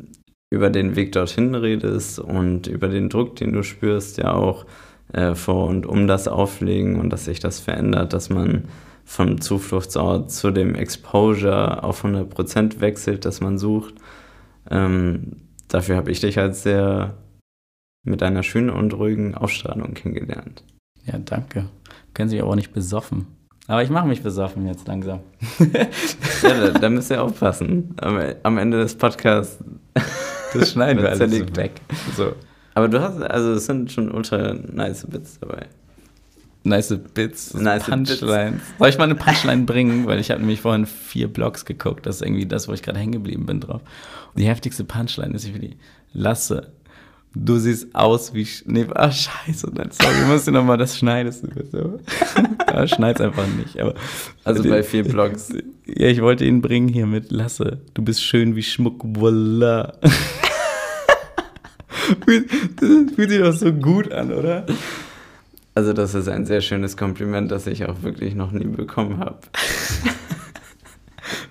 über 0.50 0.70
den 0.70 0.96
Weg 0.96 1.12
dorthin 1.12 1.54
redest 1.54 2.18
und 2.18 2.66
über 2.66 2.88
den 2.88 3.08
Druck, 3.08 3.36
den 3.36 3.52
du 3.52 3.62
spürst, 3.62 4.18
ja 4.18 4.34
auch 4.34 4.66
äh, 5.12 5.34
vor 5.34 5.66
und 5.68 5.86
um 5.86 6.06
das 6.06 6.28
Auflegen 6.28 7.00
und 7.00 7.10
dass 7.10 7.24
sich 7.24 7.40
das 7.40 7.60
verändert, 7.60 8.12
dass 8.12 8.30
man 8.30 8.64
vom 9.04 9.40
Zufluchtsort 9.40 10.30
zu 10.30 10.50
dem 10.50 10.74
Exposure 10.74 11.82
auf 11.82 12.04
100% 12.04 12.80
wechselt, 12.80 13.24
das 13.24 13.40
man 13.40 13.58
sucht. 13.58 13.94
Ähm, 14.72 15.36
dafür 15.68 15.96
habe 15.96 16.10
ich 16.10 16.20
dich 16.20 16.38
als 16.38 16.62
sehr 16.62 17.14
mit 18.04 18.22
einer 18.22 18.42
schönen 18.42 18.70
und 18.70 18.94
ruhigen 18.94 19.34
Ausstrahlung 19.34 19.94
kennengelernt. 19.94 20.64
Ja, 21.04 21.18
danke. 21.18 21.66
Können 22.14 22.28
Sie 22.28 22.40
aber 22.40 22.50
auch 22.50 22.56
nicht 22.56 22.72
besoffen. 22.72 23.26
Aber 23.68 23.82
ich 23.82 23.90
mache 23.90 24.08
mich 24.08 24.22
besoffen 24.22 24.66
jetzt 24.66 24.88
langsam. 24.88 25.20
ja, 25.58 25.68
da, 26.42 26.78
da 26.78 26.90
müsst 26.90 27.10
ihr 27.10 27.22
aufpassen. 27.22 27.94
Am, 28.00 28.18
am 28.42 28.58
Ende 28.58 28.78
des 28.78 28.96
Podcasts. 28.96 29.62
Das 30.52 30.72
schneiden 30.72 31.02
wir 31.02 31.10
alles 31.10 31.56
weg. 31.56 31.72
So. 32.16 32.34
Aber 32.74 32.88
du 32.88 33.00
hast, 33.00 33.22
also 33.22 33.52
es 33.52 33.66
sind 33.66 33.92
schon 33.92 34.10
ultra 34.10 34.54
nice 34.54 35.06
Bits 35.08 35.38
dabei. 35.38 35.66
Nice 36.64 36.96
Bits, 37.14 37.54
Nice 37.54 37.84
Punchlines. 37.84 38.60
Soll 38.78 38.88
ich 38.88 38.98
mal 38.98 39.04
eine 39.04 39.16
Punchline 39.16 39.64
bringen? 39.64 40.06
Weil 40.06 40.20
ich 40.20 40.30
habe 40.30 40.40
nämlich 40.40 40.60
vorhin 40.60 40.86
vier 40.86 41.26
Blogs 41.28 41.64
geguckt. 41.64 42.06
Das 42.06 42.16
ist 42.16 42.22
irgendwie 42.22 42.46
das, 42.46 42.68
wo 42.68 42.72
ich 42.72 42.82
gerade 42.82 42.98
hängen 42.98 43.12
geblieben 43.12 43.46
bin 43.46 43.60
drauf. 43.60 43.82
Die 44.36 44.46
heftigste 44.46 44.84
Punchline 44.84 45.34
ist, 45.34 45.44
ich 45.44 45.54
will 45.54 45.60
die 45.60 45.76
Lasse. 46.12 46.72
Du 47.34 47.56
siehst 47.56 47.94
aus 47.94 48.34
wie. 48.34 48.44
Sch 48.44 48.64
nee, 48.66 48.86
ah, 48.94 49.10
scheiße. 49.10 49.72
Nein, 49.74 49.88
sorry, 49.90 50.14
du 50.20 50.26
musst 50.26 50.46
dir 50.46 50.52
nochmal, 50.52 50.76
das 50.76 50.98
schneidest 50.98 51.44
du 51.44 51.48
bitte. 51.48 51.98
ja, 52.68 52.86
schneid's 52.86 53.22
einfach 53.22 53.46
nicht. 53.56 53.80
Aber, 53.80 53.94
Also 54.44 54.62
bei 54.62 54.82
vier 54.82 55.04
Blogs. 55.04 55.48
Ja, 55.86 56.08
ich 56.08 56.20
wollte 56.20 56.44
ihn 56.44 56.60
bringen 56.60 56.88
hier 56.88 57.06
mit 57.06 57.32
Lasse. 57.32 57.80
Du 57.94 58.02
bist 58.02 58.22
schön 58.22 58.54
wie 58.54 58.62
Schmuck, 58.62 59.00
voila. 59.02 59.94
das 62.26 63.14
fühlt 63.14 63.30
sich 63.30 63.40
doch 63.40 63.52
so 63.54 63.72
gut 63.72 64.12
an, 64.12 64.32
oder? 64.32 64.66
Also 65.74 65.92
das 65.92 66.14
ist 66.14 66.28
ein 66.28 66.44
sehr 66.44 66.60
schönes 66.60 66.96
Kompliment, 66.96 67.50
das 67.50 67.66
ich 67.66 67.86
auch 67.86 68.02
wirklich 68.02 68.34
noch 68.34 68.52
nie 68.52 68.66
bekommen 68.66 69.18
habe. 69.18 69.38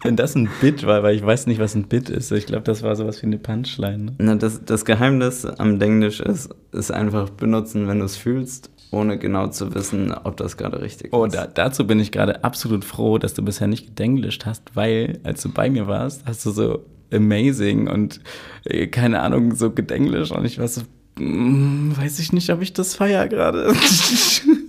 Wenn 0.03 0.15
das 0.15 0.36
ein 0.36 0.49
Bit 0.62 0.86
war, 0.86 1.01
weil 1.03 1.15
ich 1.15 1.25
weiß 1.25 1.47
nicht, 1.47 1.60
was 1.60 1.75
ein 1.75 1.88
Bit 1.88 2.10
ist. 2.10 2.31
Ich 2.31 2.45
glaube, 2.45 2.63
das 2.63 2.84
war 2.84 2.95
sowas 2.95 3.21
wie 3.21 3.27
eine 3.27 3.38
Punchline. 3.38 4.03
Ne? 4.05 4.13
Na, 4.17 4.36
das, 4.36 4.63
das 4.65 4.84
Geheimnis 4.86 5.45
am 5.45 5.79
Denglisch 5.79 6.19
ist, 6.19 6.49
ist 6.71 6.91
einfach 6.91 7.29
benutzen, 7.29 7.88
wenn 7.88 7.99
du 7.99 8.05
es 8.05 8.15
fühlst, 8.17 8.69
ohne 8.91 9.17
genau 9.17 9.47
zu 9.47 9.73
wissen, 9.73 10.12
ob 10.12 10.38
das 10.38 10.57
gerade 10.57 10.81
richtig 10.81 11.13
Oh, 11.13 11.25
ist. 11.25 11.36
da, 11.36 11.47
dazu 11.47 11.88
bin 11.88 11.99
ich 11.99 12.12
gerade 12.12 12.43
absolut 12.43 12.84
froh, 12.84 13.17
dass 13.17 13.34
du 13.34 13.43
bisher 13.43 13.67
nicht 13.67 13.88
gedenglischt 13.88 14.45
hast, 14.45 14.75
weil 14.75 15.19
als 15.23 15.41
du 15.43 15.49
bei 15.49 15.69
mir 15.69 15.88
warst, 15.88 16.25
hast 16.25 16.45
du 16.45 16.51
so 16.51 16.86
amazing 17.13 17.88
und 17.88 18.19
äh, 18.65 18.88
keine 18.88 19.21
Ahnung, 19.21 19.55
so 19.55 19.71
gedenglischt 19.71 20.31
und 20.31 20.45
ich 20.45 20.60
war 20.60 20.67
so, 20.67 20.81
weiß 21.17 22.19
ich 22.19 22.34
nicht, 22.34 22.50
ob 22.50 22.62
ich 22.62 22.74
das 22.74 22.95
feier 22.95 23.28
gerade. 23.28 23.74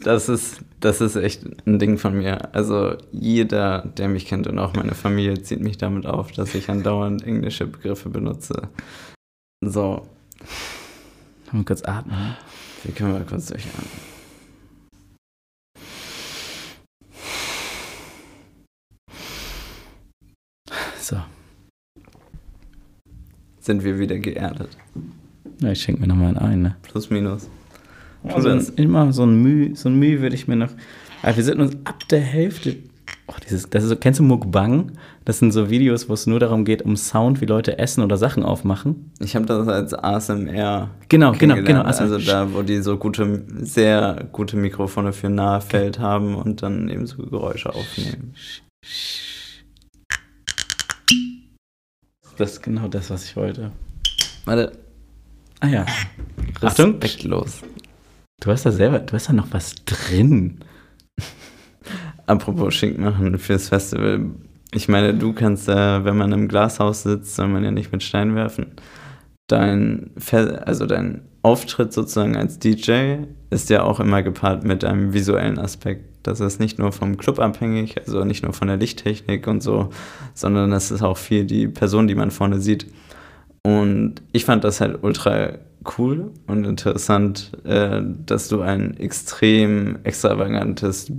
Das 0.05 0.29
ist, 0.29 0.59
das 0.81 1.01
ist 1.01 1.15
echt 1.15 1.45
ein 1.65 1.79
Ding 1.79 1.97
von 1.97 2.19
mir. 2.19 2.53
Also 2.57 2.97
jeder, 3.13 3.87
der 3.97 4.09
mich 4.09 4.27
kennt 4.27 4.49
und 4.49 4.59
auch 4.59 4.75
meine 4.75 4.97
Familie, 4.97 5.41
zieht 5.41 5.61
mich 5.61 5.79
damit 5.79 6.07
auf, 6.07 6.33
dass 6.33 6.57
ich 6.57 6.69
andauernd 6.69 7.23
englische 7.23 7.69
Begriffe 7.69 8.09
benutze. 8.09 8.69
So, 9.65 10.09
Mal 11.53 11.65
kurz 11.65 11.83
atmen. 11.83 12.35
wir 12.83 12.95
können 12.95 13.13
mal 13.13 13.25
kurz 13.27 13.47
durchatmen. 13.47 13.87
So, 20.99 21.21
Sind 23.61 23.85
wir 23.85 23.99
wieder 23.99 24.19
geerdet. 24.19 24.77
Ja, 25.61 25.71
ich 25.73 25.83
schenke 25.83 26.01
mir 26.01 26.07
nochmal 26.07 26.29
einen 26.29 26.39
ein, 26.39 26.63
ne? 26.63 26.77
Plus, 26.83 27.11
minus. 27.11 27.49
Also 28.25 28.51
immer 28.77 29.13
so 29.13 29.25
ein 29.25 29.43
Mühe, 29.43 29.75
so 29.75 29.89
ein 29.89 29.99
Mühe 29.99 30.21
würde 30.21 30.35
ich 30.37 30.47
mir 30.47 30.57
noch. 30.57 30.71
Aber 31.23 31.37
wir 31.37 31.45
sind 31.45 31.61
uns 31.61 31.75
ab 31.85 32.09
der 32.09 32.21
Hälfte. 32.21 32.77
Oh, 33.27 33.35
dieses, 33.45 33.69
das 33.71 33.83
ist 33.85 33.89
so, 33.89 33.97
kennst 33.97 34.21
du 34.21 34.25
Mukbang? 34.25 34.93
Das 35.25 35.39
sind 35.39 35.53
so 35.53 35.71
Videos, 35.71 36.09
wo 36.09 36.15
es 36.15 36.27
nur 36.27 36.41
darum 36.41 36.65
geht, 36.65 36.83
um 36.83 36.97
Sound, 36.97 37.41
wie 37.41 37.47
Leute 37.47 37.79
essen 37.79 38.03
oder 38.03 38.17
Sachen 38.17 38.43
aufmachen. 38.43 39.11
Ich 39.21 39.37
habe 39.37 39.47
das 39.47 39.67
als 39.69 39.95
ASMR 39.95 40.91
Genau, 41.09 41.33
genau, 41.33 41.33
genau. 41.33 41.55
kennengelernt. 41.55 41.87
Also, 41.87 42.03
Also 42.15 42.19
da, 42.19 42.53
wo 42.55 42.63
die 42.63 42.79
so 42.83 42.97
gute, 42.97 43.45
sehr 43.61 44.29
gute 44.33 44.57
Mikrofone 44.57 45.13
für 45.13 45.29
Nahfeld 45.31 45.99
haben 45.99 46.35
und 46.35 46.63
dann 46.63 46.89
eben 46.89 47.07
so 47.07 47.19
Geräusche 47.25 47.73
aufnehmen. 47.75 48.35
das 52.39 52.53
ist 52.53 52.63
genau 52.63 52.89
das, 52.89 53.11
was 53.11 53.25
ich 53.25 53.37
wollte. 53.37 53.71
Warte, 54.45 54.73
Ah 55.63 55.69
ja. 55.69 55.87
Achtung. 56.61 56.95
respektlos. 56.95 57.63
Du 58.41 58.51
hast 58.51 58.67
da 58.67 58.73
selber, 58.73 58.99
du 58.99 59.13
hast 59.13 59.29
da 59.29 59.33
noch 59.33 59.47
was 59.53 59.77
drin. 59.85 60.59
Apropos 62.27 62.75
schick 62.75 62.99
machen 62.99 63.39
fürs 63.39 63.69
Festival. 63.69 64.33
Ich 64.75 64.89
meine, 64.89 65.15
du 65.15 65.33
kannst 65.33 65.69
da, 65.69 66.05
wenn 66.05 66.17
man 66.17 66.33
im 66.33 66.49
Glashaus 66.49 67.05
sitzt, 67.05 67.37
soll 67.37 67.47
man 67.47 67.63
ja 67.63 67.71
nicht 67.71 67.93
mit 67.93 68.03
Stein 68.03 68.35
werfen. 68.35 68.73
Dein, 69.47 70.11
Fe 70.17 70.67
also 70.67 70.85
dein 70.87 71.23
Auftritt 71.43 71.93
sozusagen 71.93 72.37
als 72.37 72.59
DJ 72.59 73.19
ist 73.51 73.71
ja 73.71 73.85
auch 73.85 74.01
immer 74.01 74.25
gepaart 74.25 74.65
mit 74.65 74.85
einem 74.85 75.13
visuellen 75.13 75.61
Aspekt. 75.61 76.27
Das 76.27 76.41
ist 76.41 76.59
nicht 76.59 76.81
nur 76.81 76.91
vom 76.91 77.17
Club 77.19 77.39
abhängig, 77.39 78.01
also 78.05 78.25
nicht 78.25 78.43
nur 78.43 78.53
von 78.53 78.67
der 78.67 78.79
Lichttechnik 78.79 79.47
und 79.47 79.63
so, 79.63 79.91
sondern 80.35 80.73
das 80.73 80.91
ist 80.91 81.03
auch 81.03 81.19
viel 81.19 81.45
die 81.45 81.69
Person, 81.69 82.09
die 82.09 82.17
man 82.17 82.33
vorne 82.33 82.59
sieht. 82.59 82.87
Und 83.65 84.17
ich 84.33 84.45
fand 84.45 84.65
das 84.65 84.81
halt 84.81 85.03
ultra 85.03 85.53
cool 85.99 86.33
und 86.47 86.65
interessant, 86.65 87.53
äh, 87.65 88.01
dass 88.27 88.49
du 88.49 88.61
ein 88.61 88.97
extrem 88.99 89.99
extravagantes 90.05 91.13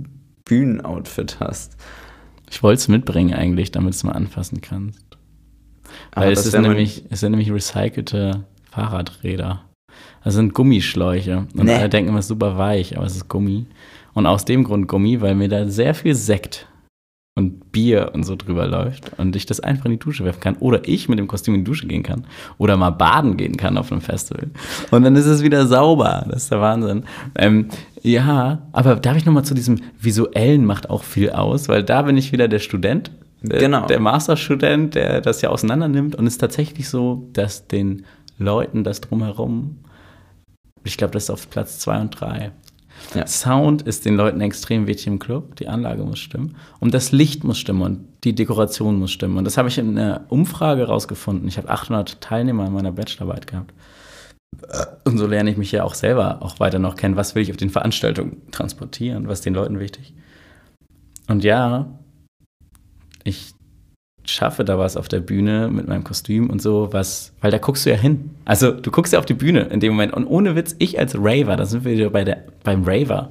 Bühnenoutfit 0.44 1.38
hast. 1.40 1.76
Ich 2.50 2.62
wollte 2.62 2.78
es 2.80 2.88
mitbringen 2.88 3.34
eigentlich, 3.34 3.70
damit 3.72 3.94
du 3.94 3.96
es 3.96 4.04
mal 4.04 4.12
anfassen 4.12 4.60
kannst. 4.60 5.02
Aber 6.12 6.26
Weil 6.26 6.32
es, 6.32 6.40
das 6.44 6.54
ist 6.54 6.60
nämlich, 6.60 7.04
es 7.10 7.20
sind 7.20 7.32
nämlich 7.32 7.50
recycelte 7.50 8.44
Fahrradräder. 8.70 9.64
Das 10.22 10.34
sind 10.34 10.54
Gummischläuche. 10.54 11.46
Und 11.54 11.64
Nee. 11.64 11.74
alle 11.74 11.88
denken 11.88 12.10
immer, 12.10 12.18
es 12.18 12.26
ist 12.26 12.28
super 12.30 12.58
weich, 12.58 12.96
aber 12.96 13.06
es 13.06 13.16
ist 13.16 13.28
Gummi. 13.28 13.66
Und 14.12 14.26
aus 14.26 14.44
dem 14.44 14.64
Grund 14.64 14.88
Gummi, 14.88 15.20
weil 15.20 15.34
mir 15.34 15.48
da 15.48 15.68
sehr 15.68 15.94
viel 15.94 16.14
Sekt 16.14 16.68
und 17.36 17.72
Bier 17.72 18.12
und 18.14 18.22
so 18.22 18.36
drüber 18.36 18.66
läuft 18.66 19.10
und 19.18 19.34
ich 19.34 19.44
das 19.44 19.58
einfach 19.58 19.86
in 19.86 19.92
die 19.92 19.98
Dusche 19.98 20.24
werfen 20.24 20.40
kann. 20.40 20.56
Oder 20.60 20.86
ich 20.86 21.08
mit 21.08 21.18
dem 21.18 21.26
Kostüm 21.26 21.54
in 21.54 21.60
die 21.62 21.70
Dusche 21.70 21.86
gehen 21.88 22.04
kann. 22.04 22.26
Oder 22.58 22.76
mal 22.76 22.90
baden 22.90 23.36
gehen 23.36 23.56
kann 23.56 23.76
auf 23.76 23.90
einem 23.90 24.00
Festival. 24.00 24.50
Und 24.92 25.02
dann 25.02 25.16
ist 25.16 25.26
es 25.26 25.42
wieder 25.42 25.66
sauber. 25.66 26.26
Das 26.28 26.44
ist 26.44 26.52
der 26.52 26.60
Wahnsinn. 26.60 27.02
Ähm, 27.34 27.70
ja, 28.02 28.62
aber 28.70 28.94
darf 28.96 29.16
ich 29.16 29.26
nochmal 29.26 29.44
zu 29.44 29.54
diesem 29.54 29.80
Visuellen 29.98 30.64
macht 30.64 30.88
auch 30.90 31.02
viel 31.02 31.30
aus, 31.30 31.68
weil 31.68 31.82
da 31.82 32.02
bin 32.02 32.16
ich 32.16 32.30
wieder 32.30 32.46
der 32.46 32.60
Student. 32.60 33.10
Der, 33.42 33.58
Genau. 33.58 33.86
Der 33.86 33.98
Masterstudent, 33.98 34.94
der 34.94 35.20
das 35.20 35.42
ja 35.42 35.48
auseinander 35.48 35.88
nimmt. 35.88 36.14
Und 36.14 36.28
es 36.28 36.34
ist 36.34 36.40
tatsächlich 36.40 36.88
so, 36.88 37.28
dass 37.32 37.66
den 37.66 38.04
Leuten 38.38 38.84
das 38.84 39.00
drumherum, 39.00 39.78
ich 40.84 40.96
glaube, 40.96 41.12
das 41.14 41.24
ist 41.24 41.30
auf 41.30 41.50
Platz 41.50 41.80
zwei 41.80 42.00
und 42.00 42.10
drei. 42.10 42.52
Ja. 43.14 43.26
Sound 43.26 43.82
ist 43.82 44.04
den 44.04 44.16
Leuten 44.16 44.40
extrem 44.40 44.86
wichtig 44.86 45.06
im 45.06 45.18
Club. 45.18 45.56
Die 45.56 45.68
Anlage 45.68 46.02
muss 46.04 46.18
stimmen. 46.18 46.56
Und 46.80 46.94
das 46.94 47.12
Licht 47.12 47.44
muss 47.44 47.58
stimmen 47.58 47.82
und 47.82 48.08
die 48.24 48.34
Dekoration 48.34 48.98
muss 48.98 49.12
stimmen. 49.12 49.36
Und 49.36 49.44
das 49.44 49.56
habe 49.56 49.68
ich 49.68 49.78
in 49.78 49.98
einer 49.98 50.24
Umfrage 50.28 50.84
rausgefunden. 50.86 51.46
Ich 51.46 51.58
habe 51.58 51.68
800 51.68 52.20
Teilnehmer 52.20 52.66
in 52.66 52.72
meiner 52.72 52.92
Bachelorarbeit 52.92 53.46
gehabt. 53.46 53.72
Und 55.04 55.18
so 55.18 55.26
lerne 55.26 55.50
ich 55.50 55.56
mich 55.56 55.72
ja 55.72 55.84
auch 55.84 55.94
selber 55.94 56.42
auch 56.42 56.60
weiter 56.60 56.78
noch 56.78 56.96
kennen. 56.96 57.16
Was 57.16 57.34
will 57.34 57.42
ich 57.42 57.50
auf 57.50 57.56
den 57.56 57.70
Veranstaltungen 57.70 58.42
transportieren? 58.50 59.28
Was 59.28 59.40
ist 59.40 59.46
den 59.46 59.54
Leuten 59.54 59.80
wichtig? 59.80 60.14
Und 61.28 61.44
ja, 61.44 61.98
ich 63.24 63.53
schaffe 64.26 64.64
da 64.64 64.78
was 64.78 64.96
auf 64.96 65.08
der 65.08 65.20
Bühne 65.20 65.68
mit 65.68 65.88
meinem 65.88 66.04
Kostüm 66.04 66.50
und 66.50 66.62
so, 66.62 66.88
was, 66.92 67.32
weil 67.40 67.50
da 67.50 67.58
guckst 67.58 67.86
du 67.86 67.90
ja 67.90 67.96
hin. 67.96 68.30
Also 68.44 68.72
du 68.72 68.90
guckst 68.90 69.12
ja 69.12 69.18
auf 69.18 69.26
die 69.26 69.34
Bühne 69.34 69.62
in 69.62 69.80
dem 69.80 69.92
Moment. 69.92 70.12
Und 70.12 70.26
ohne 70.26 70.56
Witz, 70.56 70.74
ich 70.78 70.98
als 70.98 71.14
Raver, 71.16 71.56
da 71.56 71.66
sind 71.66 71.84
wir 71.84 71.92
wieder 71.92 72.10
bei 72.10 72.24
der, 72.24 72.44
beim 72.62 72.84
Raver. 72.84 73.30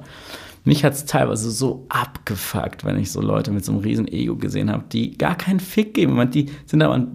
Mich 0.64 0.84
hat 0.84 0.94
es 0.94 1.04
teilweise 1.04 1.50
so 1.50 1.84
abgefuckt, 1.90 2.84
wenn 2.84 2.98
ich 2.98 3.12
so 3.12 3.20
Leute 3.20 3.50
mit 3.50 3.64
so 3.64 3.72
einem 3.72 3.82
riesen 3.82 4.08
Ego 4.08 4.36
gesehen 4.36 4.70
habe, 4.70 4.84
die 4.90 5.16
gar 5.18 5.36
keinen 5.36 5.60
Fick 5.60 5.94
geben. 5.94 6.30
Die 6.30 6.50
sind 6.64 6.82
aber 6.82 7.06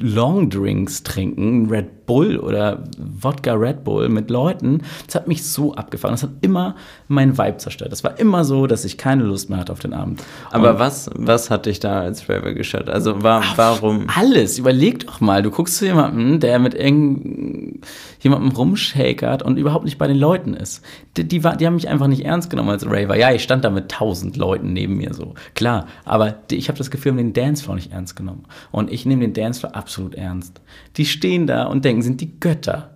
Longdrinks 0.00 1.02
trinken, 1.02 1.68
Red 1.68 2.01
Bull 2.06 2.38
oder 2.38 2.82
Wodka 2.98 3.54
Red 3.54 3.84
Bull 3.84 4.08
mit 4.08 4.30
Leuten. 4.30 4.82
Das 5.06 5.14
hat 5.14 5.28
mich 5.28 5.44
so 5.44 5.74
abgefahren. 5.74 6.14
Das 6.14 6.22
hat 6.22 6.30
immer 6.40 6.74
meinen 7.08 7.36
Vibe 7.38 7.58
zerstört. 7.58 7.92
Das 7.92 8.04
war 8.04 8.18
immer 8.18 8.44
so, 8.44 8.66
dass 8.66 8.84
ich 8.84 8.98
keine 8.98 9.22
Lust 9.24 9.50
mehr 9.50 9.58
hatte 9.58 9.72
auf 9.72 9.80
den 9.80 9.92
Abend. 9.92 10.22
Aber 10.50 10.72
Und- 10.72 10.78
was, 10.78 11.10
was 11.14 11.50
hat 11.50 11.66
dich 11.66 11.80
da 11.80 12.00
als 12.00 12.28
Raver 12.28 12.52
gestört? 12.54 12.88
Also 12.88 13.22
war, 13.22 13.42
warum? 13.56 14.06
alles. 14.16 14.58
Überleg 14.58 15.06
doch 15.06 15.20
mal. 15.20 15.42
Du 15.42 15.50
guckst 15.50 15.76
zu 15.76 15.84
jemandem, 15.86 16.40
der 16.40 16.58
mit 16.58 16.74
irgendjemandem 16.74 18.50
rumshakert 18.56 19.42
und 19.42 19.56
überhaupt 19.58 19.84
nicht 19.84 19.98
bei 19.98 20.06
den 20.06 20.16
Leuten 20.18 20.54
ist. 20.54 20.82
Die, 21.16 21.24
die, 21.26 21.44
war, 21.44 21.56
die 21.56 21.66
haben 21.66 21.74
mich 21.74 21.88
einfach 21.88 22.06
nicht 22.06 22.24
ernst 22.24 22.50
genommen 22.50 22.70
als 22.70 22.86
Raver. 22.86 23.16
Ja, 23.16 23.32
ich 23.32 23.42
stand 23.42 23.64
da 23.64 23.70
mit 23.70 23.90
tausend 23.90 24.36
Leuten 24.36 24.72
neben 24.72 24.96
mir 24.96 25.12
so. 25.14 25.34
Klar. 25.54 25.86
Aber 26.04 26.30
die, 26.30 26.56
ich 26.56 26.68
habe 26.68 26.78
das 26.78 26.90
Gefühl, 26.90 27.12
den 27.16 27.32
Dancefloor 27.34 27.76
nicht 27.76 27.92
ernst 27.92 28.16
genommen. 28.16 28.44
Und 28.70 28.90
ich 28.90 29.04
nehme 29.04 29.20
den 29.22 29.34
Dancefloor 29.34 29.74
absolut 29.76 30.14
ernst. 30.14 30.60
Die 30.96 31.04
stehen 31.04 31.46
da 31.46 31.64
und 31.64 31.84
denken, 31.84 31.91
sind 32.00 32.22
die 32.22 32.38
Götter. 32.40 32.92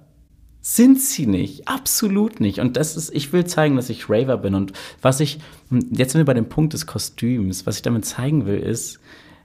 Sind 0.62 1.00
sie 1.00 1.26
nicht, 1.26 1.68
absolut 1.68 2.40
nicht. 2.40 2.58
Und 2.58 2.76
das 2.76 2.96
ist, 2.96 3.14
ich 3.14 3.32
will 3.32 3.44
zeigen, 3.44 3.76
dass 3.76 3.90
ich 3.90 4.10
Raver 4.10 4.38
bin. 4.38 4.54
Und 4.54 4.72
was 5.00 5.20
ich, 5.20 5.38
jetzt 5.90 6.12
sind 6.12 6.20
wir 6.20 6.24
bei 6.24 6.34
dem 6.34 6.48
Punkt 6.48 6.72
des 6.72 6.86
Kostüms, 6.86 7.66
was 7.66 7.76
ich 7.76 7.82
damit 7.82 8.04
zeigen 8.04 8.46
will, 8.46 8.58
ist, 8.58 8.98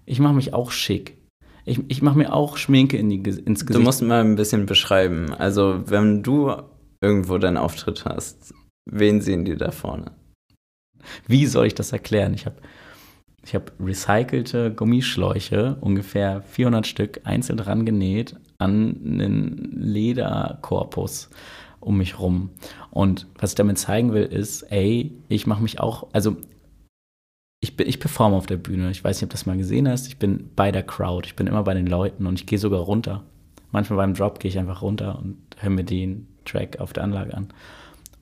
ich 0.06 0.20
mache 0.20 0.34
mich 0.34 0.54
auch 0.54 0.72
schick. 0.72 1.18
Ich, 1.64 1.80
ich 1.90 2.02
mache 2.02 2.18
mir 2.18 2.34
auch 2.34 2.58
Schminke 2.58 2.98
in 2.98 3.10
die, 3.10 3.18
ins 3.18 3.66
Gesicht. 3.66 3.76
Du 3.76 3.80
musst 3.82 4.02
mal 4.02 4.24
ein 4.24 4.36
bisschen 4.36 4.66
beschreiben. 4.66 5.34
Also, 5.36 5.84
wenn 5.86 6.24
du 6.24 6.54
irgendwo 7.02 7.38
deinen 7.38 7.58
Auftritt 7.58 8.06
hast, 8.06 8.54
wen 8.90 9.22
sehen 9.22 9.46
die 9.46 9.56
da 9.56 9.72
vorne? 9.72 10.12
Wie 11.28 11.46
soll 11.46 11.68
ich 11.68 11.76
das 11.76 11.92
erklären? 11.92 12.34
Ich 12.34 12.46
habe 12.46 12.56
ich 13.44 13.56
hab 13.56 13.72
recycelte 13.80 14.72
Gummischläuche, 14.74 15.78
ungefähr 15.82 16.42
400 16.42 16.86
Stück, 16.86 17.22
einzeln 17.24 17.58
dran 17.58 17.86
genäht 17.86 18.36
an 18.62 18.98
einen 19.04 19.72
Lederkorpus 19.74 21.30
um 21.80 21.98
mich 21.98 22.20
rum. 22.20 22.52
Und 22.92 23.28
was 23.38 23.52
ich 23.52 23.56
damit 23.56 23.80
zeigen 23.80 24.14
will, 24.14 24.24
ist, 24.24 24.64
ey, 24.64 25.12
ich 25.30 25.48
mache 25.48 25.64
mich 25.64 25.80
auch, 25.80 26.08
also 26.14 26.38
ich, 27.60 27.76
bin, 27.76 27.88
ich 27.88 28.00
performe 28.00 28.36
auf 28.36 28.46
der 28.46 28.58
Bühne. 28.58 28.92
Ich 28.92 29.04
weiß 29.04 29.18
nicht, 29.18 29.24
ob 29.24 29.30
du 29.30 29.34
das 29.34 29.46
mal 29.46 29.58
gesehen 29.58 29.88
hast. 29.88 30.08
Ich 30.08 30.18
bin 30.18 30.50
bei 30.56 30.72
der 30.72 30.84
Crowd. 30.84 31.28
Ich 31.28 31.36
bin 31.36 31.48
immer 31.48 31.64
bei 31.64 31.74
den 31.74 31.88
Leuten 31.88 32.26
und 32.26 32.40
ich 32.40 32.46
gehe 32.46 32.60
sogar 32.60 32.82
runter. 32.82 33.24
Manchmal 33.72 33.98
beim 33.98 34.14
Drop 34.14 34.40
gehe 34.40 34.50
ich 34.50 34.60
einfach 34.60 34.82
runter 34.82 35.20
und 35.20 35.38
höre 35.58 35.70
mir 35.70 35.84
den 35.84 36.28
Track 36.46 36.80
auf 36.80 36.94
der 36.94 37.04
Anlage 37.04 37.36
an. 37.36 37.50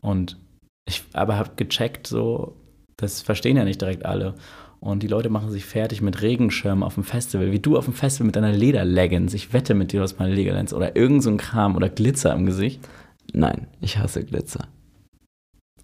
Und 0.02 0.38
ich 0.86 1.04
aber 1.14 1.38
habe 1.38 1.52
gecheckt, 1.56 2.08
so, 2.08 2.56
das 2.98 3.22
verstehen 3.22 3.58
ja 3.58 3.64
nicht 3.64 3.82
direkt 3.82 4.06
alle. 4.06 4.36
Und 4.80 5.04
die 5.04 5.08
Leute 5.08 5.30
machen 5.30 5.52
sich 5.52 5.66
fertig 5.66 6.02
mit 6.02 6.22
Regenschirmen 6.22 6.84
auf 6.84 6.96
dem 6.96 7.04
Festival, 7.04 7.52
wie 7.52 7.60
du 7.60 7.78
auf 7.78 7.86
dem 7.86 7.94
Festival 7.94 8.28
mit 8.28 8.36
deiner 8.36 8.54
Lederleggings. 8.54 9.34
Ich 9.34 9.52
wette 9.52 9.74
mit 9.74 9.92
dir, 9.92 9.98
du 9.98 10.04
hast 10.04 10.20
mal 10.20 10.32
Lederleggings 10.32 10.74
oder 10.74 10.96
irgend 10.96 11.22
so 11.22 11.30
ein 11.30 11.38
Kram 11.38 11.76
oder 11.76 11.90
Glitzer 11.90 12.34
im 12.34 12.46
Gesicht. 12.46 12.88
Nein, 13.34 13.68
ich 13.82 13.98
hasse 13.98 14.24
Glitzer. 14.24 14.68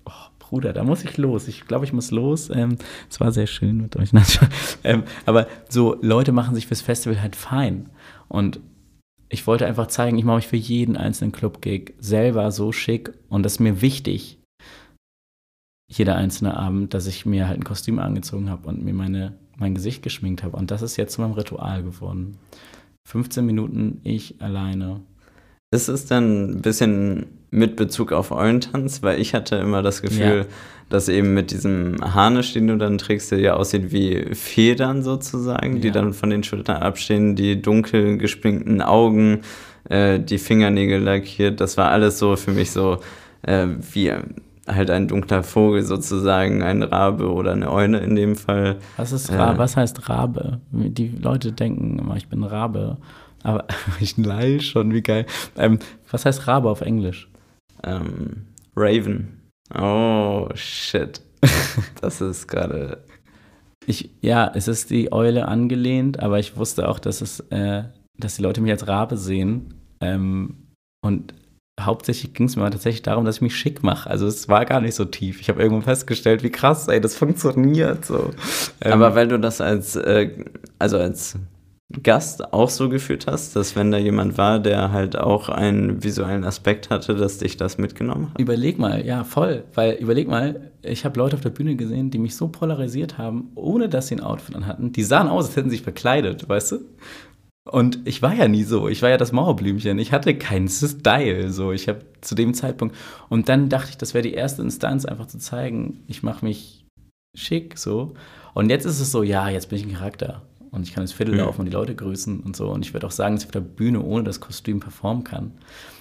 Oh, 0.05 0.11
Bruder, 0.39 0.71
da 0.71 0.83
muss 0.83 1.03
ich 1.03 1.17
los. 1.17 1.47
Ich 1.49 1.67
glaube, 1.67 1.83
ich 1.83 1.91
muss 1.91 2.11
los. 2.11 2.49
Ähm, 2.49 2.77
es 3.09 3.19
war 3.19 3.33
sehr 3.33 3.47
schön 3.47 3.81
mit 3.81 3.97
euch. 3.97 4.11
ähm, 4.83 5.03
aber 5.25 5.47
so, 5.67 5.97
Leute 6.01 6.31
machen 6.31 6.55
sich 6.55 6.67
fürs 6.67 6.81
Festival 6.81 7.21
halt 7.21 7.35
fein. 7.35 7.89
Und 8.29 8.61
ich 9.27 9.45
wollte 9.45 9.65
einfach 9.65 9.87
zeigen, 9.87 10.17
ich 10.17 10.23
mache 10.23 10.37
mich 10.37 10.47
für 10.47 10.55
jeden 10.55 10.95
einzelnen 10.95 11.33
Club-Gig 11.33 11.95
selber 11.99 12.51
so 12.51 12.71
schick 12.71 13.11
und 13.27 13.43
das 13.43 13.53
ist 13.53 13.59
mir 13.59 13.81
wichtig, 13.81 14.37
jeder 15.87 16.15
einzelne 16.15 16.57
Abend, 16.57 16.93
dass 16.93 17.07
ich 17.07 17.25
mir 17.25 17.47
halt 17.47 17.59
ein 17.59 17.63
Kostüm 17.63 17.99
angezogen 17.99 18.49
habe 18.49 18.67
und 18.67 18.83
mir 18.83 18.93
meine, 18.93 19.33
mein 19.57 19.75
Gesicht 19.75 20.01
geschminkt 20.03 20.43
habe. 20.43 20.57
Und 20.57 20.71
das 20.71 20.81
ist 20.81 20.97
jetzt 20.97 21.13
zu 21.13 21.21
meinem 21.21 21.33
Ritual 21.33 21.83
geworden. 21.83 22.37
15 23.07 23.45
Minuten 23.45 24.01
ich 24.03 24.41
alleine. 24.41 25.01
Ist 25.71 25.87
es 25.87 26.05
dann 26.05 26.51
ein 26.51 26.61
bisschen 26.61 27.25
mit 27.51 27.75
Bezug 27.75 28.11
auf 28.11 28.31
Eulentanz? 28.31 29.03
Weil 29.03 29.19
ich 29.19 29.33
hatte 29.33 29.57
immer 29.57 29.83
das 29.83 30.01
Gefühl, 30.01 30.37
ja. 30.37 30.45
dass 30.89 31.07
eben 31.07 31.33
mit 31.33 31.51
diesem 31.51 31.97
Harnisch, 32.01 32.53
den 32.53 32.67
du 32.67 32.77
dann 32.77 32.97
trägst, 32.97 33.31
der 33.31 33.39
ja 33.39 33.53
aussieht 33.55 33.91
wie 33.91 34.33
Federn 34.33 35.03
sozusagen, 35.03 35.75
ja. 35.75 35.81
die 35.81 35.91
dann 35.91 36.13
von 36.13 36.29
den 36.29 36.43
Schultern 36.43 36.77
abstehen, 36.77 37.35
die 37.35 37.61
dunkel 37.61 38.17
gespinkten 38.17 38.81
Augen, 38.81 39.41
äh, 39.89 40.19
die 40.19 40.39
Fingernägel 40.39 41.01
lackiert. 41.01 41.61
Das 41.61 41.77
war 41.77 41.91
alles 41.91 42.17
so 42.17 42.35
für 42.35 42.51
mich 42.51 42.71
so 42.71 42.99
äh, 43.43 43.67
wie 43.93 44.13
halt 44.67 44.89
ein 44.89 45.07
dunkler 45.07 45.43
Vogel 45.43 45.83
sozusagen, 45.83 46.63
ein 46.63 46.83
Rabe 46.83 47.31
oder 47.31 47.51
eine 47.51 47.71
Eule 47.71 47.99
in 47.99 48.15
dem 48.15 48.35
Fall. 48.35 48.77
Was 48.97 49.11
ist 49.11 49.31
Rabe? 49.31 49.55
Äh, 49.55 49.57
was 49.57 49.77
heißt 49.77 50.09
Rabe? 50.09 50.59
Die 50.71 51.09
Leute 51.09 51.51
denken 51.51 51.99
immer, 51.99 52.15
ich 52.15 52.27
bin 52.27 52.43
Rabe. 52.43 52.97
Aber 53.43 53.65
ich 53.99 54.17
leih 54.17 54.59
schon, 54.59 54.93
wie 54.93 55.01
geil. 55.01 55.25
Ähm, 55.55 55.79
was 56.09 56.25
heißt 56.25 56.47
Rabe 56.47 56.69
auf 56.69 56.81
Englisch? 56.81 57.29
Ähm, 57.83 58.47
Raven. 58.75 59.41
Oh, 59.73 60.49
shit. 60.55 61.21
das 62.01 62.21
ist 62.21 62.47
gerade. 62.47 63.03
Ich, 63.85 64.09
ja, 64.21 64.51
es 64.55 64.67
ist 64.67 64.89
die 64.89 65.11
Eule 65.11 65.47
angelehnt, 65.47 66.19
aber 66.19 66.39
ich 66.39 66.57
wusste 66.57 66.89
auch, 66.89 66.97
dass 66.97 67.21
es, 67.21 67.39
äh, 67.51 67.83
dass 68.17 68.37
die 68.37 68.41
Leute 68.41 68.61
mich 68.61 68.71
als 68.71 68.87
Rabe 68.87 69.17
sehen. 69.17 69.75
Ähm, 70.01 70.69
und 71.03 71.35
hauptsächlich 71.79 72.33
ging 72.33 72.47
es 72.47 72.55
mir 72.55 72.69
tatsächlich 72.69 73.01
darum, 73.01 73.25
dass 73.25 73.37
ich 73.37 73.41
mich 73.41 73.55
schick 73.55 73.83
mache. 73.83 74.09
Also 74.09 74.27
es 74.27 74.47
war 74.47 74.65
gar 74.65 74.81
nicht 74.81 74.95
so 74.95 75.05
tief. 75.05 75.41
Ich 75.41 75.49
habe 75.49 75.61
irgendwann 75.61 75.83
festgestellt, 75.83 76.43
wie 76.43 76.49
krass, 76.49 76.87
ey, 76.87 77.01
das 77.01 77.15
funktioniert 77.15 78.05
so. 78.05 78.31
Ähm, 78.81 78.93
Aber 78.93 79.15
weil 79.15 79.27
du 79.27 79.39
das 79.39 79.61
als, 79.61 79.95
äh, 79.95 80.29
also 80.79 80.97
als 80.97 81.37
Gast 82.01 82.51
auch 82.53 82.69
so 82.69 82.89
gefühlt 82.89 83.27
hast, 83.27 83.55
dass 83.55 83.75
wenn 83.75 83.91
da 83.91 83.97
jemand 83.97 84.37
war, 84.37 84.59
der 84.59 84.91
halt 84.91 85.17
auch 85.17 85.49
einen 85.49 86.03
visuellen 86.03 86.43
Aspekt 86.43 86.89
hatte, 86.89 87.13
dass 87.15 87.37
dich 87.37 87.57
das 87.57 87.77
mitgenommen 87.77 88.29
hat? 88.31 88.41
Überleg 88.41 88.79
mal, 88.79 89.05
ja, 89.05 89.23
voll. 89.23 89.65
Weil 89.75 89.93
überleg 89.95 90.27
mal, 90.27 90.71
ich 90.81 91.05
habe 91.05 91.19
Leute 91.19 91.35
auf 91.35 91.41
der 91.41 91.51
Bühne 91.51 91.75
gesehen, 91.75 92.09
die 92.09 92.17
mich 92.17 92.35
so 92.35 92.47
polarisiert 92.47 93.17
haben, 93.17 93.51
ohne 93.55 93.87
dass 93.87 94.07
sie 94.07 94.15
ein 94.15 94.21
Outfit 94.21 94.55
an 94.55 94.65
hatten. 94.65 94.93
Die 94.93 95.03
sahen 95.03 95.27
aus, 95.27 95.47
als 95.47 95.55
hätten 95.57 95.69
sie 95.69 95.75
sich 95.75 95.83
verkleidet, 95.83 96.49
weißt 96.49 96.71
du? 96.71 96.79
Und 97.67 98.07
ich 98.07 98.21
war 98.21 98.33
ja 98.33 98.47
nie 98.47 98.63
so. 98.63 98.87
Ich 98.87 99.01
war 99.01 99.09
ja 99.09 99.17
das 99.17 99.31
Mauerblümchen. 99.31 99.97
Ich 99.97 100.11
hatte 100.11 100.37
keinen 100.37 100.67
Style. 100.67 101.51
So, 101.51 101.71
ich 101.71 101.87
habe 101.87 102.01
zu 102.21 102.35
dem 102.35 102.53
Zeitpunkt. 102.53 102.95
Und 103.27 103.49
dann 103.49 103.69
dachte 103.69 103.89
ich, 103.89 103.97
das 103.97 104.13
wäre 104.13 104.21
die 104.21 104.33
erste 104.33 104.61
Instanz, 104.61 105.05
einfach 105.05 105.25
zu 105.25 105.39
zeigen, 105.39 106.03
ich 106.07 106.21
mache 106.21 106.45
mich 106.45 106.85
schick. 107.35 107.77
So. 107.77 108.13
Und 108.53 108.69
jetzt 108.69 108.85
ist 108.85 108.99
es 108.99 109.11
so, 109.11 109.23
ja, 109.23 109.49
jetzt 109.49 109.69
bin 109.69 109.79
ich 109.79 109.85
ein 109.85 109.93
Charakter. 109.93 110.43
Und 110.69 110.83
ich 110.83 110.93
kann 110.93 111.01
ins 111.01 111.13
Viertel 111.13 111.33
mhm. 111.33 111.41
laufen 111.41 111.61
und 111.61 111.65
die 111.65 111.71
Leute 111.71 111.95
grüßen 111.95 112.41
und 112.41 112.55
so. 112.55 112.69
Und 112.69 112.85
ich 112.85 112.93
würde 112.93 113.07
auch 113.07 113.11
sagen, 113.11 113.35
dass 113.35 113.43
ich 113.43 113.47
auf 113.47 113.53
der 113.53 113.61
Bühne 113.61 114.01
ohne 114.01 114.23
das 114.23 114.39
Kostüm 114.39 114.79
performen 114.79 115.23
kann. 115.23 115.51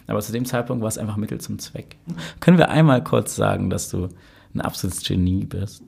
Aber 0.06 0.20
zu 0.20 0.32
dem 0.32 0.44
Zeitpunkt 0.44 0.82
war 0.82 0.88
es 0.88 0.98
einfach 0.98 1.16
Mittel 1.16 1.40
zum 1.40 1.58
Zweck. 1.58 1.96
Können 2.40 2.58
wir 2.58 2.68
einmal 2.68 3.02
kurz 3.02 3.36
sagen, 3.36 3.70
dass 3.70 3.88
du 3.88 4.08
ein 4.54 4.60
absolutes 4.60 5.02
Genie 5.02 5.44
bist? 5.44 5.82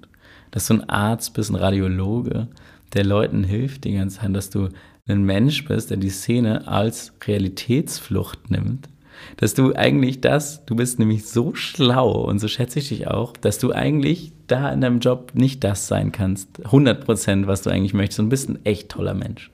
Dass 0.52 0.68
du 0.68 0.74
ein 0.74 0.88
Arzt 0.88 1.34
bist, 1.34 1.50
ein 1.50 1.56
Radiologe, 1.56 2.48
der 2.94 3.04
Leuten 3.04 3.44
hilft 3.44 3.84
die 3.84 3.94
ganze 3.94 4.20
Zeit, 4.20 4.34
dass 4.34 4.48
du 4.48 4.70
ein 5.08 5.24
Mensch 5.24 5.64
bist, 5.64 5.90
der 5.90 5.96
die 5.96 6.10
Szene 6.10 6.66
als 6.66 7.12
Realitätsflucht 7.26 8.50
nimmt, 8.50 8.88
dass 9.36 9.54
du 9.54 9.74
eigentlich 9.74 10.20
das, 10.20 10.64
du 10.66 10.74
bist 10.76 10.98
nämlich 10.98 11.26
so 11.26 11.54
schlau 11.54 12.24
und 12.24 12.38
so 12.38 12.48
schätze 12.48 12.80
ich 12.80 12.88
dich 12.88 13.08
auch, 13.08 13.36
dass 13.36 13.58
du 13.58 13.72
eigentlich 13.72 14.32
da 14.46 14.70
in 14.72 14.80
deinem 14.80 15.00
Job 15.00 15.32
nicht 15.34 15.64
das 15.64 15.88
sein 15.88 16.12
kannst, 16.12 16.64
100 16.64 17.04
Prozent, 17.04 17.46
was 17.46 17.62
du 17.62 17.70
eigentlich 17.70 17.94
möchtest 17.94 18.20
und 18.20 18.28
bist 18.28 18.48
ein 18.48 18.64
echt 18.64 18.90
toller 18.90 19.14
Mensch. 19.14 19.50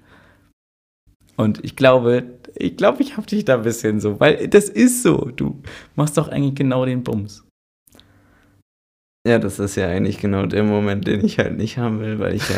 Und 1.36 1.64
ich 1.64 1.76
glaube, 1.76 2.24
ich 2.54 2.76
glaube, 2.76 3.02
ich 3.02 3.16
habe 3.16 3.26
dich 3.26 3.44
da 3.44 3.54
ein 3.54 3.62
bisschen 3.62 4.00
so, 4.00 4.20
weil 4.20 4.48
das 4.48 4.68
ist 4.68 5.02
so. 5.02 5.30
Du 5.34 5.62
machst 5.96 6.18
doch 6.18 6.28
eigentlich 6.28 6.54
genau 6.54 6.84
den 6.84 7.02
Bums. 7.02 7.44
Ja, 9.26 9.38
das 9.38 9.58
ist 9.58 9.76
ja 9.76 9.86
eigentlich 9.88 10.18
genau 10.18 10.46
der 10.46 10.64
Moment, 10.64 11.06
den 11.06 11.24
ich 11.24 11.38
halt 11.38 11.56
nicht 11.56 11.78
haben 11.78 12.00
will, 12.00 12.18
weil 12.18 12.34
ich 12.34 12.48
ja 12.48 12.56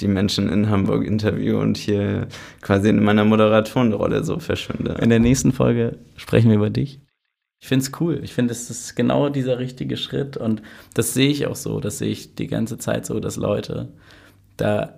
die 0.00 0.08
Menschen 0.08 0.48
in 0.48 0.70
Hamburg 0.70 1.04
interviewe 1.06 1.58
und 1.58 1.76
hier 1.76 2.28
quasi 2.60 2.88
in 2.88 3.02
meiner 3.02 3.24
Moderatorenrolle 3.24 4.24
so 4.24 4.38
verschwinde. 4.38 4.96
In 5.00 5.10
der 5.10 5.20
nächsten 5.20 5.52
Folge 5.52 5.98
sprechen 6.16 6.48
wir 6.48 6.56
über 6.56 6.70
dich. 6.70 7.00
Ich 7.60 7.68
finde 7.68 7.84
es 7.84 7.92
cool. 8.00 8.20
Ich 8.22 8.32
finde, 8.32 8.52
es 8.52 8.70
ist 8.70 8.96
genau 8.96 9.28
dieser 9.28 9.58
richtige 9.58 9.96
Schritt 9.96 10.36
und 10.36 10.62
das 10.94 11.12
sehe 11.12 11.28
ich 11.28 11.46
auch 11.46 11.56
so. 11.56 11.80
Das 11.80 11.98
sehe 11.98 12.10
ich 12.10 12.34
die 12.34 12.46
ganze 12.46 12.78
Zeit 12.78 13.04
so, 13.04 13.20
dass 13.20 13.36
Leute 13.36 13.88
da 14.56 14.94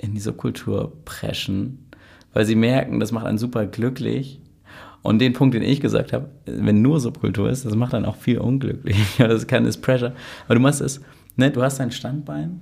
in 0.00 0.14
diese 0.14 0.32
Kultur 0.32 0.92
preschen, 1.04 1.90
weil 2.32 2.44
sie 2.44 2.54
merken, 2.54 3.00
das 3.00 3.12
macht 3.12 3.26
einen 3.26 3.38
super 3.38 3.66
glücklich. 3.66 4.40
Und 5.02 5.18
den 5.18 5.34
Punkt, 5.34 5.54
den 5.54 5.62
ich 5.62 5.80
gesagt 5.80 6.12
habe, 6.14 6.30
wenn 6.46 6.80
nur 6.80 6.98
Subkultur 6.98 7.50
ist, 7.50 7.66
das 7.66 7.74
macht 7.74 7.92
dann 7.92 8.06
auch 8.06 8.16
viel 8.16 8.38
unglücklich. 8.38 8.96
das 9.18 9.46
kann 9.46 9.66
ist 9.66 9.82
Pressure. 9.82 10.14
Aber 10.46 10.54
du 10.54 10.60
machst 10.60 10.80
es, 10.80 11.00
ne, 11.36 11.50
du 11.50 11.62
hast 11.62 11.78
dein 11.78 11.90
Standbein 11.90 12.60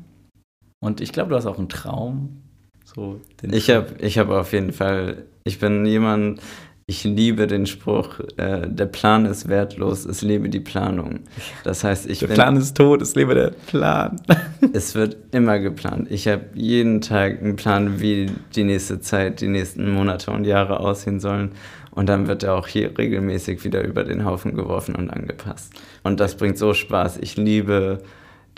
und 0.82 1.00
ich 1.00 1.12
glaube, 1.12 1.30
du 1.30 1.36
hast 1.36 1.46
auch 1.46 1.58
einen 1.58 1.68
Traum. 1.68 2.42
So, 2.84 3.20
ich 3.40 3.70
habe 3.70 3.86
ich 4.00 4.18
hab 4.18 4.28
auf 4.30 4.52
jeden 4.52 4.72
Fall, 4.72 5.24
ich 5.44 5.60
bin 5.60 5.86
jemand, 5.86 6.40
ich 6.86 7.04
liebe 7.04 7.46
den 7.46 7.66
Spruch, 7.66 8.18
äh, 8.36 8.68
der 8.68 8.86
Plan 8.86 9.24
ist 9.24 9.48
wertlos, 9.48 10.04
es 10.04 10.22
lebe 10.22 10.48
die 10.48 10.58
Planung. 10.58 11.20
Das 11.62 11.84
heißt, 11.84 12.10
ich 12.10 12.18
Der 12.18 12.26
bin, 12.26 12.34
Plan 12.34 12.56
ist 12.56 12.76
tot, 12.76 13.00
es 13.00 13.14
lebe 13.14 13.36
der 13.36 13.52
Plan. 13.68 14.20
es 14.72 14.96
wird 14.96 15.16
immer 15.30 15.60
geplant. 15.60 16.10
Ich 16.10 16.26
habe 16.26 16.46
jeden 16.54 17.00
Tag 17.00 17.40
einen 17.40 17.54
Plan, 17.54 18.00
wie 18.00 18.32
die 18.56 18.64
nächste 18.64 19.00
Zeit, 19.00 19.40
die 19.40 19.48
nächsten 19.48 19.88
Monate 19.88 20.32
und 20.32 20.44
Jahre 20.44 20.80
aussehen 20.80 21.20
sollen. 21.20 21.52
Und 21.92 22.08
dann 22.08 22.26
wird 22.26 22.42
er 22.42 22.54
auch 22.54 22.66
hier 22.66 22.98
regelmäßig 22.98 23.62
wieder 23.64 23.84
über 23.84 24.02
den 24.02 24.24
Haufen 24.24 24.56
geworfen 24.56 24.96
und 24.96 25.10
angepasst. 25.10 25.72
Und 26.02 26.18
das 26.18 26.36
bringt 26.36 26.58
so 26.58 26.74
Spaß. 26.74 27.18
Ich 27.18 27.36
liebe 27.36 28.02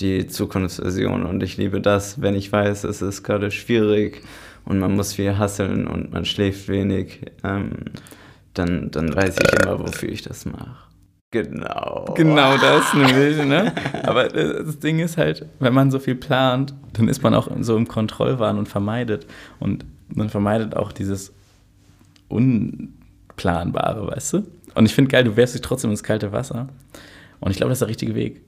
die 0.01 0.27
Zukunftsversion. 0.27 1.25
Und 1.25 1.43
ich 1.43 1.57
liebe 1.57 1.81
das, 1.81 2.21
wenn 2.21 2.35
ich 2.35 2.51
weiß, 2.51 2.85
es 2.85 3.03
ist 3.03 3.23
gerade 3.23 3.51
schwierig 3.51 4.23
und 4.65 4.79
man 4.79 4.95
muss 4.95 5.13
viel 5.15 5.39
hasseln 5.39 5.87
und 5.87 6.13
man 6.13 6.25
schläft 6.25 6.69
wenig, 6.69 7.21
ähm, 7.43 7.73
dann, 8.55 8.91
dann 8.91 9.15
weiß 9.15 9.37
ich 9.43 9.61
immer, 9.61 9.79
wofür 9.81 10.09
ich 10.09 10.23
das 10.23 10.47
mache. 10.47 10.77
Genau. 11.31 12.15
Genau 12.17 12.57
das 12.59 12.95
nämlich, 12.95 13.45
ne? 13.45 13.73
Aber 14.05 14.29
das 14.29 14.79
Ding 14.79 15.01
ist 15.01 15.17
halt, 15.17 15.45
wenn 15.59 15.75
man 15.75 15.91
so 15.91 15.99
viel 15.99 16.15
plant, 16.15 16.75
dann 16.93 17.09
ist 17.09 17.25
man 17.25 17.35
auch 17.35 17.49
so 17.61 17.77
im 17.77 17.89
Kontrollwahn 17.89 18.57
und 18.57 18.69
vermeidet. 18.69 19.27
Und 19.59 19.85
man 20.15 20.29
vermeidet 20.29 20.77
auch 20.77 20.93
dieses 20.93 21.33
Unplanbare, 22.29 24.07
weißt 24.07 24.35
du? 24.35 24.47
Und 24.77 24.87
ich 24.87 24.95
finde 24.95 25.11
geil, 25.11 25.25
du 25.25 25.37
werfst 25.37 25.57
dich 25.57 25.63
trotzdem 25.63 25.91
ins 25.91 26.05
kalte 26.05 26.31
Wasser. 26.31 26.69
Und 27.41 27.51
ich 27.51 27.57
glaube, 27.57 27.71
das 27.71 27.79
ist 27.79 27.83
der 27.83 27.89
richtige 27.89 28.15
Weg. 28.15 28.41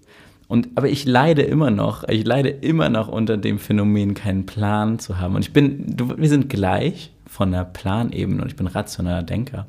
Und, 0.49 0.69
aber 0.77 0.89
ich 0.89 1.05
leide 1.05 1.43
immer 1.43 1.71
noch, 1.71 2.09
ich 2.09 2.25
leide 2.25 2.51
immer 2.51 2.89
noch 2.89 3.09
unter 3.09 3.37
dem 3.37 3.59
Phänomen, 3.59 4.15
keinen 4.15 4.47
Plan 4.47 4.99
zu 4.99 5.19
haben. 5.19 5.35
Und 5.35 5.43
ich 5.43 5.53
bin, 5.53 5.97
du, 5.97 6.17
wir 6.17 6.29
sind 6.29 6.49
gleich 6.49 7.13
von 7.27 7.51
der 7.51 7.65
Planebene 7.65 8.41
und 8.41 8.49
ich 8.49 8.57
bin 8.57 8.67
rationaler 8.67 9.25
Denker. 9.25 9.67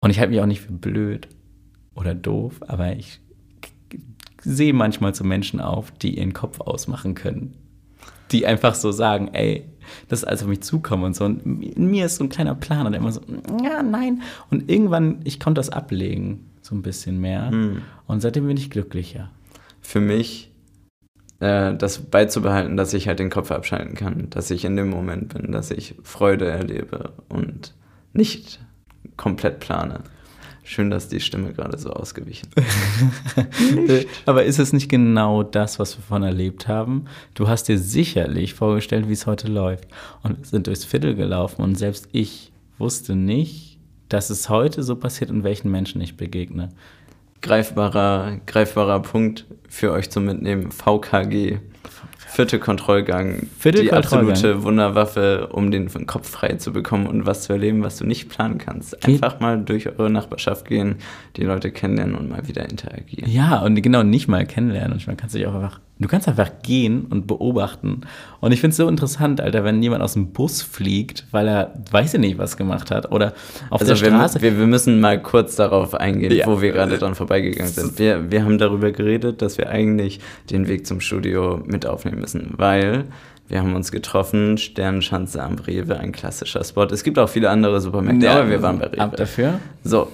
Und 0.00 0.10
ich 0.10 0.18
halte 0.18 0.32
mich 0.32 0.40
auch 0.40 0.46
nicht 0.46 0.60
für 0.60 0.72
blöd 0.72 1.28
oder 1.94 2.14
doof, 2.14 2.60
aber 2.66 2.96
ich 2.96 3.20
sehe 4.42 4.72
manchmal 4.72 5.14
zu 5.14 5.24
Menschen 5.24 5.60
auf, 5.60 5.90
die 5.92 6.18
ihren 6.18 6.32
Kopf 6.32 6.60
ausmachen 6.60 7.14
können. 7.14 7.54
Die 8.32 8.46
einfach 8.46 8.74
so 8.74 8.90
sagen, 8.90 9.30
ey, 9.32 9.64
das 10.08 10.20
ist 10.20 10.24
alles 10.24 10.42
auf 10.42 10.48
mich 10.48 10.62
zukommen 10.62 11.04
und 11.04 11.16
so. 11.16 11.24
Und 11.24 11.62
in 11.62 11.86
mir 11.86 12.06
ist 12.06 12.16
so 12.16 12.24
ein 12.24 12.28
kleiner 12.28 12.54
Plan 12.54 12.86
und 12.86 12.94
immer 12.94 13.12
so, 13.12 13.20
ja, 13.62 13.82
nein. 13.82 14.22
Und 14.50 14.68
irgendwann, 14.70 15.20
ich 15.24 15.38
konnte 15.38 15.60
das 15.60 15.70
ablegen, 15.70 16.50
so 16.62 16.74
ein 16.74 16.82
bisschen 16.82 17.20
mehr. 17.20 17.50
Hm. 17.50 17.82
Und 18.06 18.20
seitdem 18.20 18.46
bin 18.46 18.56
ich 18.56 18.70
glücklicher. 18.70 19.30
Für 19.86 20.00
mich 20.00 20.50
äh, 21.38 21.76
das 21.76 22.00
beizubehalten, 22.00 22.76
dass 22.76 22.92
ich 22.92 23.06
halt 23.06 23.20
den 23.20 23.30
Kopf 23.30 23.52
abschalten 23.52 23.94
kann, 23.94 24.28
dass 24.30 24.50
ich 24.50 24.64
in 24.64 24.74
dem 24.74 24.90
Moment 24.90 25.32
bin, 25.32 25.52
dass 25.52 25.70
ich 25.70 25.94
Freude 26.02 26.48
erlebe 26.48 27.12
und 27.28 27.72
nicht 28.12 28.58
komplett 29.16 29.60
plane. 29.60 30.00
Schön, 30.64 30.90
dass 30.90 31.06
die 31.06 31.20
Stimme 31.20 31.52
gerade 31.52 31.78
so 31.78 31.90
ausgewichen 31.90 32.48
ist. 33.86 34.08
Aber 34.26 34.42
ist 34.42 34.58
es 34.58 34.72
nicht 34.72 34.88
genau 34.88 35.44
das, 35.44 35.78
was 35.78 35.96
wir 35.96 36.02
von 36.02 36.24
erlebt 36.24 36.66
haben? 36.66 37.04
Du 37.34 37.46
hast 37.46 37.68
dir 37.68 37.78
sicherlich 37.78 38.54
vorgestellt, 38.54 39.08
wie 39.08 39.12
es 39.12 39.28
heute 39.28 39.46
läuft. 39.46 39.86
Und 40.24 40.38
wir 40.38 40.44
sind 40.46 40.66
durchs 40.66 40.84
Viertel 40.84 41.14
gelaufen 41.14 41.62
und 41.62 41.78
selbst 41.78 42.08
ich 42.10 42.50
wusste 42.76 43.14
nicht, 43.14 43.78
dass 44.08 44.30
es 44.30 44.48
heute 44.48 44.82
so 44.82 44.96
passiert 44.96 45.30
und 45.30 45.44
welchen 45.44 45.70
Menschen 45.70 46.00
ich 46.00 46.16
begegne. 46.16 46.70
Greifbarer, 47.46 48.38
greifbarer 48.46 49.00
Punkt 49.00 49.46
für 49.68 49.92
euch 49.92 50.10
zum 50.10 50.24
Mitnehmen: 50.24 50.72
VKG. 50.72 51.58
Vierte 52.28 52.58
Kontrollgang. 52.58 53.46
Vierte 53.58 53.82
die 53.82 53.88
Kontrollgang. 53.88 54.30
absolute 54.30 54.62
Wunderwaffe, 54.62 55.46
um 55.52 55.70
den 55.70 55.88
Kopf 56.06 56.28
frei 56.28 56.54
zu 56.54 56.72
bekommen 56.72 57.06
und 57.06 57.24
was 57.24 57.44
zu 57.44 57.54
erleben, 57.54 57.82
was 57.82 57.96
du 57.96 58.04
nicht 58.04 58.28
planen 58.28 58.58
kannst. 58.58 59.06
Einfach 59.06 59.40
mal 59.40 59.62
durch 59.62 59.86
eure 59.86 60.10
Nachbarschaft 60.10 60.66
gehen, 60.66 60.96
die 61.36 61.44
Leute 61.44 61.70
kennenlernen 61.70 62.14
und 62.14 62.28
mal 62.28 62.46
wieder 62.46 62.68
interagieren. 62.68 63.30
Ja, 63.30 63.60
und 63.60 63.80
genau 63.80 64.02
nicht 64.02 64.28
mal 64.28 64.44
kennenlernen. 64.44 64.92
Und 64.92 65.06
man 65.06 65.16
kannst 65.16 65.34
dich 65.34 65.46
auch 65.46 65.54
einfach, 65.54 65.80
du 65.98 66.08
kannst 66.08 66.28
einfach 66.28 66.50
gehen 66.62 67.06
und 67.10 67.26
beobachten. 67.26 68.02
Und 68.40 68.52
ich 68.52 68.60
finde 68.60 68.72
es 68.72 68.76
so 68.76 68.86
interessant, 68.88 69.40
Alter, 69.40 69.64
wenn 69.64 69.82
jemand 69.82 70.02
aus 70.02 70.12
dem 70.12 70.32
Bus 70.32 70.60
fliegt, 70.62 71.26
weil 71.30 71.48
er 71.48 71.72
weiß 71.90 72.14
ich 72.14 72.20
nicht, 72.20 72.38
was 72.38 72.56
gemacht 72.56 72.90
hat. 72.90 73.10
Oder 73.12 73.32
auf 73.70 73.80
Also 73.80 73.94
der 73.94 74.02
wir, 74.02 74.08
Straße. 74.08 74.42
wir, 74.42 74.58
wir 74.58 74.66
müssen 74.66 75.00
mal 75.00 75.20
kurz 75.22 75.56
darauf 75.56 75.94
eingehen, 75.94 76.32
Ja. 76.32 76.46
wo 76.46 76.60
wir 76.60 76.72
gerade 76.72 76.98
dran 76.98 77.14
vorbeigegangen 77.14 77.72
sind. 77.72 77.98
Wir, 77.98 78.30
wir 78.30 78.44
haben 78.44 78.58
darüber 78.58 78.92
geredet, 78.92 79.40
dass 79.42 79.56
wir 79.58 79.70
eigentlich 79.70 80.20
den 80.50 80.68
Weg 80.68 80.86
zum 80.86 81.00
Studio 81.00 81.62
mit 81.66 81.86
aufnehmen 81.86 82.20
müssen, 82.20 82.54
weil 82.56 83.04
wir 83.48 83.60
haben 83.60 83.74
uns 83.76 83.92
getroffen, 83.92 84.58
Sternschanze 84.58 85.40
am 85.42 85.54
Rewe, 85.54 85.98
ein 85.98 86.10
klassischer 86.12 86.64
Spot. 86.64 86.84
Es 86.86 87.04
gibt 87.04 87.16
auch 87.18 87.28
viele 87.28 87.48
andere 87.48 87.80
Supermärkte, 87.80 88.28
aber 88.30 88.50
wir 88.50 88.60
waren 88.60 88.78
bei 88.80 88.86
Rewe. 88.86 89.00
Ab 89.00 89.16
dafür. 89.16 89.60
So, 89.84 90.08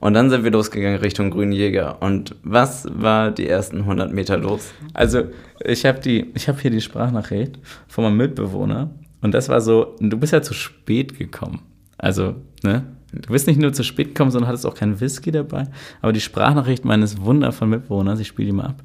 und 0.00 0.14
dann 0.14 0.30
sind 0.30 0.44
wir 0.44 0.50
losgegangen 0.50 0.98
Richtung 0.98 1.30
Grünen 1.30 1.52
Jäger. 1.52 2.00
Und 2.00 2.36
was 2.42 2.86
war 2.90 3.30
die 3.30 3.48
ersten 3.48 3.80
100 3.80 4.12
Meter 4.12 4.36
los? 4.36 4.72
Also, 4.94 5.24
ich 5.64 5.84
habe 5.84 6.00
die, 6.00 6.30
ich 6.34 6.48
habe 6.48 6.60
hier 6.60 6.70
die 6.70 6.80
Sprachnachricht 6.80 7.58
von 7.88 8.04
meinem 8.04 8.18
Mitbewohner 8.18 8.90
und 9.22 9.32
das 9.32 9.48
war 9.48 9.60
so, 9.60 9.96
du 9.98 10.16
bist 10.16 10.32
ja 10.32 10.42
zu 10.42 10.54
spät 10.54 11.18
gekommen. 11.18 11.62
Also, 11.98 12.36
ne? 12.62 12.84
Du 13.12 13.32
bist 13.32 13.46
nicht 13.46 13.58
nur 13.58 13.72
zu 13.72 13.82
spät 13.82 14.08
gekommen, 14.08 14.30
sondern 14.30 14.48
hattest 14.48 14.66
auch 14.66 14.74
keinen 14.74 15.00
Whisky 15.00 15.30
dabei. 15.30 15.68
Aber 16.02 16.12
die 16.12 16.20
Sprachnachricht 16.20 16.84
meines 16.84 17.20
wundervollen 17.20 17.70
Mitbewohners, 17.70 18.20
ich 18.20 18.28
spiele 18.28 18.46
die 18.46 18.52
mal 18.52 18.66
ab. 18.66 18.82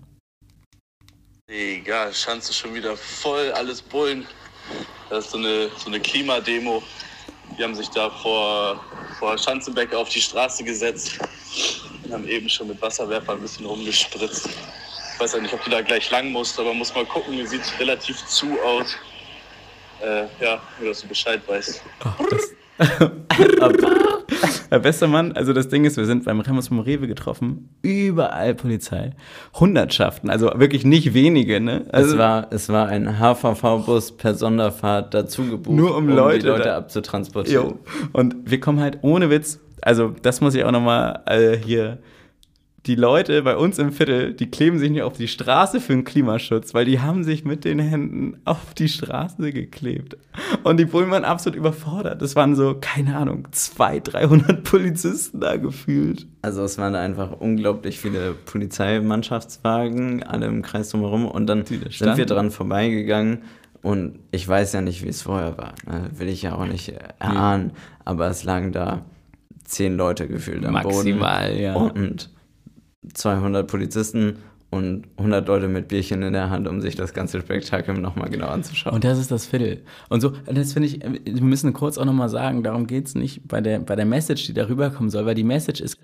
Egal, 1.48 2.14
Schanze 2.14 2.54
schon 2.54 2.74
wieder 2.74 2.96
voll, 2.96 3.52
alles 3.52 3.82
Bullen. 3.82 4.26
Das 5.10 5.26
ist 5.26 5.32
so 5.32 5.38
eine, 5.38 5.68
so 5.78 5.88
eine 5.88 6.00
Klimademo. 6.00 6.82
Die 7.58 7.64
haben 7.64 7.76
sich 7.76 7.90
da 7.90 8.10
vor, 8.10 8.84
vor 9.20 9.38
Schanzenbeck 9.38 9.94
auf 9.94 10.10
die 10.10 10.22
Straße 10.22 10.64
gesetzt 10.64 11.20
und 12.04 12.14
haben 12.14 12.28
eben 12.28 12.50
schon 12.50 12.68
mit 12.68 12.82
Wasserwerfer 12.82 13.34
ein 13.34 13.42
bisschen 13.42 13.66
rumgespritzt. 13.66 14.50
Ich 15.14 15.20
weiß 15.20 15.34
ja 15.34 15.40
nicht, 15.40 15.54
ob 15.54 15.64
du 15.64 15.70
da 15.70 15.82
gleich 15.82 16.10
lang 16.10 16.32
musst, 16.32 16.60
aber 16.60 16.74
muss 16.74 16.94
mal 16.96 17.06
gucken, 17.06 17.46
sieht 17.46 17.62
relativ 17.80 18.26
zu 18.26 18.60
aus. 18.62 18.96
Äh, 20.02 20.26
ja, 20.40 20.62
nur 20.80 20.90
dass 20.90 21.02
du 21.02 21.08
Bescheid 21.08 21.42
weißt. 21.48 21.82
Herr 24.72 24.80
bester 24.80 25.08
Mann, 25.08 25.34
also 25.34 25.52
das 25.52 25.68
Ding 25.68 25.84
ist, 25.84 25.98
wir 25.98 26.06
sind 26.06 26.24
beim 26.24 26.40
Remus 26.40 26.70
vom 26.70 26.80
Rewe 26.80 27.06
getroffen, 27.06 27.70
überall 27.82 28.56
Polizei, 28.56 29.12
Hundertschaften, 29.60 30.30
also 30.30 30.50
wirklich 30.56 30.86
nicht 30.86 31.14
wenige, 31.14 31.60
ne? 31.60 31.84
Also 31.92 32.14
es, 32.14 32.18
war, 32.18 32.48
es 32.52 32.70
war 32.70 32.88
ein 32.88 33.20
HVV-Bus 33.20 34.14
per 34.14 34.34
Sonderfahrt 34.34 35.14
dazu 35.14 35.44
gebucht, 35.44 35.76
Nur 35.76 35.98
um 35.98 36.08
die 36.08 36.14
Leute 36.14 36.48
Leute 36.48 36.64
da- 36.64 36.78
abzutransportieren. 36.78 37.68
Jo. 37.68 37.80
Und 38.14 38.36
wir 38.50 38.62
kommen 38.62 38.80
halt 38.80 39.00
ohne 39.02 39.30
Witz, 39.30 39.60
also 39.82 40.14
das 40.22 40.40
muss 40.40 40.56
ich 40.56 40.64
auch 40.64 40.72
nochmal 40.72 41.20
äh, 41.26 41.58
hier. 41.58 41.98
Die 42.88 42.96
Leute 42.96 43.44
bei 43.44 43.58
uns 43.58 43.78
im 43.78 43.92
Viertel, 43.92 44.34
die 44.34 44.50
kleben 44.50 44.80
sich 44.80 44.90
nicht 44.90 45.04
auf 45.04 45.14
die 45.14 45.28
Straße 45.28 45.80
für 45.80 45.94
den 45.94 46.04
Klimaschutz, 46.04 46.74
weil 46.74 46.86
die 46.86 47.00
haben 47.00 47.24
sich 47.24 47.46
mit 47.46 47.64
den 47.64 47.78
Händen 47.78 48.38
auf 48.44 48.74
die 48.74 48.90
Straße 48.90 49.52
geklebt. 49.52 50.18
Und 50.64 50.78
die 50.78 50.86
Bullen 50.86 51.12
waren 51.12 51.24
absolut 51.24 51.58
überfordert. 51.58 52.24
Das 52.24 52.36
waren 52.36 52.56
so, 52.56 52.76
keine 52.82 53.18
Ahnung, 53.18 53.48
200, 53.52 54.14
300 54.14 54.64
Polizisten 54.72 55.40
da 55.42 55.58
gefühlt. 55.58 56.26
Also 56.42 56.64
es 56.64 56.80
waren 56.80 56.96
einfach 56.96 57.34
unglaublich 57.40 58.00
viele 58.00 58.34
Polizeimannschaftswagen, 58.34 60.24
alle 60.24 60.48
im 60.48 60.64
Kreis 60.64 60.90
drumherum. 60.90 61.26
Und 61.26 61.46
dann 61.46 61.66
sind 61.66 62.18
wir 62.18 62.26
dran 62.26 62.50
vorbeigegangen. 62.50 63.44
Und 63.84 64.20
ich 64.32 64.48
weiß 64.48 64.74
ja 64.74 64.82
nicht, 64.82 65.04
wie 65.04 65.10
es 65.10 65.22
vorher 65.22 65.56
war. 65.58 65.74
ne? 65.88 66.10
Will 66.18 66.30
ich 66.30 66.42
ja 66.42 66.56
auch 66.56 66.66
nicht 66.66 66.94
erahnen. 67.20 67.74
Aber 68.06 68.28
es 68.28 68.44
lagen 68.44 68.72
da 68.72 69.06
zehn 69.64 69.96
Leute 69.98 70.28
gefühlt 70.28 70.66
am 70.66 70.74
Maximal, 70.74 71.50
Boden. 71.50 71.62
ja. 71.62 71.76
Und 71.76 72.30
200 73.14 73.68
Polizisten 73.68 74.38
und 74.72 75.04
100 75.18 75.48
Leute 75.48 75.68
mit 75.68 75.90
Bierchen 75.90 76.24
in 76.24 76.34
der 76.34 76.50
Hand, 76.50 76.68
um 76.68 76.80
sich 76.80 76.96
das 76.96 77.14
ganze 77.14 77.42
Spektakel 77.42 77.94
nochmal 77.96 78.30
genau 78.30 78.48
anzuschauen. 78.48 78.96
Und 78.96 79.04
das 79.04 79.20
ist 79.20 79.30
das 79.30 79.46
Viertel. 79.46 79.82
Und 80.10 80.22
so, 80.22 80.32
das 80.46 80.74
finde 80.74 80.88
ich, 80.88 81.02
wir 81.02 81.44
müssen 81.44 81.74
kurz 81.74 81.98
auch 81.98 82.06
nochmal 82.06 82.30
sagen, 82.30 82.64
darum 82.64 82.88
geht 82.88 83.08
es 83.08 83.16
nicht 83.16 83.48
bei 83.48 83.60
der, 83.60 83.80
bei 83.80 83.96
der 83.96 84.06
Message, 84.06 84.48
die 84.48 84.54
darüber 84.54 84.90
kommen 84.90 85.10
soll, 85.10 85.26
weil 85.26 85.36
die 85.36 85.44
Message 85.44 85.82
ist, 85.82 85.98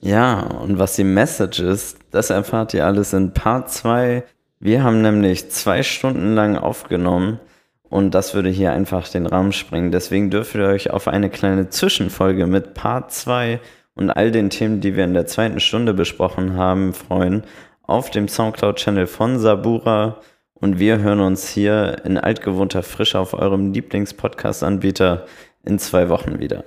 Ja, 0.00 0.40
und 0.42 0.78
was 0.78 0.94
die 0.94 1.04
Message 1.04 1.58
ist, 1.58 1.98
das 2.12 2.30
erfahrt 2.30 2.72
ihr 2.72 2.86
alles 2.86 3.12
in 3.12 3.34
Part 3.34 3.70
2. 3.70 4.22
Wir 4.60 4.84
haben 4.84 5.02
nämlich 5.02 5.50
zwei 5.50 5.82
Stunden 5.82 6.36
lang 6.36 6.56
aufgenommen 6.56 7.40
und 7.88 8.14
das 8.14 8.32
würde 8.32 8.48
hier 8.48 8.72
einfach 8.72 9.08
den 9.08 9.26
Rahmen 9.26 9.52
sprengen. 9.52 9.90
Deswegen 9.90 10.30
dürft 10.30 10.54
ihr 10.54 10.66
euch 10.66 10.90
auf 10.90 11.08
eine 11.08 11.30
kleine 11.30 11.68
Zwischenfolge 11.68 12.46
mit 12.46 12.74
Part 12.74 13.10
2 13.10 13.60
und 13.94 14.10
all 14.10 14.30
den 14.30 14.50
Themen, 14.50 14.80
die 14.80 14.96
wir 14.96 15.04
in 15.04 15.14
der 15.14 15.26
zweiten 15.26 15.60
Stunde 15.60 15.94
besprochen 15.94 16.56
haben, 16.56 16.94
freuen. 16.94 17.44
Auf 17.82 18.10
dem 18.10 18.28
Soundcloud-Channel 18.28 19.06
von 19.06 19.38
Sabura. 19.38 20.20
Und 20.54 20.78
wir 20.78 20.98
hören 20.98 21.20
uns 21.20 21.48
hier 21.48 21.96
in 22.04 22.16
altgewohnter 22.16 22.82
Frische 22.82 23.18
auf 23.18 23.34
eurem 23.34 23.72
Lieblings-Podcast-Anbieter 23.72 25.26
in 25.64 25.78
zwei 25.78 26.08
Wochen 26.08 26.38
wieder. 26.38 26.64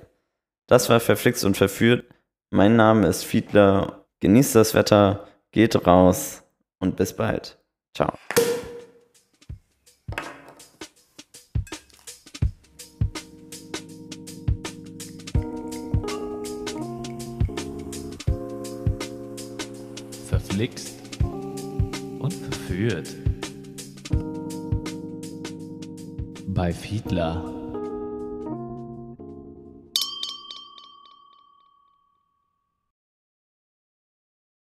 Das 0.67 0.89
war 0.89 0.99
Verflixt 0.99 1.45
und 1.45 1.55
Verführt. 1.55 2.05
Mein 2.49 2.75
Name 2.75 3.07
ist 3.07 3.23
Fiedler. 3.23 4.05
Genießt 4.19 4.55
das 4.55 4.73
Wetter, 4.73 5.27
geht 5.51 5.87
raus 5.87 6.43
und 6.79 6.95
bis 6.95 7.13
bald. 7.13 7.57
Ciao. 7.93 8.13
Verflixt 20.55 20.95
und 21.21 22.33
verführt. 22.33 23.13
Bei 26.47 26.71
Fiedler. 26.71 27.54